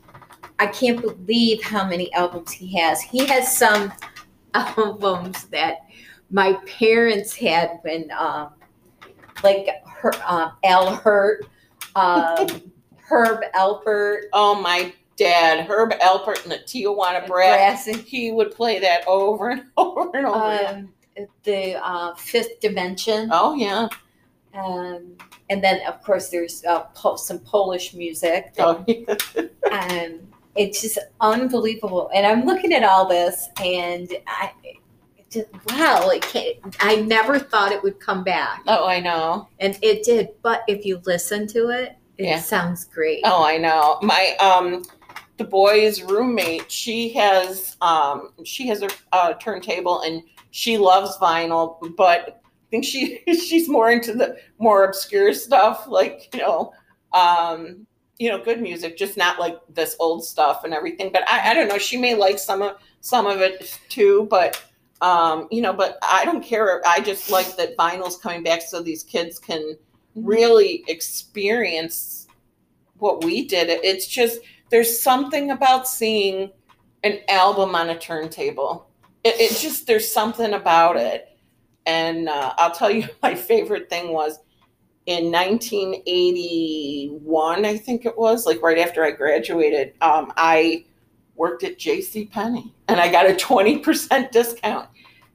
I 0.59 0.67
can't 0.67 1.01
believe 1.01 1.63
how 1.63 1.87
many 1.87 2.13
albums 2.15 2.51
he 2.53 2.75
has. 2.79 3.01
He 3.01 3.25
has 3.27 3.55
some 3.57 3.93
albums 4.55 5.45
that 5.47 5.83
my 6.31 6.55
parents 6.79 7.35
had 7.35 7.79
when, 7.83 8.11
um, 8.19 8.51
like 9.43 9.69
her, 9.87 10.13
um, 10.27 10.53
Al 10.65 10.95
Hirt, 10.95 11.47
um, 11.97 12.47
Herb 12.97 13.41
Alpert, 13.55 14.23
oh 14.33 14.61
my 14.61 14.93
dad 15.17 15.67
herb 15.69 15.91
alpert 16.01 16.43
and 16.45 16.53
the 16.53 16.57
tijuana 16.61 17.27
brass 17.27 17.87
and, 17.89 17.97
he 17.99 18.33
would 18.33 18.51
play 18.53 18.79
that 18.79 19.07
over 19.07 19.51
and 19.51 19.65
over 19.77 20.11
and 20.15 20.27
over 20.27 20.67
um, 20.67 20.89
the 21.43 21.75
uh, 21.85 22.15
Fifth 22.15 22.59
Dimension. 22.61 23.29
oh 23.31 23.55
yeah 23.55 23.87
Um, 24.55 25.17
and 25.51 25.63
then, 25.63 25.81
of 25.87 26.03
course, 26.03 26.29
there's 26.29 26.65
uh, 26.65 26.81
po- 26.95 27.17
some 27.17 27.39
Polish 27.41 27.93
music. 27.93 28.55
that- 28.55 28.67
oh, 28.67 28.85
yeah. 28.87 29.45
and 29.71 30.27
it's 30.57 30.81
just 30.81 30.99
unbelievable. 31.21 32.11
And 32.15 32.25
I'm 32.27 32.47
looking 32.47 32.73
at 32.73 32.83
all 32.85 33.07
this, 33.07 33.49
and 33.63 34.11
I 34.27 34.53
just 35.31 35.47
wow, 35.69 36.09
it 36.11 36.23
can't, 36.23 36.57
I 36.81 36.97
never 36.97 37.39
thought 37.39 37.73
it 37.73 37.83
would 37.83 38.01
come 38.01 38.25
back, 38.25 38.63
oh 38.67 38.87
i 38.87 39.01
know 39.01 39.49
and 39.61 39.79
it 39.83 40.03
did. 40.03 40.31
But 40.43 40.65
if 40.69 40.85
you 40.85 41.01
listen 41.07 41.47
to 41.49 41.69
it, 41.69 41.97
it 42.19 42.25
Yeah. 42.27 42.41
sounds 42.41 42.85
great. 42.87 43.21
Oh, 43.25 43.45
I 43.45 43.57
know. 43.57 43.99
My 44.03 44.37
um 44.41 44.83
the 45.37 45.45
boy's 45.45 46.03
roommate, 46.03 46.71
she 46.71 47.11
has 47.15 47.77
um 47.81 48.31
she 48.45 48.67
has 48.69 48.83
a, 48.83 48.91
a 49.13 49.37
turntable 49.41 50.03
and 50.03 50.23
she 50.51 50.77
loves 50.77 51.17
vinyl, 51.19 51.95
but 51.97 52.43
I 52.43 52.67
think 52.71 52.85
she 52.85 53.23
she's 53.29 53.69
more 53.69 53.91
into 53.91 54.13
the 54.13 54.37
more 54.59 54.85
obscure 54.85 55.33
stuff, 55.33 55.87
like, 55.87 56.29
you 56.35 56.41
know, 56.41 56.73
um, 57.13 57.87
you 58.19 58.29
know, 58.29 58.43
good 58.43 58.61
music, 58.61 58.97
just 58.99 59.17
not 59.17 59.39
like 59.41 59.59
this 59.71 59.97
old 60.01 60.25
stuff 60.25 60.65
and 60.65 60.75
everything. 60.75 61.11
But 61.13 61.23
I, 61.31 61.53
I 61.53 61.55
don't 61.55 61.69
know, 61.69 61.79
she 61.79 61.97
may 61.97 62.15
like 62.15 62.39
some 62.39 62.63
of 62.63 62.77
some 63.01 63.27
of 63.27 63.41
it 63.41 63.79
too, 63.89 64.27
but 64.29 64.63
um, 65.01 65.49
you 65.51 65.63
know, 65.63 65.73
but 65.73 65.99
I 66.03 66.25
don't 66.25 66.45
care. 66.45 66.83
I 66.87 67.01
just 67.01 67.31
like 67.31 67.57
that 67.57 67.77
vinyl's 67.77 68.17
coming 68.17 68.43
back 68.43 68.63
so 68.63 68.83
these 68.83 69.03
kids 69.03 69.39
can 69.39 69.77
really 70.15 70.85
experience 70.89 72.27
what 72.99 73.25
we 73.25 73.47
did. 73.47 73.71
It's 73.71 74.07
just 74.07 74.41
there's 74.71 75.01
something 75.01 75.51
about 75.51 75.89
seeing 75.89 76.51
an 77.03 77.19
album 77.29 77.75
on 77.75 77.91
a 77.91 77.99
turntable. 77.99 78.89
It, 79.25 79.35
it 79.41 79.59
just 79.59 79.87
there's 79.87 80.11
something 80.11 80.53
about 80.53 80.97
it. 80.97 81.27
And 81.87 82.29
uh, 82.29 82.53
I'll 82.59 82.73
tell 82.73 82.91
you, 82.91 83.09
my 83.23 83.35
favorite 83.35 83.89
thing 83.89 84.13
was 84.13 84.39
in 85.07 85.33
1981, 85.33 87.65
I 87.65 87.77
think 87.77 88.05
it 88.05 88.19
was, 88.19 88.47
like 88.47 88.63
right 88.63 88.79
after 88.79 89.03
I 89.03 89.11
graduated. 89.13 89.95
Um, 90.01 90.33
I 90.37 90.85
worked 91.41 91.65
at 91.65 91.79
J.C. 91.79 92.27
Penney, 92.27 92.75
and 92.87 93.01
I 93.01 93.11
got 93.11 93.25
a 93.25 93.33
20% 93.33 94.31
discount. 94.31 94.89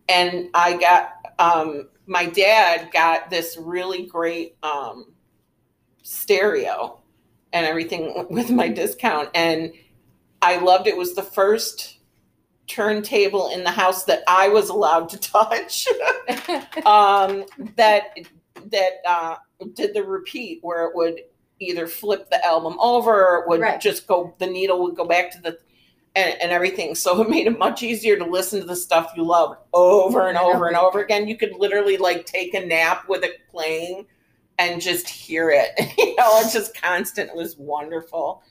And 0.08 0.50
I 0.54 0.78
got 0.78 1.14
um, 1.40 1.90
my 2.06 2.28
dad 2.28 2.92
got 2.94 3.32
this 3.32 3.58
really 3.60 4.06
great 4.06 4.56
um, 4.62 5.14
stereo 6.04 7.02
and 7.54 7.66
everything 7.66 8.26
with 8.30 8.52
my 8.52 8.68
discount 8.70 9.30
and 9.34 9.74
i 10.44 10.58
loved 10.58 10.86
it. 10.88 10.92
it 10.92 10.98
was 10.98 11.16
the 11.16 11.24
first 11.24 11.98
turntable 12.68 13.50
in 13.50 13.64
the 13.64 13.72
house 13.72 14.04
that 14.04 14.22
i 14.28 14.48
was 14.48 14.70
allowed 14.70 15.10
to 15.10 15.18
touch 15.34 15.88
um, 16.86 17.44
that 17.76 18.16
that 18.72 18.92
uh, 19.08 19.36
did 19.74 19.94
the 19.96 20.04
repeat 20.04 20.60
where 20.62 20.86
it 20.86 20.96
would 20.96 21.22
either 21.60 21.88
flip 21.88 22.30
the 22.30 22.46
album 22.46 22.76
over 22.80 23.12
or 23.14 23.40
it 23.44 23.48
would 23.50 23.62
Right. 23.62 23.80
just 23.82 24.06
go 24.06 24.36
the 24.38 24.48
needle 24.48 24.84
would 24.84 24.96
go 24.96 25.06
back 25.06 25.32
to 25.32 25.40
the 25.42 25.58
and, 26.16 26.36
and 26.42 26.52
everything. 26.52 26.96
So 26.96 27.22
it 27.22 27.30
made 27.30 27.48
it 27.48 27.58
much 27.60 27.84
easier 27.84 28.18
to 28.18 28.26
listen 28.26 28.60
to 28.62 28.66
the 28.66 28.76
stuff 28.76 29.12
you 29.16 29.24
loved 29.24 29.60
over 29.74 30.28
and 30.28 30.38
over 30.38 30.68
and 30.68 30.78
over 30.78 31.02
again. 31.02 31.28
You 31.28 31.38
could 31.38 31.54
literally 31.58 31.98
like 31.98 32.26
take 32.26 32.54
a 32.54 32.66
nap 32.66 33.08
with 33.10 33.24
it 33.24 33.48
playing 33.50 34.06
and 34.58 34.82
just 34.82 35.08
hear 35.10 35.50
it. 35.52 35.72
You 35.98 36.16
know 36.16 36.40
it's 36.40 36.54
just 36.54 36.80
constant 36.82 37.30
it 37.30 37.36
was 37.36 37.58
wonderful. 37.58 38.42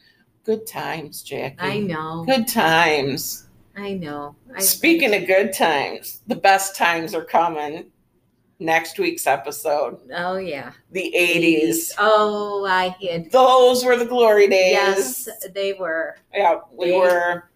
Good 0.44 0.66
times 0.66 1.22
jackie. 1.22 1.56
I 1.58 1.78
know. 1.78 2.24
good 2.26 2.46
times. 2.46 3.46
I 3.76 3.94
know. 3.94 4.36
I, 4.54 4.60
speaking 4.60 5.14
of 5.14 5.26
good 5.26 5.52
times 5.54 6.20
the 6.26 6.36
best 6.36 6.76
times 6.76 7.14
are 7.14 7.24
coming 7.24 7.86
next 8.60 8.98
week's 8.98 9.26
episode. 9.26 9.98
Oh 10.14 10.36
yeah. 10.36 10.72
the 10.92 11.12
80s 11.18 11.92
Oh, 11.98 12.66
I 12.66 12.94
had. 13.02 13.30
those 13.32 13.82
were 13.84 13.96
the 13.96 14.04
glory 14.04 14.46
days. 14.46 14.72
Yes, 14.72 15.28
they 15.54 15.72
were. 15.72 16.16
yeah 16.34 16.60
we 16.72 16.90
They- 16.90 16.98
were 16.98 17.48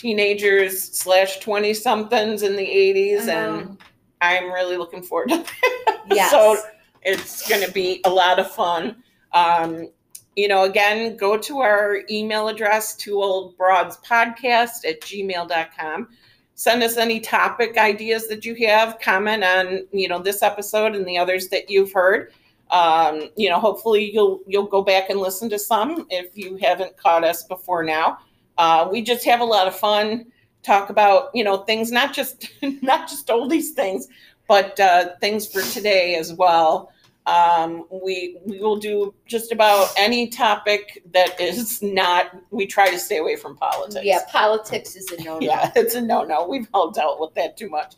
teenagers 0.00 0.82
slash 0.96 1.38
20 1.40 1.74
somethings 1.74 2.42
in 2.42 2.56
the 2.56 2.66
80s 2.66 3.28
and 3.28 3.76
i'm 4.20 4.50
really 4.52 4.76
looking 4.76 5.02
forward 5.02 5.28
to 5.28 5.36
that. 5.36 6.00
Yes. 6.10 6.30
so 6.30 6.56
it's 7.02 7.48
going 7.48 7.64
to 7.64 7.70
be 7.72 8.00
a 8.04 8.10
lot 8.10 8.38
of 8.38 8.50
fun. 8.50 8.96
Um, 9.32 9.88
you 10.36 10.48
know 10.48 10.64
again 10.64 11.16
go 11.16 11.36
to 11.36 11.58
our 11.58 12.02
email 12.10 12.48
address 12.48 12.94
two 12.96 13.22
old 13.22 13.56
broads 13.56 13.98
podcast 13.98 14.88
at 14.88 15.00
gmail.com 15.02 16.08
send 16.54 16.82
us 16.82 16.96
any 16.96 17.20
topic 17.20 17.76
ideas 17.78 18.28
that 18.28 18.44
you 18.44 18.54
have 18.66 18.98
comment 19.00 19.42
on 19.42 19.86
you 19.92 20.08
know 20.08 20.18
this 20.18 20.42
episode 20.42 20.94
and 20.94 21.06
the 21.06 21.18
others 21.18 21.48
that 21.48 21.70
you've 21.70 21.92
heard. 21.92 22.32
Um, 22.70 23.30
you 23.36 23.48
know 23.48 23.58
hopefully 23.58 24.12
you'll 24.12 24.40
you'll 24.46 24.66
go 24.66 24.82
back 24.82 25.10
and 25.10 25.18
listen 25.18 25.50
to 25.50 25.58
some 25.58 26.06
if 26.10 26.36
you 26.36 26.56
haven't 26.56 26.96
caught 26.96 27.24
us 27.24 27.44
before 27.44 27.82
now 27.82 28.18
uh, 28.60 28.86
we 28.92 29.00
just 29.00 29.24
have 29.24 29.40
a 29.40 29.44
lot 29.44 29.66
of 29.66 29.74
fun 29.74 30.26
talk 30.62 30.90
about 30.90 31.30
you 31.32 31.42
know 31.42 31.58
things 31.64 31.90
not 31.90 32.12
just 32.12 32.50
not 32.82 33.08
just 33.08 33.26
oldies 33.28 33.70
things 33.70 34.06
but 34.46 34.78
uh, 34.78 35.16
things 35.20 35.46
for 35.46 35.62
today 35.62 36.16
as 36.16 36.34
well 36.34 36.92
um, 37.26 37.86
we 37.90 38.38
we 38.44 38.58
will 38.60 38.76
do 38.76 39.14
just 39.26 39.50
about 39.52 39.88
any 39.96 40.28
topic 40.28 41.02
that 41.12 41.40
is 41.40 41.80
not 41.82 42.36
we 42.50 42.66
try 42.66 42.90
to 42.90 42.98
stay 42.98 43.18
away 43.18 43.36
from 43.36 43.56
politics 43.56 44.04
Yeah, 44.04 44.20
politics 44.28 44.94
is 44.96 45.10
a 45.12 45.22
no. 45.22 45.38
No 45.38 45.40
Yeah, 45.46 45.70
it's 45.76 45.94
a 45.94 46.00
no 46.00 46.24
no. 46.24 46.46
We've 46.46 46.68
all 46.74 46.90
dealt 46.90 47.20
with 47.20 47.34
that 47.34 47.56
too 47.56 47.70
much. 47.70 47.94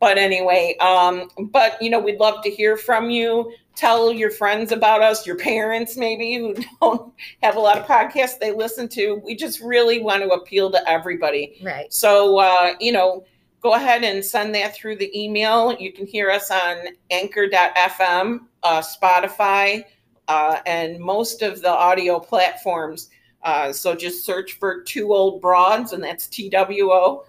But 0.00 0.18
anyway, 0.18 0.76
um, 0.80 1.28
but 1.38 1.80
you 1.80 1.88
know, 1.88 2.00
we'd 2.00 2.20
love 2.20 2.42
to 2.44 2.50
hear 2.50 2.76
from 2.76 3.10
you. 3.10 3.52
Tell 3.76 4.12
your 4.12 4.30
friends 4.30 4.72
about 4.72 5.02
us, 5.02 5.26
your 5.26 5.36
parents 5.36 5.96
maybe 5.96 6.34
who 6.36 6.54
don't 6.80 7.12
have 7.42 7.56
a 7.56 7.60
lot 7.60 7.78
of 7.78 7.86
podcasts 7.86 8.38
they 8.38 8.52
listen 8.52 8.88
to. 8.90 9.20
We 9.24 9.34
just 9.34 9.60
really 9.60 10.00
want 10.00 10.22
to 10.22 10.28
appeal 10.30 10.70
to 10.72 10.88
everybody. 10.88 11.58
Right. 11.62 11.92
So 11.92 12.38
uh, 12.38 12.74
you 12.80 12.92
know, 12.92 13.24
go 13.60 13.74
ahead 13.74 14.04
and 14.04 14.24
send 14.24 14.54
that 14.54 14.74
through 14.74 14.96
the 14.96 15.10
email. 15.18 15.74
You 15.78 15.92
can 15.92 16.06
hear 16.06 16.30
us 16.30 16.50
on 16.50 16.88
anchor.fm, 17.10 18.40
uh, 18.62 18.82
Spotify, 18.82 19.84
uh, 20.28 20.58
and 20.66 21.00
most 21.00 21.42
of 21.42 21.62
the 21.62 21.70
audio 21.70 22.20
platforms. 22.20 23.10
Uh, 23.42 23.72
so 23.72 23.94
just 23.94 24.24
search 24.24 24.54
for 24.54 24.82
Two 24.82 25.12
Old 25.12 25.40
Broads, 25.40 25.92
and 25.92 26.02
that's 26.02 26.26
T 26.28 26.48
W 26.48 26.90
O, 26.90 27.24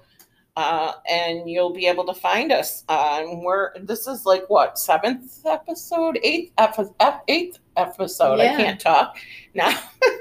uh, 0.55 0.93
and 1.09 1.49
you'll 1.49 1.73
be 1.73 1.85
able 1.85 2.05
to 2.05 2.13
find 2.13 2.51
us. 2.51 2.83
Uh, 2.87 3.19
and 3.21 3.41
we're 3.41 3.77
this 3.79 4.07
is 4.07 4.25
like 4.25 4.49
what 4.49 4.79
seventh 4.79 5.45
episode, 5.45 6.17
eighth 6.23 6.51
episode, 6.57 6.93
eighth 7.27 7.59
episode. 7.75 8.39
I 8.39 8.47
can't 8.55 8.79
talk 8.79 9.17
now. 9.53 9.77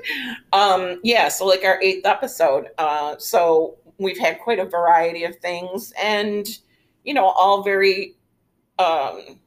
um, 0.53 1.01
yeah, 1.03 1.28
so 1.28 1.47
like 1.47 1.64
our 1.64 1.80
eighth 1.80 2.05
episode. 2.05 2.70
Uh, 2.78 3.16
so 3.18 3.76
we've 3.99 4.18
had 4.18 4.41
quite 4.41 4.59
a 4.59 4.64
variety 4.64 5.24
of 5.24 5.37
things, 5.37 5.93
and 6.03 6.47
you 7.05 7.14
know, 7.14 7.26
all 7.26 7.62
very 7.62 8.16
um, 8.78 9.39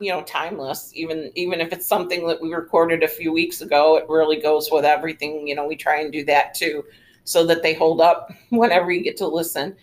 you 0.00 0.10
know 0.10 0.22
timeless 0.22 0.90
even 0.94 1.30
even 1.34 1.60
if 1.60 1.72
it's 1.72 1.86
something 1.86 2.26
that 2.26 2.40
we 2.42 2.52
recorded 2.52 3.02
a 3.02 3.08
few 3.08 3.32
weeks 3.32 3.60
ago 3.60 3.96
it 3.96 4.04
really 4.08 4.40
goes 4.40 4.68
with 4.70 4.84
everything 4.84 5.46
you 5.46 5.54
know 5.54 5.66
we 5.66 5.76
try 5.76 6.00
and 6.00 6.12
do 6.12 6.24
that 6.24 6.52
too 6.52 6.84
so 7.22 7.46
that 7.46 7.62
they 7.62 7.72
hold 7.72 8.00
up 8.00 8.30
whenever 8.50 8.90
you 8.90 9.02
get 9.02 9.16
to 9.16 9.26
listen 9.26 9.74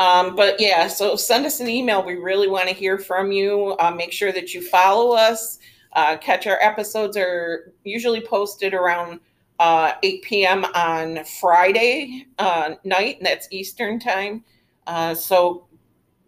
um, 0.00 0.34
but 0.34 0.60
yeah 0.60 0.88
so 0.88 1.14
send 1.14 1.46
us 1.46 1.60
an 1.60 1.68
email 1.68 2.04
we 2.04 2.14
really 2.14 2.48
want 2.48 2.68
to 2.68 2.74
hear 2.74 2.98
from 2.98 3.30
you 3.30 3.76
uh, 3.78 3.92
make 3.92 4.12
sure 4.12 4.32
that 4.32 4.52
you 4.52 4.60
follow 4.60 5.14
us 5.14 5.58
uh, 5.92 6.16
catch 6.16 6.48
our 6.48 6.58
episodes 6.60 7.16
are 7.16 7.72
usually 7.84 8.20
posted 8.20 8.74
around 8.74 9.20
uh, 9.60 9.92
8 10.02 10.22
p.m 10.22 10.64
on 10.74 11.24
friday 11.40 12.26
uh, 12.40 12.74
night 12.84 13.18
and 13.18 13.26
that's 13.26 13.46
eastern 13.52 14.00
time 14.00 14.42
uh, 14.88 15.14
so 15.14 15.68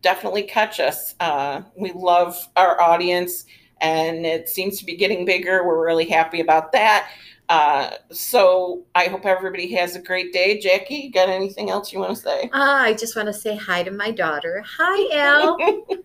definitely 0.02 0.42
catch 0.42 0.80
us. 0.80 1.14
Uh, 1.20 1.62
we 1.76 1.92
love 1.92 2.36
our 2.56 2.80
audience, 2.80 3.46
and 3.80 4.26
it 4.26 4.48
seems 4.48 4.78
to 4.78 4.84
be 4.84 4.96
getting 4.96 5.24
bigger. 5.24 5.64
We're 5.66 5.84
really 5.84 6.04
happy 6.04 6.40
about 6.40 6.72
that. 6.72 7.08
Uh, 7.48 7.90
so 8.10 8.84
I 8.94 9.04
hope 9.04 9.26
everybody 9.26 9.72
has 9.74 9.94
a 9.96 10.00
great 10.00 10.32
day. 10.32 10.58
Jackie, 10.58 10.96
you 10.96 11.12
got 11.12 11.28
anything 11.28 11.70
else 11.70 11.92
you 11.92 11.98
want 11.98 12.16
to 12.16 12.22
say? 12.22 12.50
Ah, 12.52 12.82
I 12.82 12.94
just 12.94 13.14
want 13.14 13.26
to 13.26 13.32
say 13.32 13.56
hi 13.56 13.82
to 13.82 13.90
my 13.90 14.10
daughter. 14.10 14.64
Hi, 14.78 15.16
Elle. 15.16 15.58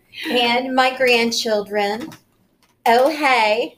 and 0.30 0.76
my 0.76 0.96
grandchildren. 0.98 2.10
Oh, 2.86 3.10
hey. 3.10 3.78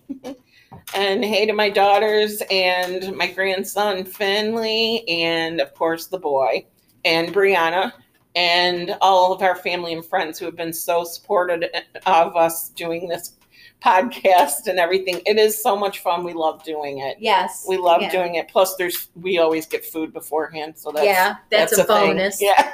and 0.95 1.23
hey 1.23 1.45
to 1.45 1.53
my 1.53 1.69
daughters 1.69 2.41
and 2.49 3.15
my 3.15 3.31
grandson 3.31 4.05
Finley, 4.05 5.07
and 5.07 5.59
of 5.59 5.73
course 5.73 6.07
the 6.07 6.19
boy 6.19 6.65
and 7.05 7.33
Brianna. 7.33 7.93
And 8.35 8.95
all 9.01 9.33
of 9.33 9.41
our 9.41 9.55
family 9.55 9.93
and 9.93 10.05
friends 10.05 10.37
who 10.37 10.45
have 10.45 10.55
been 10.55 10.71
so 10.71 11.03
supportive 11.03 11.63
of 12.05 12.35
us 12.35 12.69
doing 12.69 13.07
this 13.07 13.38
podcast 13.83 14.67
and 14.67 14.79
everything. 14.79 15.21
It 15.25 15.37
is 15.37 15.61
so 15.61 15.77
much 15.77 15.99
fun. 15.99 16.23
We 16.23 16.33
love 16.33 16.63
doing 16.63 16.99
it. 16.99 17.17
Yes. 17.19 17.65
We 17.67 17.77
love 17.77 18.01
yeah. 18.01 18.11
doing 18.11 18.35
it. 18.35 18.47
Plus, 18.47 18.75
there's 18.75 19.09
we 19.15 19.39
always 19.39 19.65
get 19.65 19.85
food 19.85 20.13
beforehand, 20.13 20.77
so 20.77 20.91
that's 20.91 21.05
yeah, 21.05 21.37
that's, 21.49 21.73
a, 21.73 21.83
thing. 21.83 21.87
bonus. 21.87 22.41
Yeah. 22.41 22.73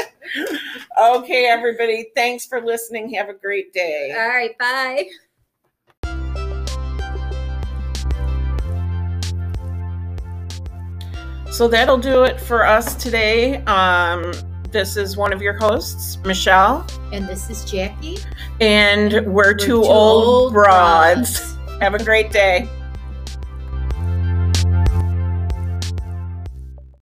okay, 1.00 1.46
everybody. 1.46 2.10
Thanks 2.14 2.46
for 2.46 2.60
listening. 2.60 3.12
Have 3.14 3.28
a 3.28 3.34
great 3.34 3.72
day. 3.72 4.14
All 4.16 4.28
right, 4.28 4.56
bye. 4.58 5.08
So 11.50 11.66
that'll 11.66 11.98
do 11.98 12.22
it 12.22 12.40
for 12.40 12.64
us 12.64 12.94
today. 12.94 13.56
Um, 13.64 14.32
this 14.70 14.96
is 14.96 15.16
one 15.16 15.32
of 15.32 15.40
your 15.40 15.54
hosts, 15.54 16.18
Michelle, 16.24 16.86
And 17.12 17.26
this 17.28 17.48
is 17.50 17.64
Jackie. 17.64 18.18
and 18.60 19.12
we're, 19.12 19.22
We're 19.30 19.54
two, 19.54 19.82
old, 19.84 20.52
broads. 20.52 21.56
Have 21.80 21.94
a 21.94 22.04
great 22.04 22.30
day. 22.30 22.68